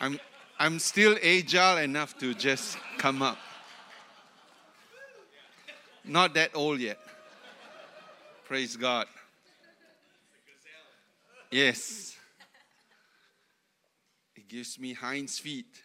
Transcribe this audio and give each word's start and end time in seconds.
I'm, 0.00 0.20
I'm 0.60 0.78
still 0.78 1.16
agile 1.22 1.78
enough 1.78 2.16
to 2.18 2.32
just 2.32 2.78
come 2.98 3.20
up. 3.20 3.38
Not 6.04 6.34
that 6.34 6.52
old 6.54 6.78
yet. 6.78 6.98
Praise 8.44 8.76
God. 8.76 9.06
Yes. 11.50 12.16
It 14.36 14.48
gives 14.48 14.78
me 14.78 14.94
hinds 14.94 15.40
feet. 15.40 15.82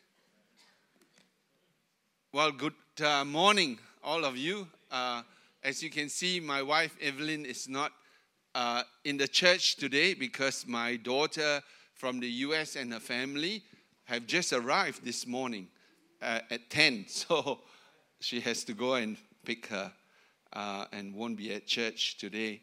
Well, 2.32 2.52
good 2.52 2.74
uh, 3.04 3.26
morning, 3.26 3.80
all 4.04 4.26
of 4.26 4.38
you. 4.38 4.68
Uh, 4.92 5.24
as 5.64 5.82
you 5.82 5.90
can 5.90 6.08
see, 6.08 6.40
my 6.40 6.62
wife 6.62 6.96
Evelyn 7.02 7.46
is 7.46 7.68
not 7.68 7.92
uh, 8.54 8.84
in 9.06 9.18
the 9.18 9.28
church 9.28 9.78
today 9.78 10.14
because 10.14 10.68
my 10.68 10.98
daughter 10.98 11.62
from 11.96 12.20
the 12.20 12.28
US 12.28 12.76
and 12.76 12.94
her 12.94 13.00
family 13.00 13.64
have 14.06 14.28
just 14.28 14.54
arrived 14.54 15.04
this 15.04 15.26
morning 15.26 15.68
uh, 16.22 16.40
at 16.50 16.70
10. 16.70 17.06
So 17.10 17.60
she 18.20 18.40
has 18.42 18.64
to 18.66 18.74
go 18.74 18.96
and 18.96 19.18
pick 19.46 19.68
her 19.68 19.92
uh, 20.54 20.86
and 20.92 21.14
won't 21.14 21.38
be 21.38 21.54
at 21.54 21.68
church 21.68 22.18
today. 22.18 22.62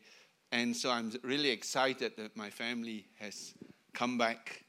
And 0.52 0.74
so 0.76 0.90
I'm 0.90 1.12
really 1.22 1.50
excited 1.50 2.16
that 2.16 2.36
my 2.36 2.50
family 2.50 3.06
has 3.18 3.54
come 3.92 4.18
back 4.18 4.64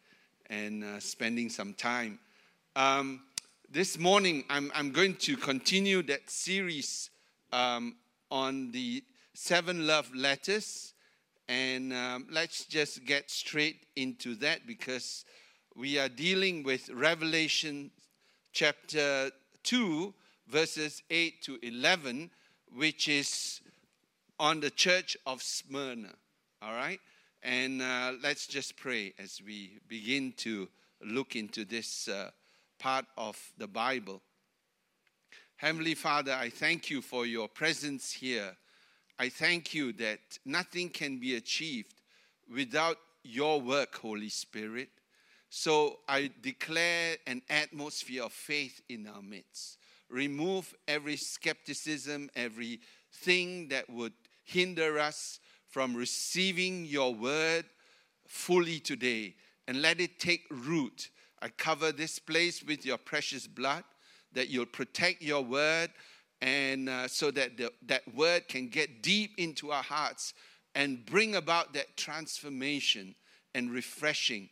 and 0.49 0.83
uh, 0.83 0.99
spending 0.99 1.49
some 1.49 1.73
time. 1.73 2.19
Um, 2.75 3.21
this 3.69 3.97
morning, 3.97 4.43
I'm, 4.49 4.71
I'm 4.75 4.91
going 4.91 5.15
to 5.15 5.37
continue 5.37 6.03
that 6.03 6.29
series 6.29 7.09
um, 7.53 7.95
on 8.29 8.71
the 8.71 9.03
seven 9.33 9.87
love 9.87 10.13
letters. 10.13 10.93
And 11.47 11.93
um, 11.93 12.27
let's 12.29 12.65
just 12.65 13.05
get 13.05 13.31
straight 13.31 13.85
into 13.95 14.35
that 14.35 14.67
because 14.67 15.25
we 15.75 15.97
are 15.97 16.09
dealing 16.09 16.63
with 16.63 16.89
Revelation 16.89 17.91
chapter 18.51 19.31
2, 19.63 20.13
verses 20.47 21.01
8 21.09 21.41
to 21.43 21.59
11, 21.63 22.29
which 22.75 23.07
is 23.07 23.61
on 24.39 24.59
the 24.59 24.69
church 24.69 25.15
of 25.25 25.41
Smyrna. 25.41 26.13
All 26.61 26.73
right? 26.73 26.99
And 27.41 27.81
uh, 27.81 28.13
let's 28.21 28.47
just 28.47 28.75
pray 28.75 29.13
as 29.17 29.41
we 29.45 29.79
begin 29.87 30.33
to 30.37 30.67
look 31.03 31.35
into 31.35 31.63
this 31.63 32.07
uh, 32.07 32.31
part 32.77 33.05
of 33.17 33.39
the 33.57 33.67
Bible. 33.67 34.21
Heavenly 35.55 35.95
Father, 35.95 36.33
I 36.33 36.49
thank 36.49 36.89
you 36.89 37.01
for 37.01 37.25
your 37.25 37.47
presence 37.47 38.11
here. 38.11 38.57
I 39.17 39.29
thank 39.29 39.73
you 39.73 39.93
that 39.93 40.19
nothing 40.43 40.89
can 40.89 41.19
be 41.19 41.35
achieved 41.35 41.93
without 42.53 42.97
your 43.23 43.61
work, 43.61 43.95
Holy 43.95 44.29
Spirit. 44.29 44.89
So 45.53 45.99
I 46.07 46.31
declare 46.41 47.17
an 47.27 47.41
atmosphere 47.49 48.23
of 48.23 48.31
faith 48.31 48.81
in 48.87 49.05
our 49.05 49.21
midst. 49.21 49.79
Remove 50.09 50.73
every 50.87 51.17
skepticism, 51.17 52.29
everything 52.37 53.67
that 53.67 53.89
would 53.89 54.13
hinder 54.45 54.97
us 54.97 55.41
from 55.67 55.93
receiving 55.93 56.85
your 56.85 57.13
word 57.13 57.65
fully 58.25 58.79
today, 58.79 59.35
and 59.67 59.81
let 59.81 59.99
it 59.99 60.19
take 60.19 60.45
root. 60.49 61.09
I 61.41 61.49
cover 61.49 61.91
this 61.91 62.17
place 62.17 62.63
with 62.63 62.85
your 62.85 62.97
precious 62.97 63.45
blood, 63.45 63.83
that 64.31 64.47
you'll 64.47 64.65
protect 64.65 65.21
your 65.21 65.43
word, 65.43 65.89
and 66.41 66.87
uh, 66.87 67.09
so 67.09 67.29
that 67.29 67.57
the, 67.57 67.73
that 67.87 68.03
word 68.15 68.47
can 68.47 68.69
get 68.69 69.03
deep 69.03 69.31
into 69.37 69.73
our 69.73 69.83
hearts 69.83 70.33
and 70.75 71.05
bring 71.05 71.35
about 71.35 71.73
that 71.73 71.97
transformation 71.97 73.15
and 73.53 73.69
refreshing 73.69 74.47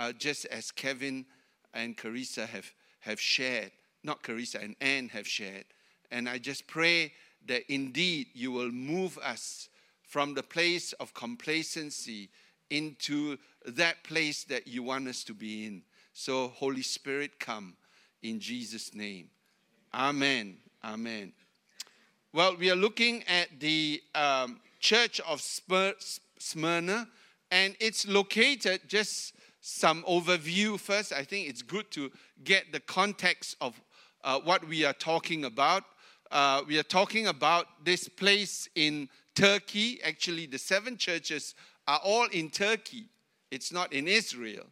uh, 0.00 0.12
just 0.12 0.46
as 0.46 0.70
Kevin 0.70 1.26
and 1.74 1.96
Carissa 1.96 2.46
have, 2.46 2.72
have 3.00 3.20
shared, 3.20 3.70
not 4.02 4.22
Carissa 4.22 4.64
and 4.64 4.74
Anne 4.80 5.10
have 5.10 5.28
shared. 5.28 5.66
And 6.10 6.26
I 6.26 6.38
just 6.38 6.66
pray 6.66 7.12
that 7.46 7.70
indeed 7.72 8.28
you 8.32 8.50
will 8.50 8.72
move 8.72 9.18
us 9.18 9.68
from 10.02 10.32
the 10.34 10.42
place 10.42 10.94
of 10.94 11.12
complacency 11.12 12.30
into 12.70 13.36
that 13.66 14.02
place 14.02 14.42
that 14.44 14.66
you 14.66 14.82
want 14.82 15.06
us 15.06 15.22
to 15.24 15.34
be 15.34 15.66
in. 15.66 15.82
So, 16.14 16.48
Holy 16.48 16.82
Spirit, 16.82 17.38
come 17.38 17.76
in 18.22 18.40
Jesus' 18.40 18.94
name. 18.94 19.28
Amen. 19.92 20.56
Amen. 20.82 21.34
Well, 22.32 22.56
we 22.56 22.70
are 22.70 22.76
looking 22.76 23.22
at 23.24 23.48
the 23.60 24.02
um, 24.14 24.60
church 24.80 25.20
of 25.20 25.42
Smyrna, 26.38 27.06
and 27.50 27.76
it's 27.80 28.08
located 28.08 28.80
just 28.88 29.34
some 29.60 30.02
overview 30.04 30.78
first. 30.78 31.12
I 31.12 31.24
think 31.24 31.48
it's 31.48 31.62
good 31.62 31.90
to 31.92 32.10
get 32.44 32.72
the 32.72 32.80
context 32.80 33.56
of 33.60 33.80
uh, 34.24 34.40
what 34.40 34.66
we 34.66 34.84
are 34.84 34.92
talking 34.92 35.44
about. 35.44 35.84
Uh, 36.30 36.62
we 36.66 36.78
are 36.78 36.84
talking 36.84 37.26
about 37.26 37.84
this 37.84 38.08
place 38.08 38.68
in 38.74 39.08
Turkey. 39.34 40.00
Actually, 40.02 40.46
the 40.46 40.58
seven 40.58 40.96
churches 40.96 41.54
are 41.86 42.00
all 42.04 42.26
in 42.26 42.50
Turkey, 42.50 43.06
it's 43.50 43.72
not 43.72 43.92
in 43.92 44.06
Israel. 44.06 44.66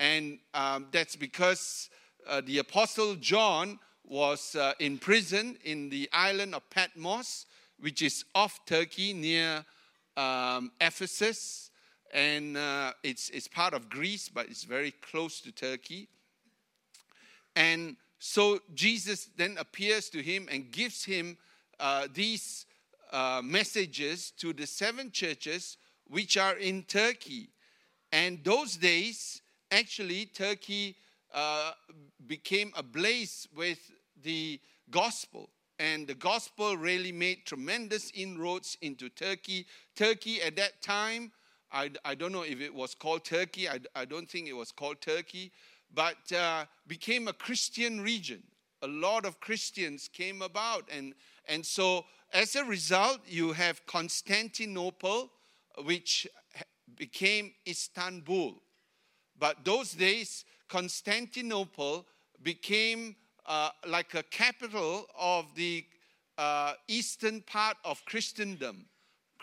And 0.00 0.38
um, 0.52 0.88
that's 0.90 1.16
because 1.16 1.88
uh, 2.28 2.42
the 2.44 2.58
Apostle 2.58 3.14
John 3.14 3.78
was 4.04 4.54
uh, 4.54 4.72
in 4.78 4.98
prison 4.98 5.56
in 5.64 5.88
the 5.88 6.08
island 6.12 6.54
of 6.54 6.68
Patmos, 6.70 7.46
which 7.78 8.02
is 8.02 8.24
off 8.34 8.64
Turkey 8.66 9.12
near 9.12 9.64
um, 10.16 10.72
Ephesus 10.80 11.65
and 12.16 12.56
uh, 12.56 12.92
it's, 13.02 13.28
it's 13.28 13.46
part 13.46 13.74
of 13.74 13.90
Greece, 13.90 14.30
but 14.30 14.46
it's 14.46 14.64
very 14.64 14.90
close 14.90 15.42
to 15.42 15.52
Turkey. 15.52 16.08
And 17.54 17.96
so 18.18 18.58
Jesus 18.74 19.28
then 19.36 19.58
appears 19.58 20.08
to 20.10 20.22
him 20.22 20.48
and 20.50 20.70
gives 20.70 21.04
him 21.04 21.36
uh, 21.78 22.08
these 22.12 22.64
uh, 23.12 23.42
messages 23.44 24.32
to 24.38 24.54
the 24.54 24.66
seven 24.66 25.10
churches 25.10 25.76
which 26.08 26.38
are 26.38 26.56
in 26.56 26.84
Turkey. 26.84 27.50
And 28.10 28.42
those 28.42 28.76
days, 28.76 29.42
actually, 29.70 30.24
Turkey 30.24 30.96
uh, 31.34 31.72
became 32.26 32.72
ablaze 32.76 33.46
with 33.54 33.90
the 34.22 34.58
gospel. 34.90 35.50
And 35.78 36.06
the 36.06 36.14
gospel 36.14 36.78
really 36.78 37.12
made 37.12 37.44
tremendous 37.44 38.10
inroads 38.14 38.78
into 38.80 39.10
Turkey. 39.10 39.66
Turkey 39.94 40.40
at 40.40 40.56
that 40.56 40.80
time 40.80 41.32
I, 41.76 41.90
I 42.06 42.14
don't 42.14 42.32
know 42.32 42.42
if 42.42 42.62
it 42.62 42.74
was 42.74 42.94
called 42.94 43.24
Turkey, 43.24 43.68
I, 43.68 43.80
I 43.94 44.06
don't 44.06 44.28
think 44.28 44.48
it 44.48 44.54
was 44.54 44.72
called 44.72 45.02
Turkey, 45.02 45.52
but 45.92 46.32
uh, 46.32 46.64
became 46.86 47.28
a 47.28 47.34
Christian 47.34 48.00
region. 48.00 48.42
A 48.80 48.86
lot 48.86 49.26
of 49.26 49.40
Christians 49.40 50.08
came 50.10 50.40
about. 50.40 50.88
And, 50.90 51.12
and 51.46 51.64
so, 51.64 52.06
as 52.32 52.56
a 52.56 52.64
result, 52.64 53.20
you 53.26 53.52
have 53.52 53.84
Constantinople, 53.84 55.30
which 55.84 56.26
became 56.96 57.52
Istanbul. 57.68 58.54
But 59.38 59.62
those 59.66 59.92
days, 59.92 60.46
Constantinople 60.68 62.06
became 62.42 63.16
uh, 63.44 63.68
like 63.86 64.14
a 64.14 64.22
capital 64.22 65.06
of 65.18 65.44
the 65.54 65.84
uh, 66.38 66.72
eastern 66.88 67.42
part 67.42 67.76
of 67.84 68.02
Christendom. 68.06 68.86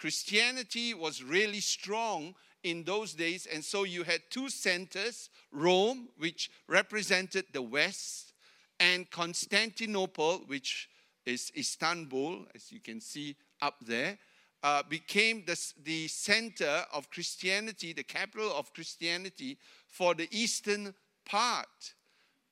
Christianity 0.04 0.94
was 0.94 1.24
really 1.24 1.62
strong 1.62 2.36
in 2.62 2.84
those 2.84 3.14
days, 3.14 3.46
and 3.46 3.64
so 3.64 3.86
you 3.86 4.04
had 4.04 4.20
two 4.30 4.50
centers 4.50 5.30
Rome, 5.50 6.10
which 6.18 6.52
represented 6.68 7.46
the 7.54 7.62
West, 7.62 8.34
and 8.82 9.10
Constantinople, 9.10 10.40
which 10.48 10.90
is 11.26 11.54
Istanbul, 11.58 12.46
as 12.54 12.70
you 12.70 12.82
can 12.82 13.00
see 13.00 13.38
up 13.62 13.76
there. 13.80 14.18
Uh, 14.62 14.84
became 14.90 15.46
the, 15.48 15.58
the 15.86 16.10
center 16.10 16.84
of 16.92 17.10
Christianity, 17.10 17.94
the 17.94 18.04
capital 18.04 18.52
of 18.58 18.74
Christianity 18.74 19.58
for 19.88 20.14
the 20.14 20.28
eastern 20.32 20.94
part. 21.26 21.94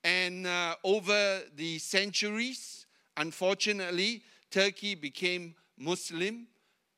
And 0.06 0.48
uh, 0.48 0.76
over 0.86 1.42
the 1.54 1.80
centuries, 1.80 2.86
unfortunately, 3.18 4.24
Turkey 4.50 4.96
became 4.96 5.56
Muslim 5.78 6.48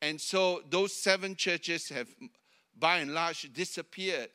and 0.04 0.20
so 0.20 0.62
those 0.68 0.92
seven 0.92 1.34
churches 1.34 1.88
have, 1.88 2.08
by 2.78 2.98
and 2.98 3.14
large, 3.14 3.50
disappeared. 3.54 4.28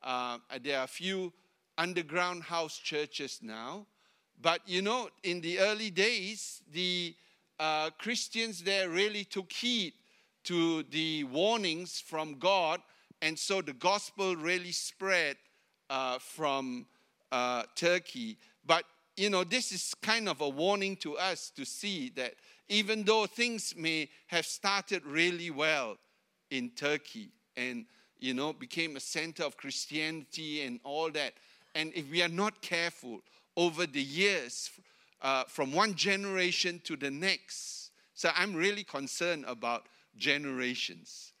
Uh, 0.00 0.38
there 0.62 0.78
are 0.78 0.84
a 0.84 0.86
few 0.86 1.32
underground 1.76 2.44
house 2.44 2.78
churches 2.78 3.40
now. 3.42 3.84
But 4.40 4.60
you 4.64 4.80
know, 4.80 5.08
in 5.24 5.40
the 5.40 5.58
early 5.58 5.90
days, 5.90 6.62
the 6.72 7.16
uh, 7.58 7.90
Christians 7.98 8.62
there 8.62 8.90
really 8.90 9.24
took 9.24 9.50
heed 9.50 9.94
to 10.44 10.84
the 10.84 11.24
warnings 11.24 12.00
from 12.00 12.38
God. 12.38 12.80
And 13.20 13.36
so 13.36 13.60
the 13.60 13.72
gospel 13.72 14.36
really 14.36 14.70
spread 14.70 15.36
uh, 15.90 16.20
from 16.20 16.86
uh, 17.32 17.64
Turkey. 17.74 18.38
But 18.64 18.84
you 19.18 19.30
know, 19.30 19.44
this 19.44 19.72
is 19.72 19.94
kind 20.02 20.28
of 20.28 20.40
a 20.40 20.48
warning 20.48 20.96
to 20.96 21.16
us 21.16 21.50
to 21.56 21.64
see 21.64 22.10
that 22.16 22.34
even 22.68 23.02
though 23.02 23.26
things 23.26 23.74
may 23.76 24.08
have 24.28 24.46
started 24.46 25.04
really 25.04 25.50
well 25.50 25.96
in 26.50 26.70
Turkey 26.70 27.30
and, 27.56 27.86
you 28.18 28.34
know, 28.34 28.52
became 28.52 28.96
a 28.96 29.00
center 29.00 29.44
of 29.44 29.56
Christianity 29.56 30.62
and 30.62 30.80
all 30.84 31.10
that, 31.10 31.32
And 31.74 31.92
if 31.94 32.10
we 32.10 32.22
are 32.22 32.28
not 32.28 32.60
careful 32.60 33.20
over 33.56 33.86
the 33.86 34.02
years, 34.02 34.70
uh, 35.20 35.44
from 35.44 35.72
one 35.72 35.94
generation 35.94 36.80
to 36.84 36.96
the 36.96 37.10
next, 37.10 37.90
so 38.14 38.30
I'm 38.34 38.54
really 38.54 38.84
concerned 38.84 39.44
about 39.46 39.86
generations. 40.16 41.32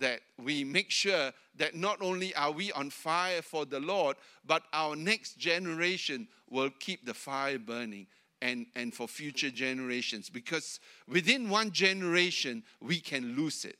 That 0.00 0.20
we 0.42 0.64
make 0.64 0.90
sure 0.90 1.32
that 1.56 1.76
not 1.76 2.02
only 2.02 2.34
are 2.34 2.50
we 2.50 2.72
on 2.72 2.90
fire 2.90 3.42
for 3.42 3.64
the 3.64 3.78
Lord, 3.78 4.16
but 4.44 4.64
our 4.72 4.96
next 4.96 5.38
generation 5.38 6.26
will 6.54 6.70
keep 6.78 7.04
the 7.04 7.12
fire 7.12 7.58
burning 7.58 8.06
and, 8.40 8.64
and 8.76 8.94
for 8.94 9.08
future 9.08 9.50
generations. 9.50 10.30
Because 10.30 10.78
within 11.08 11.50
one 11.50 11.72
generation, 11.72 12.62
we 12.80 13.00
can 13.00 13.34
lose 13.36 13.64
it. 13.64 13.76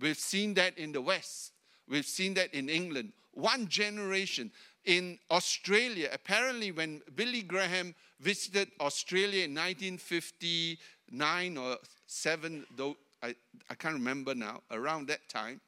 We've 0.00 0.16
seen 0.16 0.54
that 0.54 0.78
in 0.78 0.92
the 0.92 1.02
West, 1.02 1.52
we've 1.86 2.06
seen 2.06 2.32
that 2.34 2.54
in 2.54 2.70
England. 2.70 3.12
One 3.32 3.68
generation. 3.68 4.50
In 4.86 5.18
Australia, 5.30 6.08
apparently, 6.10 6.72
when 6.72 7.02
Billy 7.14 7.42
Graham 7.42 7.94
visited 8.18 8.70
Australia 8.80 9.44
in 9.44 9.54
1959 9.54 11.58
or 11.58 11.76
7, 12.06 12.64
though 12.76 12.96
I, 13.22 13.34
I 13.68 13.74
can't 13.74 13.92
remember 13.94 14.34
now, 14.34 14.62
around 14.70 15.08
that 15.08 15.28
time, 15.28 15.60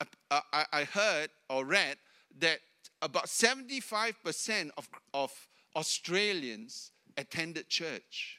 uh, 0.00 0.06
I, 0.30 0.64
I 0.72 0.84
heard 0.84 1.28
or 1.50 1.66
read 1.66 1.98
that 2.38 2.60
about 3.02 3.26
75% 3.26 4.70
of, 4.78 4.88
of 5.12 5.32
Australians 5.76 6.92
attended 7.16 7.68
church. 7.68 8.38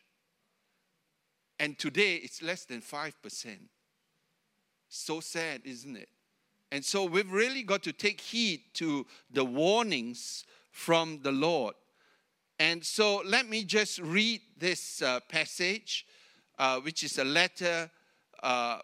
And 1.60 1.78
today 1.78 2.16
it's 2.16 2.42
less 2.42 2.66
than 2.66 2.82
5%. 2.82 3.14
So 4.90 5.20
sad, 5.20 5.62
isn't 5.66 5.96
it? 5.96 6.10
And 6.72 6.84
so 6.84 7.06
we've 7.06 7.32
really 7.32 7.64
got 7.64 7.84
to 7.84 7.94
take 7.94 8.20
heed 8.20 8.62
to 8.76 9.06
the 9.32 9.46
warnings 9.46 10.46
from 10.72 11.20
the 11.22 11.32
Lord. 11.32 11.76
And 12.58 12.84
so 12.84 13.22
let 13.26 13.48
me 13.48 13.64
just 13.64 14.00
read 14.00 14.42
this 14.58 15.02
uh, 15.02 15.20
passage, 15.30 16.08
uh, 16.58 16.80
which 16.80 17.04
is 17.04 17.18
a 17.18 17.24
letter 17.24 17.92
uh, 18.42 18.80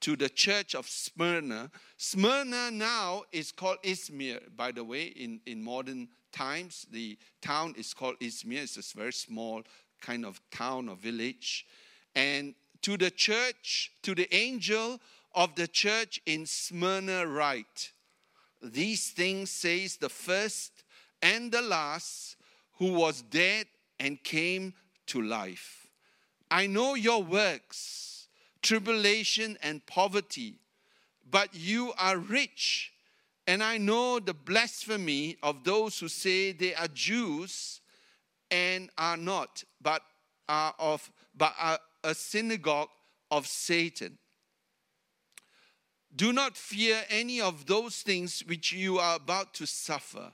to 0.00 0.16
the 0.16 0.28
church 0.28 0.74
of 0.74 0.88
Smyrna. 0.88 1.70
Smyrna 1.96 2.70
now 2.70 3.24
is 3.32 3.52
called 3.52 3.78
Izmir, 3.82 4.40
by 4.56 4.72
the 4.72 4.84
way, 4.84 5.04
in, 5.04 5.40
in 5.46 5.62
modern 5.62 6.08
times. 6.32 6.86
The 6.90 7.18
town 7.40 7.74
is 7.76 7.94
called 7.94 8.18
Izmir. 8.20 8.62
It's 8.62 8.94
a 8.94 8.96
very 8.96 9.12
small 9.12 9.62
kind 10.00 10.24
of 10.24 10.40
town 10.50 10.88
or 10.88 10.96
village. 10.96 11.66
And 12.14 12.54
to 12.82 12.96
the 12.96 13.10
church, 13.10 13.92
to 14.02 14.14
the 14.14 14.32
angel 14.34 15.00
of 15.34 15.54
the 15.54 15.68
church 15.68 16.20
in 16.26 16.46
Smyrna, 16.46 17.26
write 17.26 17.92
These 18.62 19.10
things 19.10 19.50
says 19.50 19.96
the 19.96 20.08
first 20.08 20.84
and 21.22 21.50
the 21.50 21.62
last 21.62 22.36
who 22.78 22.92
was 22.92 23.22
dead 23.22 23.66
and 23.98 24.22
came 24.22 24.74
to 25.06 25.22
life. 25.22 25.88
I 26.50 26.66
know 26.66 26.94
your 26.94 27.22
works, 27.22 28.07
tribulation 28.68 29.56
and 29.62 29.84
poverty, 29.86 30.58
but 31.30 31.48
you 31.54 31.90
are 31.96 32.18
rich. 32.18 32.92
And 33.46 33.62
I 33.62 33.78
know 33.78 34.20
the 34.20 34.34
blasphemy 34.34 35.38
of 35.42 35.64
those 35.64 35.98
who 35.98 36.08
say 36.08 36.52
they 36.52 36.74
are 36.74 36.88
Jews 36.88 37.80
and 38.50 38.90
are 38.98 39.16
not, 39.16 39.64
but 39.80 40.02
are 40.50 40.74
of 40.78 41.10
but 41.34 41.54
are 41.58 41.78
a 42.04 42.14
synagogue 42.14 42.90
of 43.30 43.46
Satan. 43.46 44.18
Do 46.14 46.34
not 46.34 46.54
fear 46.54 47.04
any 47.08 47.40
of 47.40 47.64
those 47.64 48.02
things 48.02 48.42
which 48.46 48.72
you 48.72 48.98
are 48.98 49.16
about 49.16 49.54
to 49.54 49.66
suffer. 49.66 50.30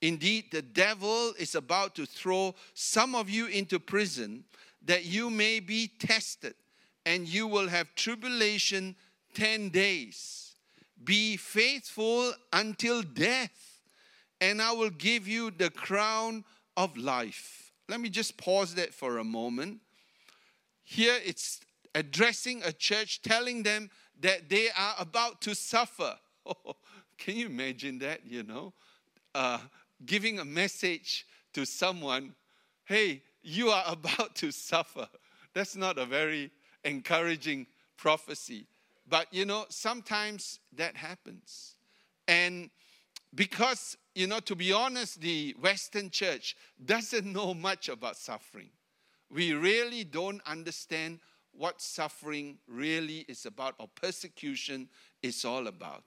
Indeed, 0.00 0.52
the 0.52 0.62
devil 0.62 1.32
is 1.36 1.56
about 1.56 1.96
to 1.96 2.06
throw 2.06 2.54
some 2.74 3.16
of 3.16 3.28
you 3.28 3.46
into 3.46 3.80
prison 3.80 4.44
that 4.84 5.04
you 5.04 5.30
may 5.30 5.58
be 5.58 5.90
tested, 5.98 6.54
and 7.04 7.28
you 7.28 7.46
will 7.46 7.68
have 7.68 7.94
tribulation 7.94 8.96
10 9.34 9.70
days. 9.70 10.54
Be 11.02 11.36
faithful 11.36 12.32
until 12.52 13.02
death, 13.02 13.80
and 14.40 14.62
I 14.62 14.72
will 14.72 14.90
give 14.90 15.26
you 15.26 15.50
the 15.50 15.70
crown 15.70 16.44
of 16.76 16.96
life. 16.96 17.72
Let 17.88 18.00
me 18.00 18.08
just 18.08 18.36
pause 18.36 18.74
that 18.76 18.94
for 18.94 19.18
a 19.18 19.24
moment. 19.24 19.80
Here 20.84 21.18
it's 21.24 21.60
addressing 21.94 22.62
a 22.62 22.72
church, 22.72 23.22
telling 23.22 23.62
them 23.62 23.90
that 24.20 24.48
they 24.48 24.68
are 24.70 24.94
about 24.98 25.40
to 25.42 25.54
suffer. 25.54 26.14
Oh, 26.46 26.74
can 27.18 27.36
you 27.36 27.46
imagine 27.46 27.98
that? 28.00 28.24
You 28.24 28.44
know, 28.44 28.72
uh, 29.34 29.58
giving 30.06 30.38
a 30.38 30.44
message 30.44 31.26
to 31.54 31.64
someone, 31.64 32.34
hey, 32.84 33.22
you 33.42 33.70
are 33.70 33.84
about 33.88 34.34
to 34.36 34.52
suffer. 34.52 35.08
That's 35.54 35.76
not 35.76 35.98
a 35.98 36.06
very 36.06 36.50
encouraging 36.84 37.66
prophecy. 37.96 38.66
But 39.08 39.26
you 39.32 39.44
know, 39.44 39.66
sometimes 39.68 40.60
that 40.76 40.96
happens. 40.96 41.76
And 42.28 42.70
because, 43.34 43.96
you 44.14 44.26
know, 44.26 44.40
to 44.40 44.54
be 44.54 44.72
honest, 44.72 45.20
the 45.20 45.54
Western 45.60 46.10
church 46.10 46.56
doesn't 46.84 47.24
know 47.24 47.54
much 47.54 47.88
about 47.88 48.16
suffering. 48.16 48.70
We 49.30 49.54
really 49.54 50.04
don't 50.04 50.40
understand 50.46 51.20
what 51.52 51.80
suffering 51.80 52.58
really 52.66 53.24
is 53.28 53.46
about 53.46 53.74
or 53.78 53.88
persecution 53.88 54.88
is 55.22 55.44
all 55.44 55.66
about. 55.66 56.04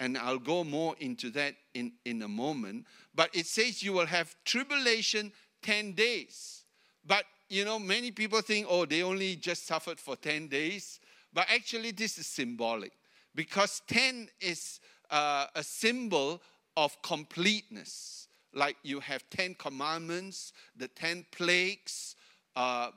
And 0.00 0.16
I'll 0.16 0.38
go 0.38 0.62
more 0.62 0.94
into 1.00 1.30
that 1.30 1.54
in, 1.74 1.92
in 2.04 2.22
a 2.22 2.28
moment. 2.28 2.86
But 3.14 3.30
it 3.34 3.46
says 3.46 3.82
you 3.82 3.92
will 3.92 4.06
have 4.06 4.36
tribulation 4.44 5.32
10 5.62 5.92
days. 5.92 6.64
But, 7.04 7.24
you 7.48 7.64
know, 7.64 7.78
many 7.78 8.10
people 8.10 8.40
think, 8.40 8.66
oh, 8.68 8.84
they 8.84 9.02
only 9.02 9.36
just 9.36 9.66
suffered 9.66 9.98
for 9.98 10.16
10 10.16 10.48
days. 10.48 11.00
But 11.32 11.46
actually, 11.50 11.92
this 11.92 12.18
is 12.18 12.26
symbolic 12.26 12.92
because 13.34 13.82
10 13.88 14.28
is 14.40 14.80
uh, 15.10 15.46
a 15.54 15.62
symbol 15.62 16.42
of 16.76 17.00
completeness. 17.02 18.28
Like 18.54 18.76
you 18.82 19.00
have 19.00 19.28
10 19.30 19.54
commandments, 19.54 20.52
the 20.76 20.88
10 20.88 21.26
plagues 21.32 22.16
uh, 22.56 22.90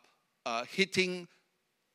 uh, 0.45 0.63
hitting 0.65 1.27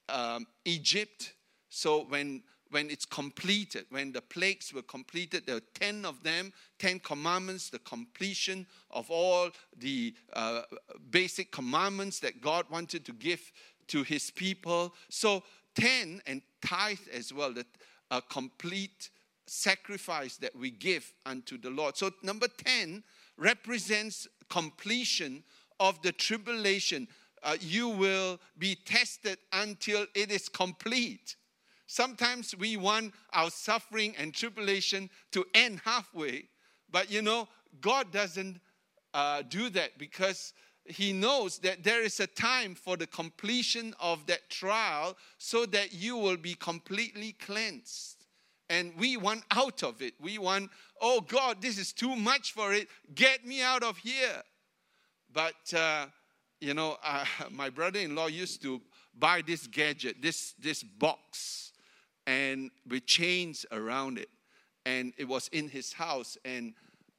um, 0.08 0.46
Egypt. 0.64 1.32
So 1.68 2.04
when 2.04 2.42
when 2.76 2.90
it's 2.90 3.06
completed, 3.06 3.86
when 3.88 4.12
the 4.12 4.20
plagues 4.20 4.70
were 4.70 4.82
completed, 4.82 5.46
there 5.46 5.54
were 5.54 5.72
10 5.80 6.04
of 6.04 6.22
them, 6.22 6.52
10 6.78 6.98
commandments, 6.98 7.70
the 7.70 7.78
completion 7.78 8.66
of 8.90 9.10
all 9.10 9.48
the 9.78 10.12
uh, 10.34 10.60
basic 11.10 11.50
commandments 11.50 12.20
that 12.20 12.42
God 12.42 12.66
wanted 12.68 13.06
to 13.06 13.14
give 13.14 13.50
to 13.86 14.02
his 14.02 14.30
people. 14.30 14.92
So 15.08 15.42
10 15.76 16.20
and 16.26 16.42
tithe 16.60 17.08
as 17.14 17.32
well, 17.32 17.54
that 17.54 17.66
a 18.10 18.20
complete 18.20 19.08
sacrifice 19.46 20.36
that 20.36 20.54
we 20.54 20.70
give 20.70 21.14
unto 21.24 21.56
the 21.56 21.70
Lord. 21.70 21.96
So 21.96 22.10
number 22.22 22.46
10 22.46 23.02
represents 23.38 24.28
completion 24.50 25.44
of 25.80 26.02
the 26.02 26.12
tribulation 26.12 27.08
uh, 27.42 27.56
you 27.58 27.88
will 27.88 28.38
be 28.58 28.74
tested 28.74 29.38
until 29.52 30.04
it 30.14 30.30
is 30.30 30.48
complete. 30.50 31.36
Sometimes 31.86 32.54
we 32.56 32.76
want 32.76 33.14
our 33.32 33.50
suffering 33.50 34.14
and 34.18 34.34
tribulation 34.34 35.08
to 35.32 35.44
end 35.54 35.80
halfway, 35.84 36.48
but 36.90 37.10
you 37.10 37.22
know, 37.22 37.48
God 37.80 38.12
doesn't 38.12 38.60
uh, 39.14 39.42
do 39.48 39.70
that 39.70 39.98
because 39.98 40.52
He 40.84 41.12
knows 41.12 41.58
that 41.58 41.84
there 41.84 42.02
is 42.02 42.18
a 42.20 42.26
time 42.26 42.74
for 42.74 42.96
the 42.96 43.06
completion 43.06 43.94
of 44.00 44.26
that 44.26 44.50
trial 44.50 45.16
so 45.38 45.64
that 45.66 45.92
you 45.92 46.16
will 46.16 46.36
be 46.36 46.54
completely 46.54 47.32
cleansed. 47.32 48.24
And 48.68 48.92
we 48.98 49.16
want 49.16 49.44
out 49.52 49.84
of 49.84 50.02
it. 50.02 50.14
We 50.20 50.38
want, 50.38 50.70
oh 51.00 51.20
God, 51.20 51.62
this 51.62 51.78
is 51.78 51.92
too 51.92 52.16
much 52.16 52.52
for 52.52 52.72
it. 52.72 52.88
Get 53.14 53.46
me 53.46 53.62
out 53.62 53.84
of 53.84 53.96
here. 53.98 54.42
But 55.32 55.72
uh, 55.72 56.06
you 56.60 56.74
know, 56.74 56.96
uh, 57.04 57.24
my 57.50 57.70
brother-in-law 57.70 58.26
used 58.26 58.62
to 58.62 58.80
buy 59.16 59.42
this 59.46 59.66
gadget, 59.66 60.20
this 60.20 60.54
this 60.58 60.82
box, 60.82 61.72
and 62.26 62.70
with 62.88 63.06
chains 63.06 63.64
around 63.72 64.18
it, 64.18 64.28
and 64.84 65.12
it 65.16 65.26
was 65.26 65.48
in 65.48 65.68
his 65.68 65.92
house. 65.92 66.36
And 66.44 66.74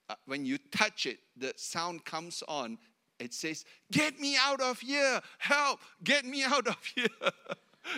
uh, 0.09 0.15
when 0.25 0.45
you 0.45 0.57
touch 0.71 1.05
it, 1.05 1.19
the 1.35 1.53
sound 1.55 2.05
comes 2.05 2.43
on. 2.47 2.77
It 3.19 3.33
says, 3.33 3.65
"Get 3.91 4.19
me 4.19 4.37
out 4.37 4.61
of 4.61 4.79
here! 4.79 5.21
Help! 5.37 5.79
Get 6.03 6.25
me 6.25 6.43
out 6.43 6.67
of 6.67 6.77
here!" 6.95 7.07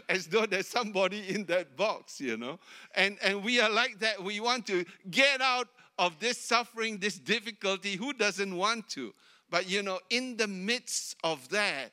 As 0.08 0.28
though 0.28 0.46
there's 0.46 0.68
somebody 0.68 1.30
in 1.30 1.46
that 1.46 1.75
box, 1.75 2.22
you 2.22 2.38
know. 2.38 2.60
And 2.96 3.18
and 3.22 3.44
we 3.44 3.60
are 3.60 3.70
like 3.70 4.00
that. 4.00 4.24
We 4.24 4.39
want 4.39 4.68
to 4.68 4.86
get 5.10 5.42
out 5.42 5.68
of 5.98 6.20
this 6.20 6.38
suffering, 6.38 7.00
this 7.00 7.18
difficulty. 7.18 7.96
Who 7.96 8.13
doesn't 8.13 8.56
want 8.56 8.88
to? 8.89 9.13
But 9.50 9.70
you 9.70 9.82
know, 9.82 10.00
in 10.10 10.38
the 10.38 10.48
midst 10.48 11.16
of 11.24 11.50
that, 11.50 11.92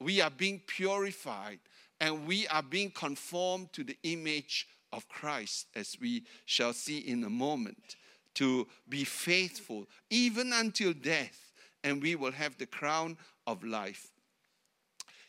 we 0.00 0.20
are 0.20 0.30
being 0.30 0.60
purified 0.66 1.60
and 2.00 2.26
we 2.26 2.46
are 2.48 2.62
being 2.62 2.90
conformed 2.90 3.72
to 3.72 3.84
the 3.84 3.96
image 4.02 4.66
of 4.92 5.08
Christ, 5.08 5.66
as 5.74 5.96
we 6.00 6.24
shall 6.46 6.72
see 6.72 6.98
in 6.98 7.24
a 7.24 7.30
moment. 7.30 7.96
to 8.38 8.68
be 8.88 9.02
faithful, 9.02 9.88
even 10.10 10.52
until 10.52 10.92
death, 10.92 11.52
and 11.82 12.00
we 12.00 12.14
will 12.14 12.30
have 12.30 12.56
the 12.56 12.66
crown 12.66 13.16
of 13.48 13.64
life. 13.64 14.12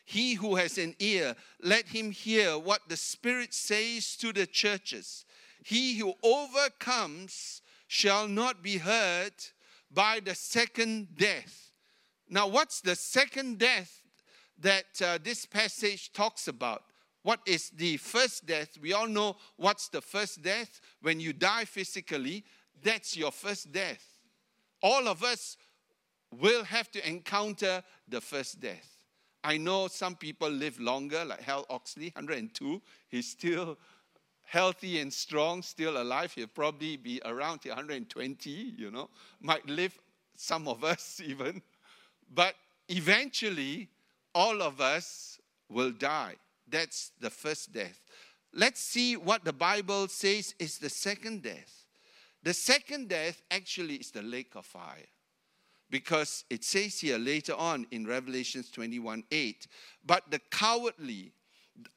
He 0.06 0.36
who 0.36 0.56
has 0.58 0.78
an 0.78 0.96
ear, 1.00 1.36
let 1.60 1.88
him 1.88 2.12
hear 2.12 2.60
what 2.60 2.82
the 2.88 2.98
Spirit 2.98 3.54
says 3.54 4.16
to 4.18 4.32
the 4.32 4.46
churches. 4.46 5.26
He 5.64 5.98
who 5.98 6.14
overcomes 6.22 7.64
shall 7.88 8.28
not 8.28 8.62
be 8.62 8.78
hurt 8.78 9.54
by 9.92 10.20
the 10.24 10.36
second 10.36 11.16
death. 11.18 11.72
Now, 12.30 12.48
what's 12.48 12.80
the 12.80 12.96
second 12.96 13.58
death 13.58 14.04
that 14.62 15.02
uh, 15.02 15.18
this 15.24 15.46
passage 15.46 16.12
talks 16.14 16.48
about? 16.48 16.84
What 17.24 17.42
is 17.46 17.70
the 17.72 17.98
first 17.98 18.46
death? 18.46 18.78
We 18.82 18.94
all 18.94 19.08
know 19.08 19.36
what's 19.58 19.90
the 19.90 20.02
first 20.02 20.42
death. 20.42 20.80
When 21.02 21.20
you 21.20 21.34
die 21.34 21.66
physically, 21.66 22.46
that's 22.82 23.18
your 23.18 23.32
first 23.32 23.72
death. 23.72 24.06
All 24.82 25.08
of 25.08 25.24
us 25.24 25.58
will 26.38 26.64
have 26.64 26.90
to 26.92 27.08
encounter 27.08 27.84
the 28.08 28.22
first 28.22 28.60
death. 28.60 28.88
I 29.44 29.58
know 29.58 29.88
some 29.88 30.16
people 30.16 30.50
live 30.50 30.80
longer, 30.80 31.24
like 31.26 31.42
Hal 31.42 31.66
Oxley, 31.70 32.12
102. 32.16 32.82
He's 33.10 33.30
still 33.30 33.78
healthy 34.46 35.00
and 35.00 35.14
strong, 35.14 35.62
still 35.62 36.02
alive. 36.02 36.34
He'll 36.34 36.48
probably 36.48 36.98
be 36.98 37.22
around 37.24 37.62
120, 37.64 38.50
you 38.50 38.92
know, 38.92 39.10
might 39.42 39.68
live 39.68 39.98
some 40.36 40.68
of 40.68 40.84
us 40.84 41.22
even. 41.26 41.62
But 42.34 42.56
eventually, 42.88 43.90
all 44.34 44.62
of 44.62 44.82
us 44.82 45.40
will 45.70 45.92
die. 45.92 46.36
That's 46.68 47.12
the 47.20 47.30
first 47.30 47.72
death. 47.72 48.02
Let's 48.54 48.82
see 48.82 49.16
what 49.16 49.44
the 49.44 49.54
Bible 49.54 50.08
says 50.08 50.56
is 50.60 50.78
the 50.78 50.90
second 50.90 51.44
death. 51.44 51.86
The 52.44 52.54
second 52.54 53.10
death 53.10 53.42
actually 53.52 53.96
is 53.96 54.12
the 54.12 54.22
lake 54.22 54.56
of 54.56 54.66
fire. 54.66 55.08
Because 55.92 56.46
it 56.50 56.64
says 56.64 57.00
here 57.00 57.18
later 57.18 57.56
on 57.56 57.88
in 57.92 58.06
Revelations 58.06 58.70
21 58.70 59.24
8, 59.32 59.68
but 60.06 60.30
the 60.30 60.40
cowardly, 60.52 61.32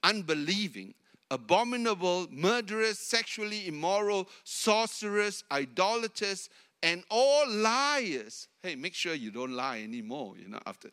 unbelieving, 0.02 0.94
abominable, 1.30 2.26
murderers, 2.30 2.98
sexually 2.98 3.68
immoral, 3.68 4.28
sorcerers, 4.44 5.44
idolaters, 5.52 6.48
and 6.82 7.04
all 7.10 7.48
liars. 7.48 8.48
Hey, 8.62 8.76
make 8.76 8.94
sure 8.94 9.14
you 9.14 9.30
don't 9.30 9.52
lie 9.52 9.82
anymore, 9.82 10.34
you 10.38 10.48
know, 10.48 10.60
after. 10.66 10.90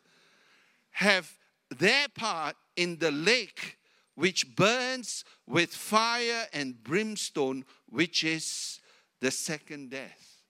Have 0.92 1.36
their 1.70 2.08
part 2.08 2.56
in 2.76 2.98
the 2.98 3.10
lake 3.10 3.78
which 4.14 4.54
burns 4.54 5.24
with 5.46 5.70
fire 5.70 6.46
and 6.52 6.82
brimstone, 6.82 7.64
which 7.88 8.22
is 8.22 8.80
the 9.20 9.30
second 9.30 9.90
death. 9.90 10.42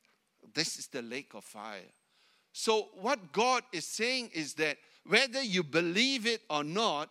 This 0.55 0.79
is 0.79 0.89
the 0.89 1.03
lake 1.03 1.35
of 1.35 1.45
fire. 1.45 1.93
So, 2.53 2.89
what 3.01 3.33
God 3.33 3.63
is 3.73 3.87
saying 3.87 4.31
is 4.35 4.55
that 4.55 4.77
whether 5.07 5.41
you 5.43 5.63
believe 5.63 6.27
it 6.27 6.43
or 6.51 6.65
not, 6.65 7.11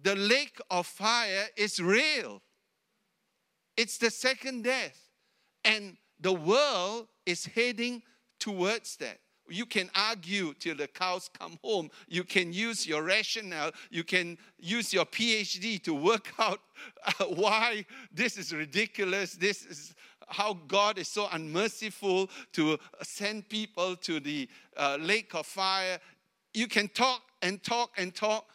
the 0.00 0.14
lake 0.14 0.60
of 0.70 0.86
fire 0.86 1.46
is 1.56 1.80
real. 1.80 2.40
It's 3.76 3.98
the 3.98 4.10
second 4.10 4.64
death. 4.64 5.00
And 5.64 5.96
the 6.20 6.32
world 6.32 7.08
is 7.26 7.46
heading 7.46 8.02
towards 8.38 8.96
that. 8.98 9.18
You 9.48 9.66
can 9.66 9.90
argue 9.94 10.54
till 10.54 10.76
the 10.76 10.86
cows 10.86 11.28
come 11.38 11.58
home. 11.62 11.90
You 12.08 12.24
can 12.24 12.52
use 12.52 12.86
your 12.86 13.02
rationale. 13.02 13.72
You 13.90 14.02
can 14.02 14.38
use 14.58 14.92
your 14.92 15.04
PhD 15.04 15.82
to 15.84 15.94
work 15.94 16.32
out 16.38 16.60
uh, 17.06 17.24
why 17.26 17.84
this 18.12 18.38
is 18.38 18.54
ridiculous. 18.54 19.34
This 19.34 19.64
is 19.66 19.94
how 20.28 20.54
God 20.66 20.98
is 20.98 21.08
so 21.08 21.28
unmerciful 21.30 22.30
to 22.52 22.78
send 23.02 23.48
people 23.48 23.96
to 23.96 24.20
the 24.20 24.48
uh, 24.76 24.96
lake 25.00 25.34
of 25.34 25.46
fire. 25.46 25.98
You 26.54 26.66
can 26.66 26.88
talk 26.88 27.22
and 27.42 27.62
talk 27.62 27.90
and 27.98 28.14
talk. 28.14 28.46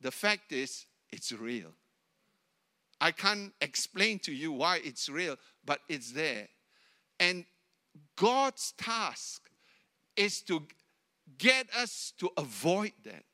The 0.00 0.10
fact 0.10 0.52
is, 0.52 0.86
it's 1.10 1.32
real. 1.32 1.72
I 3.00 3.12
can't 3.12 3.52
explain 3.60 4.18
to 4.20 4.32
you 4.32 4.50
why 4.52 4.80
it's 4.84 5.08
real, 5.08 5.36
but 5.64 5.80
it's 5.88 6.12
there. 6.12 6.48
And 7.20 7.44
God's 8.16 8.72
task 8.76 9.47
is 10.18 10.42
to 10.42 10.62
get 11.38 11.66
us 11.74 12.12
to 12.18 12.30
avoid 12.36 12.92
that. 13.04 13.24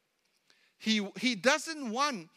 He, 0.79 1.07
he 1.19 1.35
doesn't 1.35 1.91
want 1.91 2.29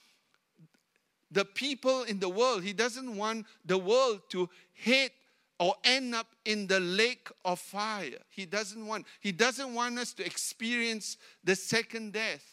the 1.29 1.43
people 1.43 2.03
in 2.03 2.19
the 2.19 2.29
world, 2.29 2.63
He 2.63 2.73
doesn't 2.73 3.15
want 3.15 3.45
the 3.65 3.77
world 3.77 4.21
to 4.29 4.49
hit 4.73 5.11
or 5.59 5.75
end 5.83 6.15
up 6.15 6.27
in 6.45 6.67
the 6.67 6.79
lake 6.79 7.29
of 7.43 7.59
fire. 7.59 8.19
He 8.29 8.45
doesn't 8.45 8.85
want. 8.85 9.05
He 9.19 9.31
doesn't 9.31 9.73
want 9.73 9.97
us 9.99 10.13
to 10.13 10.25
experience 10.25 11.17
the 11.43 11.55
second 11.55 12.13
death. 12.13 12.45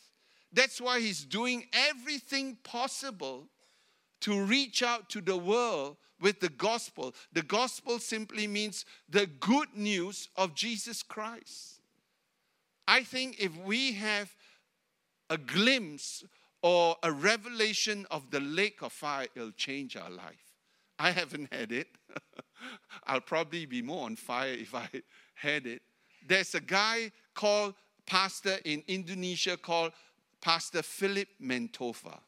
That's 0.53 0.81
why 0.81 1.01
He's 1.01 1.25
doing 1.25 1.67
everything 1.73 2.57
possible 2.65 3.47
to 4.23 4.43
reach 4.43 4.83
out 4.83 5.11
to 5.11 5.21
the 5.21 5.37
world 5.37 5.97
with 6.21 6.41
the 6.41 6.49
gospel. 6.49 7.15
The 7.33 7.43
gospel 7.43 7.99
simply 7.99 8.47
means 8.47 8.85
the 9.09 9.27
good 9.27 9.69
news 9.77 10.29
of 10.37 10.55
Jesus 10.55 11.03
Christ. 11.03 11.74
I 12.87 13.03
think 13.03 13.41
if 13.41 13.57
we 13.57 13.93
have 13.93 14.35
a 15.31 15.39
glimpse 15.39 16.25
or 16.63 16.97
a 17.03 17.13
revelation 17.13 18.07
of 18.11 18.31
the 18.31 18.41
lake 18.41 18.83
of 18.83 18.93
fire, 18.93 19.27
it'll 19.35 19.51
change 19.53 19.97
our 19.97 20.11
life. 20.11 20.55
I 20.99 21.11
haven't 21.11 21.53
had 21.53 21.73
it. 21.73 21.89
I'll 23.07 23.21
probably 23.21 23.67
be 23.67 23.83
more 23.83 24.07
on 24.07 24.17
fire 24.17 24.53
if 24.53 24.75
I 24.75 24.89
had 25.35 25.67
it. 25.67 25.83
There's 26.27 26.55
a 26.55 26.61
guy 26.61 27.11
called 27.35 27.75
pastor 28.07 28.59
in 28.65 28.83
Indonesia 28.87 29.57
called 29.57 29.93
Pastor 30.41 30.83
Philip 30.83 31.29
Mantofa. 31.43 32.19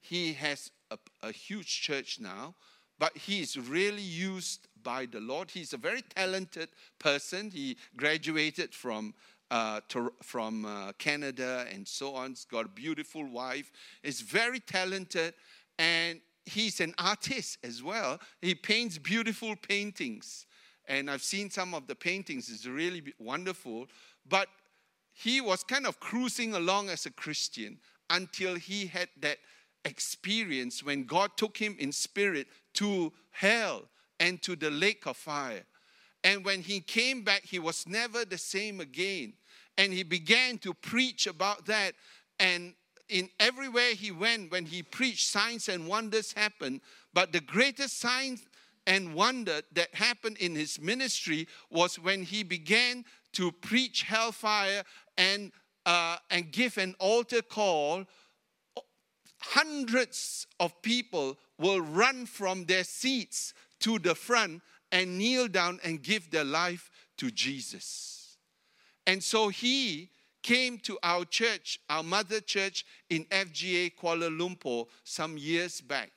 He 0.00 0.32
has 0.34 0.70
a, 0.90 0.98
a 1.22 1.32
huge 1.32 1.80
church 1.80 2.18
now, 2.20 2.54
but 2.98 3.16
he 3.16 3.40
is 3.40 3.58
really 3.58 4.02
used 4.02 4.67
by 4.82 5.06
the 5.06 5.20
Lord. 5.20 5.50
He's 5.50 5.72
a 5.72 5.76
very 5.76 6.02
talented 6.02 6.68
person. 6.98 7.50
He 7.50 7.76
graduated 7.96 8.74
from 8.74 9.14
uh, 9.50 9.80
to, 9.88 10.12
from 10.22 10.64
uh, 10.64 10.92
Canada 10.98 11.66
and 11.72 11.86
so 11.86 12.14
on. 12.14 12.30
He's 12.30 12.44
got 12.44 12.66
a 12.66 12.68
beautiful 12.68 13.24
wife. 13.24 13.70
He's 14.02 14.20
very 14.20 14.60
talented, 14.60 15.34
and 15.78 16.20
he's 16.44 16.80
an 16.80 16.94
artist 16.98 17.58
as 17.64 17.82
well. 17.82 18.20
He 18.42 18.54
paints 18.54 18.98
beautiful 18.98 19.56
paintings, 19.56 20.46
and 20.86 21.10
I've 21.10 21.22
seen 21.22 21.50
some 21.50 21.74
of 21.74 21.86
the 21.86 21.94
paintings. 21.94 22.50
It's 22.50 22.66
really 22.66 23.14
wonderful. 23.18 23.86
But 24.28 24.48
he 25.14 25.40
was 25.40 25.64
kind 25.64 25.86
of 25.86 25.98
cruising 25.98 26.54
along 26.54 26.90
as 26.90 27.06
a 27.06 27.10
Christian 27.10 27.78
until 28.10 28.54
he 28.54 28.86
had 28.86 29.08
that 29.20 29.38
experience 29.84 30.82
when 30.82 31.04
God 31.04 31.30
took 31.36 31.56
him 31.56 31.76
in 31.78 31.92
spirit 31.92 32.46
to 32.74 33.12
hell 33.30 33.88
and 34.20 34.40
to 34.42 34.56
the 34.56 34.70
lake 34.70 35.06
of 35.06 35.16
fire. 35.16 35.64
And 36.24 36.44
when 36.44 36.62
he 36.62 36.80
came 36.80 37.22
back, 37.22 37.44
he 37.44 37.58
was 37.58 37.86
never 37.86 38.24
the 38.24 38.38
same 38.38 38.80
again. 38.80 39.34
And 39.76 39.92
he 39.92 40.02
began 40.02 40.58
to 40.58 40.74
preach 40.74 41.26
about 41.26 41.66
that. 41.66 41.94
And 42.40 42.74
in 43.08 43.30
everywhere 43.38 43.94
he 43.94 44.10
went, 44.10 44.50
when 44.50 44.66
he 44.66 44.82
preached, 44.82 45.28
signs 45.28 45.68
and 45.68 45.86
wonders 45.86 46.32
happened. 46.32 46.80
But 47.14 47.32
the 47.32 47.40
greatest 47.40 48.00
sign 48.00 48.38
and 48.86 49.14
wonder 49.14 49.60
that 49.72 49.94
happened 49.94 50.38
in 50.38 50.54
his 50.54 50.80
ministry 50.80 51.46
was 51.70 51.98
when 51.98 52.22
he 52.22 52.42
began 52.42 53.04
to 53.34 53.52
preach 53.52 54.02
hellfire 54.02 54.82
and, 55.16 55.52
uh, 55.86 56.16
and 56.30 56.50
give 56.50 56.78
an 56.78 56.96
altar 56.98 57.42
call 57.42 58.04
hundreds 59.40 60.46
of 60.58 60.80
people 60.82 61.38
will 61.58 61.80
run 61.80 62.26
from 62.26 62.64
their 62.64 62.84
seats 62.84 63.54
to 63.80 63.98
the 63.98 64.14
front 64.14 64.62
and 64.90 65.18
kneel 65.18 65.48
down 65.48 65.80
and 65.84 66.02
give 66.02 66.30
their 66.30 66.44
life 66.44 66.90
to 67.18 67.30
Jesus. 67.30 68.36
And 69.06 69.22
so 69.22 69.48
he 69.48 70.10
came 70.42 70.78
to 70.78 70.98
our 71.02 71.24
church, 71.24 71.80
our 71.90 72.02
mother 72.02 72.40
church 72.40 72.84
in 73.10 73.24
FGA 73.26 73.92
Kuala 73.96 74.30
Lumpur, 74.30 74.86
some 75.04 75.36
years 75.36 75.80
back 75.80 76.10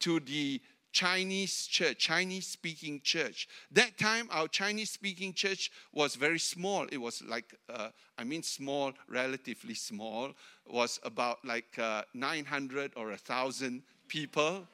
to 0.00 0.20
the 0.20 0.60
Chinese 0.92 1.66
church, 1.66 1.98
Chinese 1.98 2.46
speaking 2.46 3.00
church. 3.02 3.48
That 3.72 3.98
time, 3.98 4.28
our 4.30 4.46
Chinese 4.46 4.90
speaking 4.90 5.32
church 5.32 5.72
was 5.92 6.14
very 6.14 6.38
small. 6.38 6.86
It 6.92 6.98
was 6.98 7.20
like, 7.26 7.52
uh, 7.68 7.88
I 8.16 8.22
mean, 8.22 8.44
small, 8.44 8.92
relatively 9.08 9.74
small, 9.74 10.30
was 10.70 11.00
about 11.02 11.44
like 11.44 11.76
uh, 11.80 12.02
900 12.14 12.92
or 12.96 13.08
1,000 13.08 13.82
people. 14.06 14.68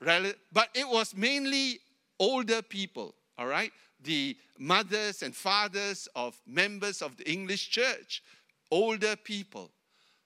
But 0.00 0.70
it 0.74 0.88
was 0.88 1.14
mainly 1.16 1.80
older 2.18 2.62
people, 2.62 3.14
all 3.38 3.46
right? 3.46 3.72
The 4.02 4.36
mothers 4.58 5.22
and 5.22 5.34
fathers 5.34 6.08
of 6.14 6.36
members 6.46 7.02
of 7.02 7.16
the 7.16 7.30
English 7.30 7.70
church, 7.70 8.22
older 8.70 9.16
people. 9.16 9.70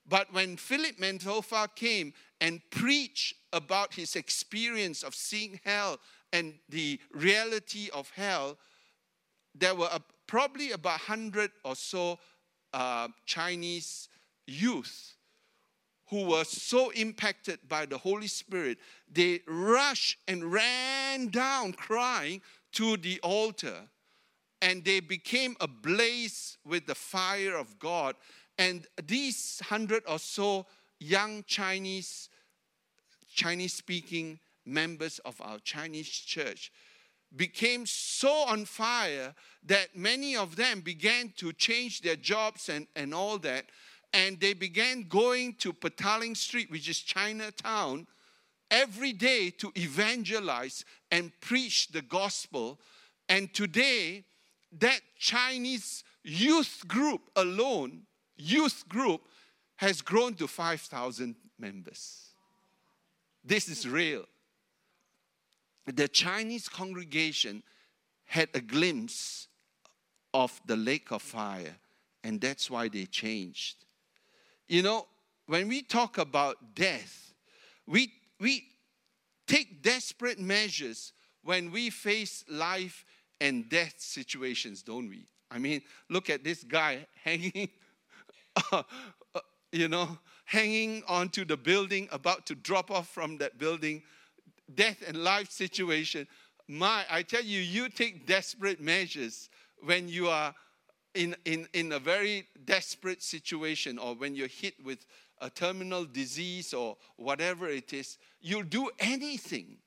But 0.06 0.32
when 0.32 0.56
Philip 0.56 0.98
Mantofa 0.98 1.68
came 1.74 2.12
and 2.40 2.60
preached 2.70 3.34
about 3.52 3.94
his 3.94 4.16
experience 4.16 5.02
of 5.02 5.14
seeing 5.14 5.60
hell 5.64 5.98
and 6.32 6.54
the 6.68 7.00
reality 7.12 7.90
of 7.92 8.10
hell, 8.10 8.58
there 9.54 9.74
were 9.74 9.88
probably 10.26 10.72
about 10.72 11.00
100 11.00 11.50
or 11.64 11.76
so 11.76 12.18
uh, 12.72 13.08
Chinese 13.26 14.08
youth 14.46 15.14
who 16.10 16.24
were 16.24 16.44
so 16.44 16.90
impacted 16.90 17.60
by 17.68 17.86
the 17.86 17.96
Holy 17.96 18.26
Spirit, 18.26 18.78
they 19.10 19.40
rushed 19.46 20.18
and 20.26 20.52
ran 20.52 21.28
down 21.28 21.72
crying 21.72 22.42
to 22.72 22.96
the 22.96 23.20
altar. 23.22 23.88
And 24.60 24.84
they 24.84 25.00
became 25.00 25.56
ablaze 25.60 26.58
with 26.66 26.86
the 26.86 26.94
fire 26.94 27.56
of 27.56 27.78
God. 27.78 28.16
And 28.58 28.86
these 29.06 29.62
hundred 29.64 30.02
or 30.06 30.18
so 30.18 30.66
young 30.98 31.44
Chinese, 31.46 32.28
Chinese 33.32 33.74
speaking 33.74 34.40
members 34.66 35.18
of 35.20 35.40
our 35.40 35.58
Chinese 35.60 36.08
church 36.08 36.72
became 37.34 37.86
so 37.86 38.32
on 38.48 38.64
fire 38.64 39.34
that 39.64 39.96
many 39.96 40.36
of 40.36 40.56
them 40.56 40.80
began 40.80 41.32
to 41.36 41.52
change 41.52 42.00
their 42.00 42.16
jobs 42.16 42.68
and, 42.68 42.86
and 42.96 43.14
all 43.14 43.38
that. 43.38 43.66
And 44.12 44.40
they 44.40 44.54
began 44.54 45.06
going 45.08 45.54
to 45.54 45.72
Petaling 45.72 46.36
Street, 46.36 46.70
which 46.70 46.88
is 46.88 46.98
Chinatown, 46.98 48.06
every 48.70 49.12
day 49.12 49.50
to 49.50 49.72
evangelize 49.76 50.84
and 51.10 51.32
preach 51.40 51.88
the 51.88 52.02
gospel. 52.02 52.80
And 53.28 53.52
today, 53.54 54.24
that 54.78 55.00
Chinese 55.18 56.04
youth 56.24 56.82
group 56.88 57.22
alone, 57.36 58.02
youth 58.36 58.84
group, 58.88 59.22
has 59.76 60.02
grown 60.02 60.34
to 60.34 60.46
5,000 60.46 61.34
members. 61.58 62.30
This 63.44 63.68
is 63.68 63.88
real 63.88 64.24
the 65.96 66.08
Chinese 66.08 66.68
congregation 66.68 67.62
had 68.24 68.48
a 68.54 68.60
glimpse 68.60 69.48
of 70.32 70.60
the 70.66 70.76
lake 70.76 71.10
of 71.10 71.22
fire, 71.22 71.76
and 72.22 72.40
that's 72.40 72.70
why 72.70 72.88
they 72.88 73.06
changed. 73.06 73.84
You 74.70 74.82
know, 74.82 75.08
when 75.46 75.66
we 75.66 75.82
talk 75.82 76.16
about 76.16 76.76
death, 76.76 77.34
we, 77.88 78.12
we 78.38 78.68
take 79.48 79.82
desperate 79.82 80.38
measures 80.38 81.12
when 81.42 81.72
we 81.72 81.90
face 81.90 82.44
life 82.48 83.04
and 83.40 83.68
death 83.68 83.94
situations, 83.98 84.84
don't 84.84 85.08
we? 85.08 85.26
I 85.50 85.58
mean, 85.58 85.82
look 86.08 86.30
at 86.30 86.44
this 86.44 86.62
guy 86.62 87.04
hanging, 87.24 87.68
you 89.72 89.88
know, 89.88 90.16
hanging 90.44 91.02
onto 91.08 91.44
the 91.44 91.56
building, 91.56 92.08
about 92.12 92.46
to 92.46 92.54
drop 92.54 92.92
off 92.92 93.08
from 93.08 93.38
that 93.38 93.58
building 93.58 94.04
death 94.76 95.02
and 95.04 95.16
life 95.16 95.50
situation, 95.50 96.28
my, 96.68 97.04
I 97.10 97.22
tell 97.22 97.42
you, 97.42 97.60
you 97.60 97.88
take 97.88 98.24
desperate 98.24 98.80
measures 98.80 99.48
when 99.82 100.08
you 100.08 100.28
are 100.28 100.54
in, 101.14 101.34
in, 101.44 101.68
in 101.72 101.92
a 101.92 101.98
very 101.98 102.46
desperate 102.64 103.22
situation 103.22 103.98
or 103.98 104.14
when 104.14 104.34
you're 104.34 104.48
hit 104.48 104.74
with 104.84 105.06
a 105.40 105.50
terminal 105.50 106.04
disease 106.04 106.74
or 106.74 106.96
whatever 107.16 107.68
it 107.68 107.92
is. 107.92 108.18
You'll 108.40 108.62
do 108.62 108.90
anything 108.98 109.78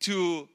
to 0.00 0.48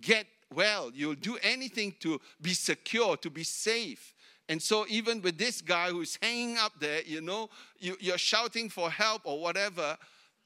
get 0.00 0.26
well. 0.54 0.90
You'll 0.94 1.14
do 1.14 1.38
anything 1.42 1.94
to 2.00 2.20
be 2.40 2.54
secure, 2.54 3.16
to 3.18 3.30
be 3.30 3.44
safe. 3.44 4.14
And 4.48 4.60
so, 4.60 4.86
even 4.88 5.22
with 5.22 5.38
this 5.38 5.60
guy 5.60 5.90
who's 5.90 6.18
hanging 6.20 6.58
up 6.58 6.72
there, 6.80 7.02
you 7.02 7.20
know, 7.20 7.48
you, 7.78 7.96
are 8.12 8.18
shouting 8.18 8.68
for 8.68 8.90
help 8.90 9.22
or 9.24 9.40
whatever, 9.40 9.96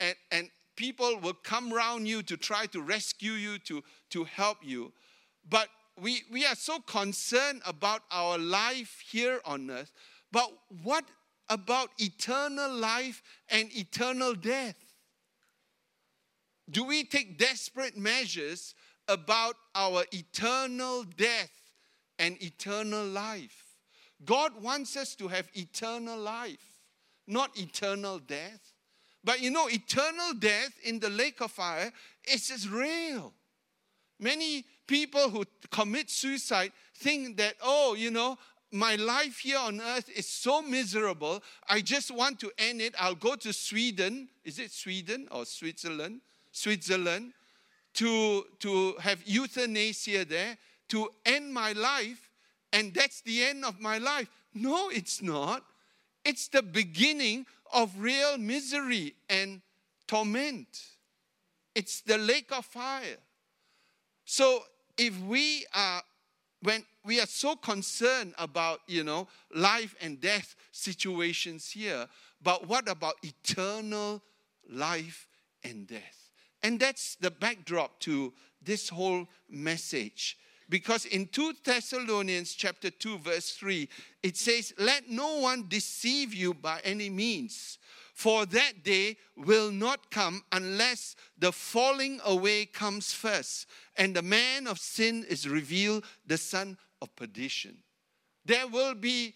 and, 0.00 0.14
and, 0.30 0.50
people 0.76 1.18
will 1.21 1.33
come 1.33 1.73
around 1.73 2.06
you 2.06 2.23
to 2.23 2.37
try 2.37 2.66
to 2.66 2.83
rescue 2.83 3.33
you, 3.33 3.59
to, 3.59 3.83
to 4.11 4.25
help 4.25 4.59
you. 4.62 4.92
But 5.49 5.68
we, 6.00 6.23
we 6.31 6.45
are 6.45 6.55
so 6.55 6.81
concerned 6.81 7.62
about 7.65 8.03
our 8.11 8.38
life 8.38 9.03
here 9.09 9.41
on 9.45 9.71
earth. 9.71 9.93
But 10.30 10.52
what 10.82 11.04
about 11.49 11.91
eternal 11.99 12.73
life 12.73 13.23
and 13.49 13.75
eternal 13.76 14.35
death? 14.35 14.76
Do 16.69 16.85
we 16.85 17.04
take 17.04 17.39
desperate 17.39 17.97
measures 17.97 18.75
about 19.09 19.54
our 19.75 20.04
eternal 20.13 21.04
death 21.04 21.52
and 22.19 22.43
eternal 22.43 23.04
life? 23.06 23.65
God 24.25 24.61
wants 24.61 24.97
us 24.97 25.15
to 25.17 25.28
have 25.28 25.49
eternal 25.54 26.19
life, 26.19 26.80
not 27.26 27.56
eternal 27.56 28.19
death. 28.19 28.73
But 29.23 29.41
you 29.41 29.50
know, 29.50 29.69
eternal 29.69 30.35
death 30.39 30.73
in 30.85 30.99
the 30.99 31.11
lake 31.11 31.41
of 31.41 31.52
fire 31.52 31.93
is 32.30 32.49
just 32.49 32.69
real. 32.69 33.32
Many 34.19 34.65
people 34.87 35.31
who 35.31 35.45
commit 35.71 36.11
suicide 36.11 36.73
think 36.95 37.37
that, 37.37 37.55
oh, 37.63 37.95
you 37.95 38.11
know, 38.11 38.39
my 38.73 38.97
life 38.97 39.39
here 39.39 39.59
on 39.59 39.81
earth 39.81 40.09
is 40.15 40.27
so 40.27 40.61
miserable. 40.61 41.43
I 41.69 41.81
just 41.81 42.11
want 42.11 42.41
to 42.41 42.51
end 42.59 42.81
it. 42.81 42.95
I'll 42.99 43.15
go 43.15 43.37
to 43.37 43.53
Sweden. 43.53 44.29
Is 44.45 44.59
it 44.59 44.73
Sweden 44.73 45.29
or 45.31 45.45
Switzerland? 45.45 46.21
Switzerland 46.53 47.33
to, 47.95 48.45
to 48.61 48.95
have 49.01 49.23
euthanasia 49.25 50.25
there 50.25 50.59
to 50.89 51.09
end 51.25 51.53
my 51.53 51.73
life, 51.73 52.31
and 52.73 52.95
that's 52.95 53.23
the 53.23 53.43
end 53.43 53.65
of 53.65 53.81
my 53.81 53.99
life. 53.99 54.29
No, 54.55 54.91
it's 54.91 55.23
not. 55.23 55.65
It's 56.25 56.49
the 56.49 56.63
beginning 56.63 57.47
of 57.73 57.93
real 57.99 58.39
misery 58.39 59.15
and 59.29 59.61
torment. 60.07 60.83
It's 61.75 62.01
the 62.03 62.19
lake 62.19 62.53
of 62.53 62.65
fire. 62.65 63.17
So 64.25 64.63
if 64.99 65.19
we 65.21 65.67
are 65.75 66.02
when 66.63 66.85
we 67.04 67.21
are 67.21 67.26
so 67.26 67.54
concerned 67.54 68.35
about 68.39 68.80
you 68.87 69.04
know 69.04 69.28
life 69.54 69.95
and 70.00 70.21
death 70.21 70.56
situations 70.73 71.71
here 71.71 72.06
but 72.43 72.67
what 72.69 72.89
about 72.89 73.15
eternal 73.23 74.23
life 74.71 75.26
and 75.65 75.87
death? 75.87 76.30
And 76.63 76.80
that's 76.80 77.17
the 77.17 77.30
backdrop 77.30 78.00
to 78.00 78.32
this 78.63 78.89
whole 78.89 79.26
message. 79.49 80.37
Because 80.69 81.04
in 81.06 81.26
2 81.26 81.54
Thessalonians 81.65 82.54
chapter 82.54 82.91
2 82.91 83.19
verse 83.19 83.52
3 83.52 83.89
it 84.25 84.37
says 84.37 84.75
let 84.78 85.09
no 85.09 85.39
one 85.39 85.67
deceive 85.69 86.35
you 86.35 86.54
by 86.54 86.80
any 86.82 87.09
means 87.09 87.78
for 88.17 88.47
that 88.47 88.83
day 88.83 89.15
will 89.37 89.71
not 89.71 90.11
come 90.11 90.43
unless 90.50 91.17
the 91.39 91.52
falling 91.52 92.19
away 92.25 92.65
comes 92.65 93.13
first 93.13 93.67
and 93.95 94.17
the 94.17 94.23
man 94.23 94.67
of 94.67 94.79
sin 94.79 95.23
is 95.29 95.47
revealed 95.47 96.02
the 96.26 96.39
son 96.39 96.79
of 97.02 97.15
perdition 97.15 97.76
there 98.47 98.67
will 98.69 98.95
be 98.95 99.35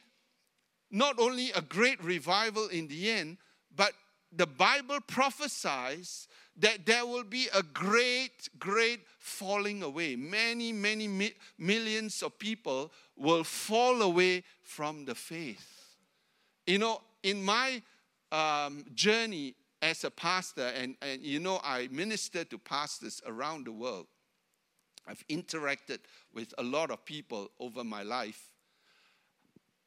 not 0.90 1.19
only 1.19 1.53
a 1.53 1.61
great 1.61 2.03
revival 2.03 2.69
in 2.69 2.88
the 2.88 3.11
end 3.11 3.37
but 3.77 3.93
the 4.33 4.47
bible 4.47 4.99
prophesies 5.07 6.27
that 6.61 6.85
there 6.85 7.07
will 7.07 7.25
be 7.25 7.49
a 7.55 7.62
great, 7.62 8.49
great 8.59 9.01
falling 9.19 9.83
away. 9.83 10.14
Many, 10.14 10.73
many 10.73 11.09
mi- 11.09 11.35
millions 11.59 12.23
of 12.23 12.38
people 12.38 12.93
will 13.16 13.45
fall 13.45 14.03
away 14.03 14.45
from 14.62 15.07
the 15.07 15.14
faith. 15.14 15.97
You 16.66 16.79
know, 16.79 17.01
in 17.23 17.43
my 17.43 17.83
um, 18.33 18.85
journey 18.95 19.55
as 19.83 20.05
a 20.05 20.11
pastor, 20.11 20.66
and, 20.77 20.97
and 21.03 21.23
you 21.23 21.40
know, 21.40 21.61
I 21.62 21.88
minister 21.90 22.45
to 22.45 22.59
pastors 22.59 23.23
around 23.27 23.66
the 23.66 23.73
world. 23.73 24.07
I've 25.07 25.27
interacted 25.29 25.99
with 26.33 26.55
a 26.59 26.62
lot 26.62 26.90
of 26.90 27.05
people 27.05 27.51
over 27.59 27.83
my 27.83 28.03
life. 28.03 28.51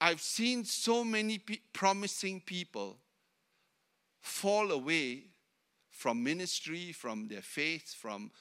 I've 0.01 0.21
seen 0.21 0.65
so 0.65 1.03
many 1.03 1.37
pe- 1.37 1.59
promising 1.71 2.41
people 2.41 2.97
fall 4.19 4.71
away 4.71 5.25
from 5.91 6.23
ministry, 6.23 6.91
from 6.91 7.27
their 7.27 7.41
faith, 7.41 7.93
from 7.93 8.31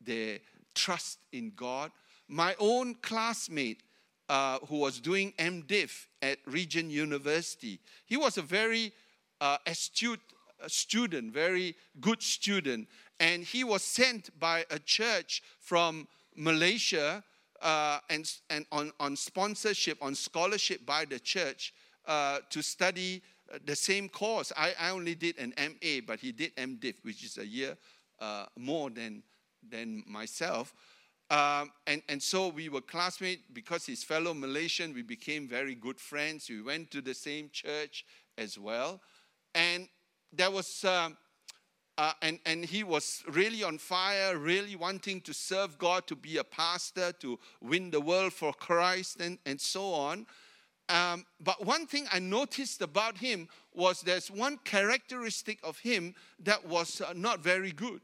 their 0.00 0.38
trust 0.74 1.18
in 1.32 1.52
God. 1.56 1.90
My 2.28 2.54
own 2.60 2.94
classmate, 2.96 3.82
uh, 4.28 4.58
who 4.68 4.76
was 4.76 5.00
doing 5.00 5.32
MDiv 5.38 6.06
at 6.22 6.38
Regent 6.46 6.90
University, 6.90 7.80
he 8.06 8.16
was 8.16 8.38
a 8.38 8.42
very 8.42 8.92
uh, 9.40 9.56
astute 9.66 10.20
student, 10.66 11.32
very 11.32 11.74
good 12.00 12.22
student, 12.22 12.88
and 13.18 13.42
he 13.44 13.64
was 13.64 13.82
sent 13.82 14.38
by 14.38 14.64
a 14.70 14.78
church 14.78 15.42
from 15.58 16.06
Malaysia 16.36 17.22
uh, 17.62 17.98
and, 18.08 18.32
and 18.48 18.66
on, 18.72 18.92
on 18.98 19.16
sponsorship, 19.16 19.98
on 20.02 20.14
scholarship 20.14 20.84
by 20.86 21.04
the 21.04 21.18
church 21.18 21.74
uh, 22.06 22.38
to 22.50 22.62
study 22.62 23.22
uh, 23.52 23.58
the 23.66 23.76
same 23.76 24.08
course. 24.08 24.52
I, 24.56 24.72
I 24.80 24.90
only 24.90 25.14
did 25.14 25.38
an 25.38 25.52
MA, 25.58 26.00
but 26.06 26.20
he 26.20 26.32
did 26.32 26.56
MDiv, 26.56 26.94
which 27.02 27.24
is 27.24 27.38
a 27.38 27.46
year 27.46 27.76
uh, 28.18 28.46
more 28.56 28.90
than, 28.90 29.22
than 29.68 30.02
myself. 30.06 30.74
Um, 31.30 31.70
and, 31.86 32.02
and 32.08 32.20
so 32.20 32.48
we 32.48 32.68
were 32.68 32.80
classmates 32.80 33.42
because 33.52 33.86
he's 33.86 34.02
fellow 34.02 34.34
Malaysian. 34.34 34.94
We 34.94 35.02
became 35.02 35.46
very 35.46 35.74
good 35.74 36.00
friends. 36.00 36.48
We 36.48 36.62
went 36.62 36.90
to 36.90 37.00
the 37.00 37.14
same 37.14 37.50
church 37.52 38.04
as 38.36 38.58
well. 38.58 39.00
And 39.54 39.88
there 40.32 40.50
was 40.50 40.84
um, 40.84 41.16
uh, 42.00 42.12
and, 42.22 42.38
and 42.46 42.64
he 42.64 42.82
was 42.82 43.22
really 43.28 43.62
on 43.62 43.76
fire, 43.76 44.38
really 44.38 44.74
wanting 44.74 45.20
to 45.20 45.34
serve 45.34 45.76
God, 45.76 46.06
to 46.06 46.16
be 46.16 46.38
a 46.38 46.44
pastor, 46.44 47.12
to 47.20 47.38
win 47.60 47.90
the 47.90 48.00
world 48.00 48.32
for 48.32 48.54
Christ, 48.54 49.20
and, 49.20 49.38
and 49.44 49.60
so 49.60 49.92
on. 49.92 50.26
Um, 50.88 51.26
but 51.38 51.64
one 51.64 51.86
thing 51.86 52.06
I 52.10 52.18
noticed 52.18 52.80
about 52.80 53.18
him 53.18 53.48
was 53.74 54.00
there's 54.00 54.30
one 54.30 54.58
characteristic 54.64 55.58
of 55.62 55.78
him 55.78 56.14
that 56.42 56.66
was 56.66 57.02
uh, 57.02 57.12
not 57.14 57.40
very 57.40 57.70
good. 57.70 58.00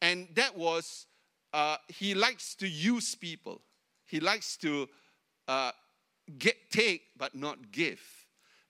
And 0.00 0.28
that 0.34 0.56
was 0.56 1.06
uh, 1.52 1.76
he 1.88 2.14
likes 2.14 2.54
to 2.56 2.66
use 2.66 3.14
people. 3.14 3.60
He 4.06 4.20
likes 4.20 4.56
to 4.58 4.88
uh, 5.46 5.72
get 6.38 6.70
take 6.70 7.02
but 7.16 7.34
not 7.34 7.70
give. 7.72 8.00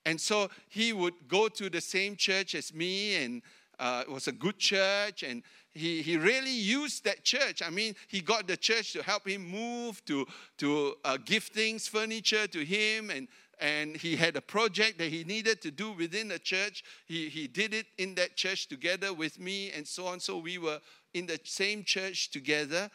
And 0.09 0.19
so 0.19 0.49
he 0.71 0.95
would 0.95 1.29
go 1.29 1.49
to 1.49 1.69
the 1.69 1.83
same 1.83 2.17
church 2.17 2.55
as 2.55 2.73
me, 2.73 3.17
and 3.17 3.43
uh, 3.79 4.05
it 4.07 4.11
was 4.11 4.27
a 4.27 4.33
good 4.33 4.59
church, 4.59 5.23
and 5.23 5.43
he, 5.75 6.01
he 6.01 6.17
really 6.17 6.51
used 6.51 7.05
that 7.05 7.25
church. 7.25 7.61
I 7.61 7.69
mean, 7.69 7.95
he 8.09 8.23
got 8.23 8.47
the 8.47 8.57
church 8.57 8.95
to 8.95 9.03
help 9.03 9.29
him 9.29 9.47
move, 9.47 10.03
to, 10.07 10.27
to 10.57 10.95
uh, 11.05 11.19
give 11.23 11.45
things, 11.45 11.87
furniture 11.87 12.47
to 12.47 12.65
him, 12.65 13.11
and, 13.11 13.29
and 13.61 13.99
he 13.99 14.17
had 14.17 14.35
a 14.35 14.41
project 14.41 14.97
that 14.97 15.11
he 15.11 15.25
needed 15.25 15.61
to 15.61 15.71
do 15.71 15.93
within 15.93 16.29
the 16.29 16.39
church. 16.39 16.85
He, 17.05 17.29
he 17.29 17.47
did 17.47 17.75
it 17.75 17.85
in 17.99 18.15
that 18.15 18.35
church 18.35 18.67
together 18.67 19.13
with 19.13 19.39
me, 19.39 19.73
and 19.73 19.87
so 19.87 20.07
on. 20.07 20.21
So 20.21 20.39
we 20.39 20.57
were 20.57 20.81
in 21.13 21.27
the 21.27 21.39
same 21.45 21.85
church 21.85 22.31
together. 22.31 22.89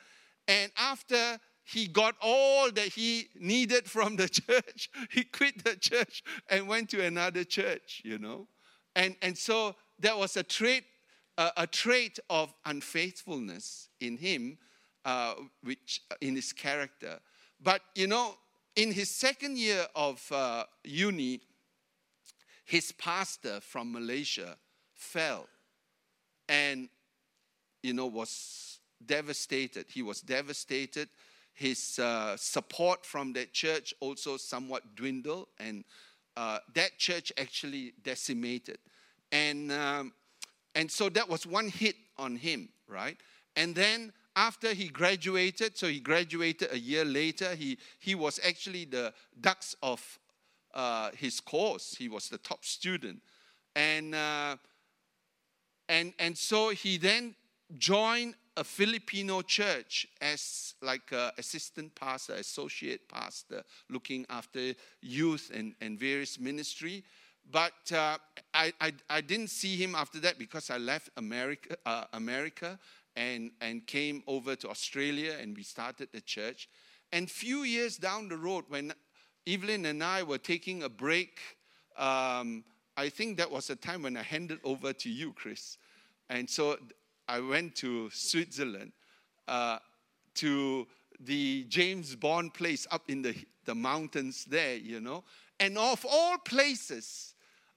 And 0.48 0.72
after 0.78 1.40
he 1.64 1.88
got 1.88 2.16
all 2.22 2.72
that 2.72 2.88
he 2.88 3.30
needed 3.40 3.90
from 3.90 4.16
the 4.16 4.28
church, 4.48 4.90
he 5.10 5.24
quit 5.24 5.64
the 5.64 5.76
church 5.76 6.24
and 6.50 6.68
went 6.68 6.90
to 6.90 7.04
another 7.04 7.44
church, 7.44 8.02
you 8.04 8.18
know. 8.20 8.48
And, 8.96 9.16
and 9.22 9.38
so 9.38 9.76
there 10.00 10.16
was 10.16 10.38
a 10.38 10.44
trait, 10.44 10.84
uh, 11.38 11.52
a 11.58 11.66
trait 11.66 12.20
of 12.30 12.54
unfaithfulness 12.66 13.90
in 14.00 14.18
him, 14.18 14.58
uh, 15.06 15.36
which 15.64 16.02
in 16.22 16.36
his 16.36 16.54
character. 16.54 17.20
But 17.62 17.82
you 17.96 18.08
know, 18.08 18.36
in 18.76 18.92
his 18.92 19.10
second 19.10 19.58
year 19.58 19.86
of 19.96 20.26
uh, 20.32 20.66
uni, 20.84 21.42
his 22.66 22.92
pastor 22.92 23.60
from 23.62 23.92
Malaysia 23.92 24.58
fell 24.94 25.48
and 26.48 26.90
you 27.82 27.94
know 27.94 28.08
was 28.08 28.80
devastated. 29.06 29.86
He 29.90 30.02
was 30.02 30.22
devastated. 30.22 31.10
His 31.54 32.00
uh, 32.00 32.36
support 32.38 33.06
from 33.06 33.34
that 33.34 33.54
church 33.54 33.94
also 34.00 34.38
somewhat 34.38 34.96
dwindled, 34.96 35.48
and 35.60 35.84
uh, 36.36 36.60
that 36.74 36.98
church 36.98 37.32
actually 37.38 37.94
decimated. 38.04 38.80
And, 39.32 39.72
um, 39.72 40.14
and 40.76 40.90
so 40.90 41.10
that 41.10 41.30
was 41.30 41.46
one 41.46 41.70
hit 41.70 41.96
on 42.18 42.36
him, 42.36 42.70
right? 42.88 43.18
And 43.56 43.76
then 43.76 44.14
after 44.36 44.74
he 44.74 44.88
graduated, 44.88 45.78
so 45.78 45.88
he 45.88 46.00
graduated 46.00 46.70
a 46.72 46.80
year 46.80 47.06
later, 47.06 47.54
he, 47.56 47.78
he 48.00 48.16
was 48.16 48.40
actually 48.46 48.86
the 48.86 49.14
dux 49.40 49.76
of 49.84 50.20
uh, 50.74 51.12
his 51.16 51.40
course. 51.40 51.96
He 51.98 52.10
was 52.10 52.30
the 52.30 52.40
top 52.40 52.66
student. 52.66 53.22
And, 53.76 54.16
uh, 54.16 54.58
and, 55.88 56.14
and 56.18 56.36
so 56.38 56.70
he 56.70 56.98
then 56.98 57.36
joined 57.78 58.36
a 58.56 58.64
Filipino 58.64 59.42
church 59.42 60.08
as 60.22 60.76
like 60.82 61.12
an 61.12 61.32
assistant 61.38 61.94
pastor, 61.96 62.34
associate 62.34 63.08
pastor, 63.10 63.64
looking 63.90 64.26
after 64.30 64.74
youth 65.02 65.52
and, 65.54 65.74
and 65.82 66.00
various 66.00 66.40
ministry. 66.40 67.04
But 67.52 67.92
uh, 67.92 68.18
I, 68.54 68.74
I, 68.80 68.94
I, 69.10 69.22
didn't 69.22 69.50
see 69.50 69.76
him 69.76 69.96
after 69.96 70.20
that 70.20 70.40
because 70.40 70.70
I 70.70 70.78
left 70.78 71.10
America, 71.18 71.76
uh, 71.86 72.06
America 72.14 72.80
and, 73.16 73.52
and 73.60 73.86
came 73.86 74.24
over 74.28 74.56
to 74.56 74.70
Australia 74.70 75.36
and 75.42 75.56
we 75.56 75.64
started 75.64 76.10
the 76.14 76.22
church. 76.22 76.70
And 77.12 77.30
few 77.30 77.64
years 77.64 77.98
down 77.98 78.30
the 78.30 78.38
road, 78.38 78.66
when 78.70 78.94
Evelyn 79.46 79.86
and 79.86 80.04
I 80.04 80.24
were 80.24 80.38
taking 80.38 80.84
a 80.84 80.90
break, 80.90 81.40
um, 81.98 82.64
I 82.96 83.10
think 83.10 83.38
that 83.38 83.52
was 83.52 83.68
the 83.68 83.76
time 83.76 84.04
when 84.04 84.16
I 84.16 84.24
handed 84.24 84.60
over 84.64 84.94
to 84.94 85.10
you, 85.10 85.34
Chris. 85.34 85.78
And 86.30 86.50
so 86.50 86.78
I 87.28 87.40
went 87.40 87.76
to 87.78 88.10
Switzerland 88.12 88.92
uh, 89.48 89.80
to 90.36 90.88
the 91.20 91.66
James 91.70 92.16
Bond 92.16 92.54
place 92.54 92.86
up 92.92 93.10
in 93.10 93.22
the, 93.22 93.36
the 93.66 93.76
mountains 93.76 94.46
there, 94.46 94.76
you 94.76 95.00
know. 95.00 95.24
And 95.60 95.78
of 95.78 96.06
all 96.10 96.38
places, 96.38 97.34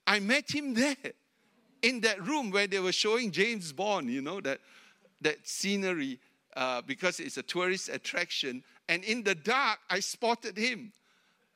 I 0.07 0.21
met 0.21 0.51
him 0.51 0.75
there 0.75 0.97
in 1.83 2.01
that 2.01 2.27
room 2.27 2.51
where 2.51 2.67
they 2.67 2.81
were 2.81 2.93
showing 2.93 3.31
James 3.31 3.73
Bond, 3.73 4.11
you 4.11 4.23
know, 4.23 4.41
that, 4.41 4.61
that 5.21 5.47
scenery 5.47 6.19
uh, 6.57 6.83
because 6.83 7.21
it's 7.21 7.37
a 7.37 7.43
tourist 7.43 7.89
attraction. 7.89 8.65
And 8.89 9.05
in 9.05 9.23
the 9.23 9.35
dark, 9.35 9.79
I 9.91 10.01
spotted 10.01 10.57
him. 10.57 10.93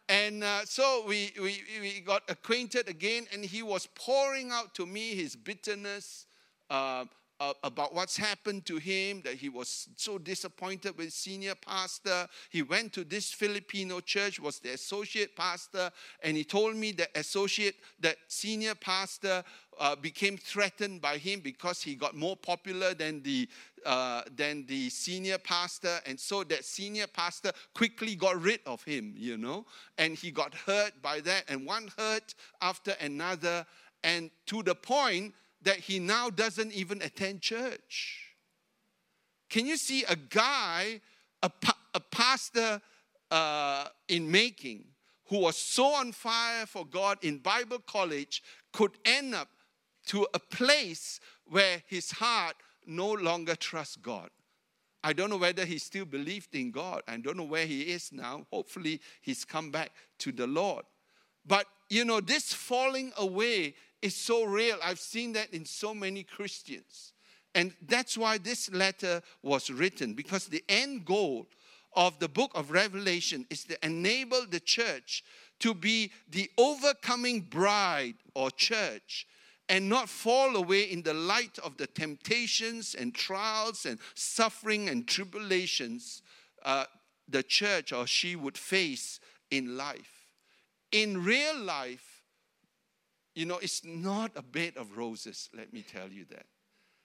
And 0.09 0.43
uh, 0.43 0.65
so 0.65 1.05
we, 1.07 1.33
we, 1.41 1.63
we 1.81 2.01
got 2.01 2.23
acquainted 2.29 2.89
again, 2.89 3.27
and 3.33 3.45
he 3.45 3.63
was 3.63 3.89
pouring 3.95 4.51
out 4.51 4.75
to 4.75 4.85
me 4.85 5.15
his 5.15 5.37
bitterness, 5.37 6.27
uh, 6.69 7.05
uh, 7.41 7.55
about 7.65 7.95
what's 7.95 8.17
happened 8.17 8.67
to 8.67 8.77
him, 8.77 9.23
that 9.25 9.35
he 9.35 9.49
was 9.49 9.89
so 9.97 10.19
disappointed 10.19 10.97
with 10.99 11.13
senior 11.13 11.55
pastor. 11.55 12.29
He 12.51 12.63
went 12.63 12.93
to 12.93 13.05
this 13.05 13.33
Filipino 13.33 14.01
church, 14.01 14.39
was 14.39 14.59
the 14.59 14.75
associate 14.75 15.35
pastor, 15.35 15.91
and 16.23 16.37
he 16.37 16.45
told 16.45 16.77
me 16.77 16.93
that 16.93 17.09
associate, 17.15 17.77
that 18.01 18.17
senior 18.29 18.75
pastor 18.75 19.43
uh, 19.79 19.97
became 19.97 20.37
threatened 20.37 21.01
by 21.01 21.17
him 21.17 21.41
because 21.41 21.81
he 21.83 21.95
got 21.95 22.15
more 22.15 22.37
popular 22.37 22.93
than 22.93 23.23
the 23.23 23.49
uh, 23.87 24.21
than 24.37 24.67
the 24.67 24.91
senior 24.91 25.39
pastor, 25.39 26.01
and 26.05 26.21
so 26.21 26.45
that 26.45 26.67
senior 26.67 27.07
pastor 27.07 27.51
quickly 27.75 28.15
got 28.15 28.39
rid 28.43 28.61
of 28.67 28.83
him, 28.85 29.15
you 29.17 29.39
know, 29.39 29.65
and 29.97 30.15
he 30.17 30.31
got 30.31 30.53
hurt 30.53 30.93
by 31.01 31.19
that, 31.21 31.45
and 31.49 31.65
one 31.65 31.91
hurt 31.97 32.35
after 32.61 32.95
another, 33.01 33.65
and 34.05 34.31
to 34.45 34.63
the 34.63 34.75
point 34.75 35.33
that 35.63 35.77
he 35.77 35.99
now 35.99 36.31
doesn't 36.31 36.73
even 36.73 37.03
attend 37.03 37.41
church. 37.41 38.35
Can 39.49 39.67
you 39.67 39.77
see 39.77 40.05
a 40.05 40.17
guy, 40.17 41.01
a, 41.43 41.51
a 41.95 42.01
pastor 42.01 42.81
uh, 43.31 43.87
in 44.09 44.31
making, 44.31 44.85
who 45.29 45.41
was 45.41 45.57
so 45.57 45.87
on 45.87 46.13
fire 46.13 46.67
for 46.67 46.85
God 46.85 47.19
in 47.23 47.39
Bible 47.39 47.79
college, 47.87 48.43
could 48.73 48.93
end 49.05 49.35
up 49.35 49.49
to 50.07 50.27
a 50.35 50.39
place 50.39 51.21
where 51.47 51.83
his 51.87 52.11
heart 52.11 52.57
no 52.87 53.13
longer 53.13 53.55
trusts 53.55 53.97
God? 53.97 54.31
I 55.03 55.13
don't 55.13 55.31
know 55.31 55.37
whether 55.37 55.65
he 55.65 55.79
still 55.79 56.05
believed 56.05 56.55
in 56.55 56.71
God. 56.71 57.03
I 57.09 57.17
don't 57.17 57.37
know 57.37 57.45
where 57.45 57.67
he 57.67 57.83
is 57.83 58.13
now. 58.13 58.47
Hopefully, 58.53 59.01
he's 59.23 59.45
come 59.45 59.71
back 59.71 59.93
to 60.19 60.33
the 60.33 60.47
Lord. 60.47 60.85
But 61.47 61.67
you 61.89 62.05
know, 62.05 62.21
this 62.21 62.53
falling 62.53 63.13
away 63.17 63.75
is 64.03 64.17
so 64.17 64.45
real. 64.45 64.77
I've 64.83 65.01
seen 65.01 65.33
that 65.35 65.53
in 65.53 65.65
so 65.65 65.95
many 65.95 66.23
Christians. 66.23 67.13
And 67.55 67.73
that's 67.87 68.17
why 68.17 68.39
this 68.39 68.71
letter 68.73 69.23
was 69.43 69.71
written, 69.71 70.15
because 70.15 70.47
the 70.47 70.65
end 70.69 71.05
goal 71.05 71.49
of 71.95 72.19
the 72.21 72.29
book 72.29 72.53
of 72.55 72.71
Revelation 72.71 73.47
is 73.51 73.65
to 73.65 73.85
enable 73.85 74.47
the 74.47 74.61
church 74.61 75.25
to 75.59 75.75
be 75.75 76.13
the 76.31 76.51
overcoming 76.57 77.41
bride 77.41 78.15
or 78.35 78.51
church 78.51 79.27
and 79.69 79.89
not 79.89 80.09
fall 80.09 80.57
away 80.57 80.83
in 80.83 81.03
the 81.03 81.15
light 81.15 81.59
of 81.63 81.77
the 81.77 81.87
temptations 81.87 82.95
and 82.95 83.15
trials 83.15 83.87
and 83.87 83.99
suffering 84.15 84.89
and 84.89 85.07
tribulations 85.07 86.23
uh, 86.65 86.85
the 87.29 87.43
church 87.43 87.93
or 87.93 88.07
she 88.07 88.35
would 88.37 88.59
face 88.59 89.21
in 89.51 89.77
life. 89.77 90.27
In 90.93 91.23
real 91.23 91.57
life, 91.57 92.10
you 93.35 93.47
know, 93.47 93.59
it's 93.59 93.85
not 93.85 94.33
a 94.37 94.43
bed 94.43 94.75
of 94.77 94.97
roses, 94.97 95.49
let 95.57 95.73
me 95.73 95.83
tell 95.83 96.09
you 96.09 96.25
that. 96.31 96.47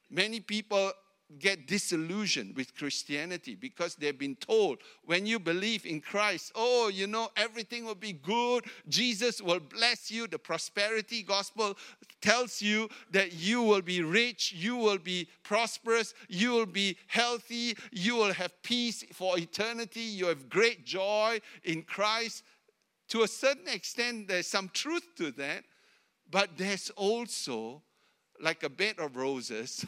Many 0.10 0.40
people 0.40 0.92
get 1.40 1.68
disillusioned 1.68 2.56
with 2.56 2.76
Christianity 2.76 3.56
because 3.56 3.96
they've 3.96 4.18
been 4.18 4.36
told 4.36 4.80
when 5.06 5.26
you 5.26 5.40
believe 5.40 5.86
in 5.86 6.00
Christ, 6.00 6.52
oh, 6.56 6.90
you 6.90 7.08
know, 7.08 7.30
everything 7.36 7.86
will 7.86 7.96
be 7.96 8.14
good. 8.14 8.66
Jesus 8.88 9.42
will 9.42 9.60
bless 9.60 10.12
you. 10.12 10.28
The 10.28 10.38
prosperity 10.38 11.24
gospel 11.24 11.78
tells 12.22 12.62
you 12.62 12.90
that 13.12 13.34
you 13.34 13.64
will 13.64 13.82
be 13.82 14.02
rich, 14.02 14.54
you 14.56 14.76
will 14.76 15.00
be 15.00 15.28
prosperous, 15.44 16.14
you 16.30 16.52
will 16.52 16.66
be 16.68 16.98
healthy, 17.08 17.76
you 17.92 18.16
will 18.16 18.34
have 18.34 18.62
peace 18.62 19.04
for 19.12 19.38
eternity, 19.40 20.02
you 20.02 20.28
have 20.28 20.50
great 20.50 20.86
joy 20.86 21.40
in 21.64 21.82
Christ. 21.82 22.44
To 23.10 23.24
a 23.24 23.28
certain 23.28 23.68
extent, 23.68 24.28
there's 24.28 24.48
some 24.48 24.70
truth 24.74 25.08
to 25.18 25.32
that. 25.32 25.64
But 26.30 26.58
there's 26.58 26.90
also, 26.92 27.82
like 28.42 28.64
a 28.64 28.70
bed 28.70 28.96
of 29.00 29.16
roses, 29.16 29.86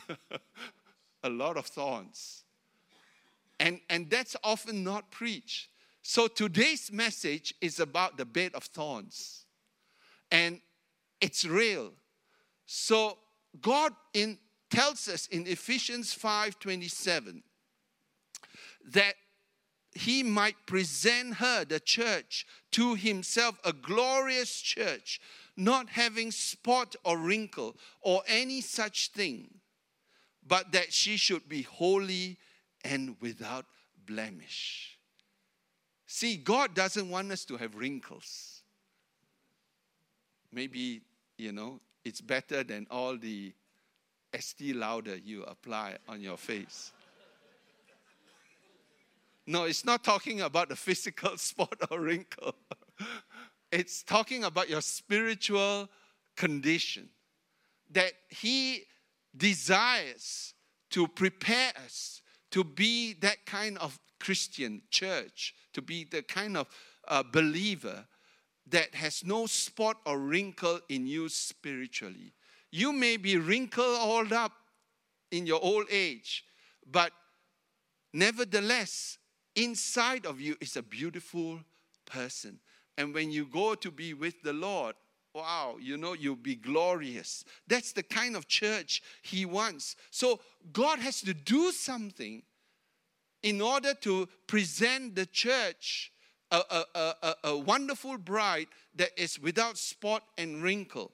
a 1.23 1.29
lot 1.29 1.57
of 1.57 1.65
thorns. 1.65 2.43
And, 3.59 3.79
and 3.89 4.09
that's 4.09 4.35
often 4.43 4.83
not 4.83 5.11
preached. 5.11 5.69
So 6.01 6.27
today's 6.27 6.91
message 6.91 7.53
is 7.59 7.79
about 7.79 8.17
the 8.17 8.25
bed 8.25 8.51
of 8.53 8.63
thorns. 8.63 9.45
And 10.31 10.61
it's 11.19 11.43
real. 11.43 11.91
So 12.65 13.17
God 13.59 13.93
in 14.13 14.37
tells 14.69 15.07
us 15.07 15.27
in 15.27 15.47
Ephesians 15.47 16.13
5:27 16.13 17.41
that 18.85 19.15
he 19.93 20.21
might 20.21 20.65
present 20.65 21.35
her, 21.35 21.65
the 21.65 21.79
church, 21.79 22.45
to 22.71 22.95
himself, 22.95 23.59
a 23.63 23.73
glorious 23.73 24.61
church, 24.61 25.19
not 25.57 25.89
having 25.89 26.31
spot 26.31 26.95
or 27.03 27.17
wrinkle 27.17 27.75
or 28.01 28.21
any 28.27 28.61
such 28.61 29.11
thing, 29.11 29.49
but 30.47 30.71
that 30.71 30.93
she 30.93 31.17
should 31.17 31.49
be 31.49 31.63
holy 31.63 32.37
and 32.83 33.15
without 33.19 33.65
blemish. 34.05 34.97
See, 36.05 36.37
God 36.37 36.73
doesn't 36.73 37.09
want 37.09 37.31
us 37.31 37.43
to 37.45 37.57
have 37.57 37.75
wrinkles. 37.75 38.61
Maybe, 40.53 41.01
you 41.37 41.51
know, 41.51 41.81
it's 42.05 42.21
better 42.21 42.63
than 42.63 42.87
all 42.89 43.17
the 43.17 43.53
Estee 44.33 44.73
Lauder 44.73 45.17
you 45.17 45.43
apply 45.43 45.97
on 46.07 46.21
your 46.21 46.37
face. 46.37 46.93
No, 49.45 49.63
it's 49.63 49.85
not 49.85 50.03
talking 50.03 50.41
about 50.41 50.69
the 50.69 50.75
physical 50.75 51.37
spot 51.37 51.77
or 51.89 52.01
wrinkle. 52.01 52.53
It's 53.71 54.03
talking 54.03 54.43
about 54.43 54.69
your 54.69 54.81
spiritual 54.81 55.89
condition. 56.35 57.09
That 57.91 58.13
He 58.29 58.83
desires 59.35 60.53
to 60.91 61.07
prepare 61.07 61.71
us 61.83 62.21
to 62.51 62.63
be 62.63 63.13
that 63.13 63.45
kind 63.45 63.77
of 63.77 63.99
Christian 64.19 64.81
church, 64.89 65.53
to 65.73 65.81
be 65.81 66.05
the 66.05 66.23
kind 66.23 66.57
of 66.57 66.67
uh, 67.07 67.23
believer 67.23 68.05
that 68.69 68.95
has 68.95 69.23
no 69.23 69.45
spot 69.45 69.97
or 70.05 70.19
wrinkle 70.19 70.79
in 70.89 71.07
you 71.07 71.29
spiritually. 71.29 72.33
You 72.71 72.91
may 72.91 73.17
be 73.17 73.37
wrinkled 73.37 73.97
all 73.99 74.33
up 74.33 74.51
in 75.31 75.45
your 75.45 75.61
old 75.61 75.85
age, 75.91 76.43
but 76.89 77.11
nevertheless, 78.13 79.17
inside 79.55 80.25
of 80.25 80.41
you 80.41 80.57
is 80.59 80.75
a 80.75 80.83
beautiful 80.83 81.59
person. 82.05 82.59
And 82.97 83.13
when 83.13 83.31
you 83.31 83.45
go 83.45 83.75
to 83.75 83.91
be 83.91 84.13
with 84.13 84.41
the 84.41 84.53
Lord, 84.53 84.95
wow, 85.33 85.77
you 85.79 85.97
know, 85.97 86.13
you'll 86.13 86.35
be 86.35 86.55
glorious. 86.55 87.45
That's 87.67 87.91
the 87.91 88.03
kind 88.03 88.35
of 88.35 88.47
church 88.47 89.03
He 89.21 89.45
wants. 89.45 89.95
So 90.09 90.39
God 90.73 90.99
has 90.99 91.21
to 91.21 91.33
do 91.33 91.71
something 91.71 92.41
in 93.43 93.61
order 93.61 93.93
to 94.01 94.27
present 94.47 95.15
the 95.15 95.27
church 95.27 96.11
a, 96.49 96.61
a, 96.71 96.85
a, 97.21 97.35
a 97.43 97.57
wonderful 97.57 98.17
bride 98.17 98.67
that 98.95 99.11
is 99.15 99.39
without 99.39 99.77
spot 99.77 100.23
and 100.37 100.63
wrinkle. 100.63 101.11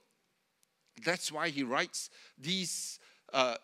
That's 1.04 1.30
why 1.30 1.50
He 1.50 1.62
writes 1.62 2.08
these, 2.38 2.98
uh, 3.32 3.56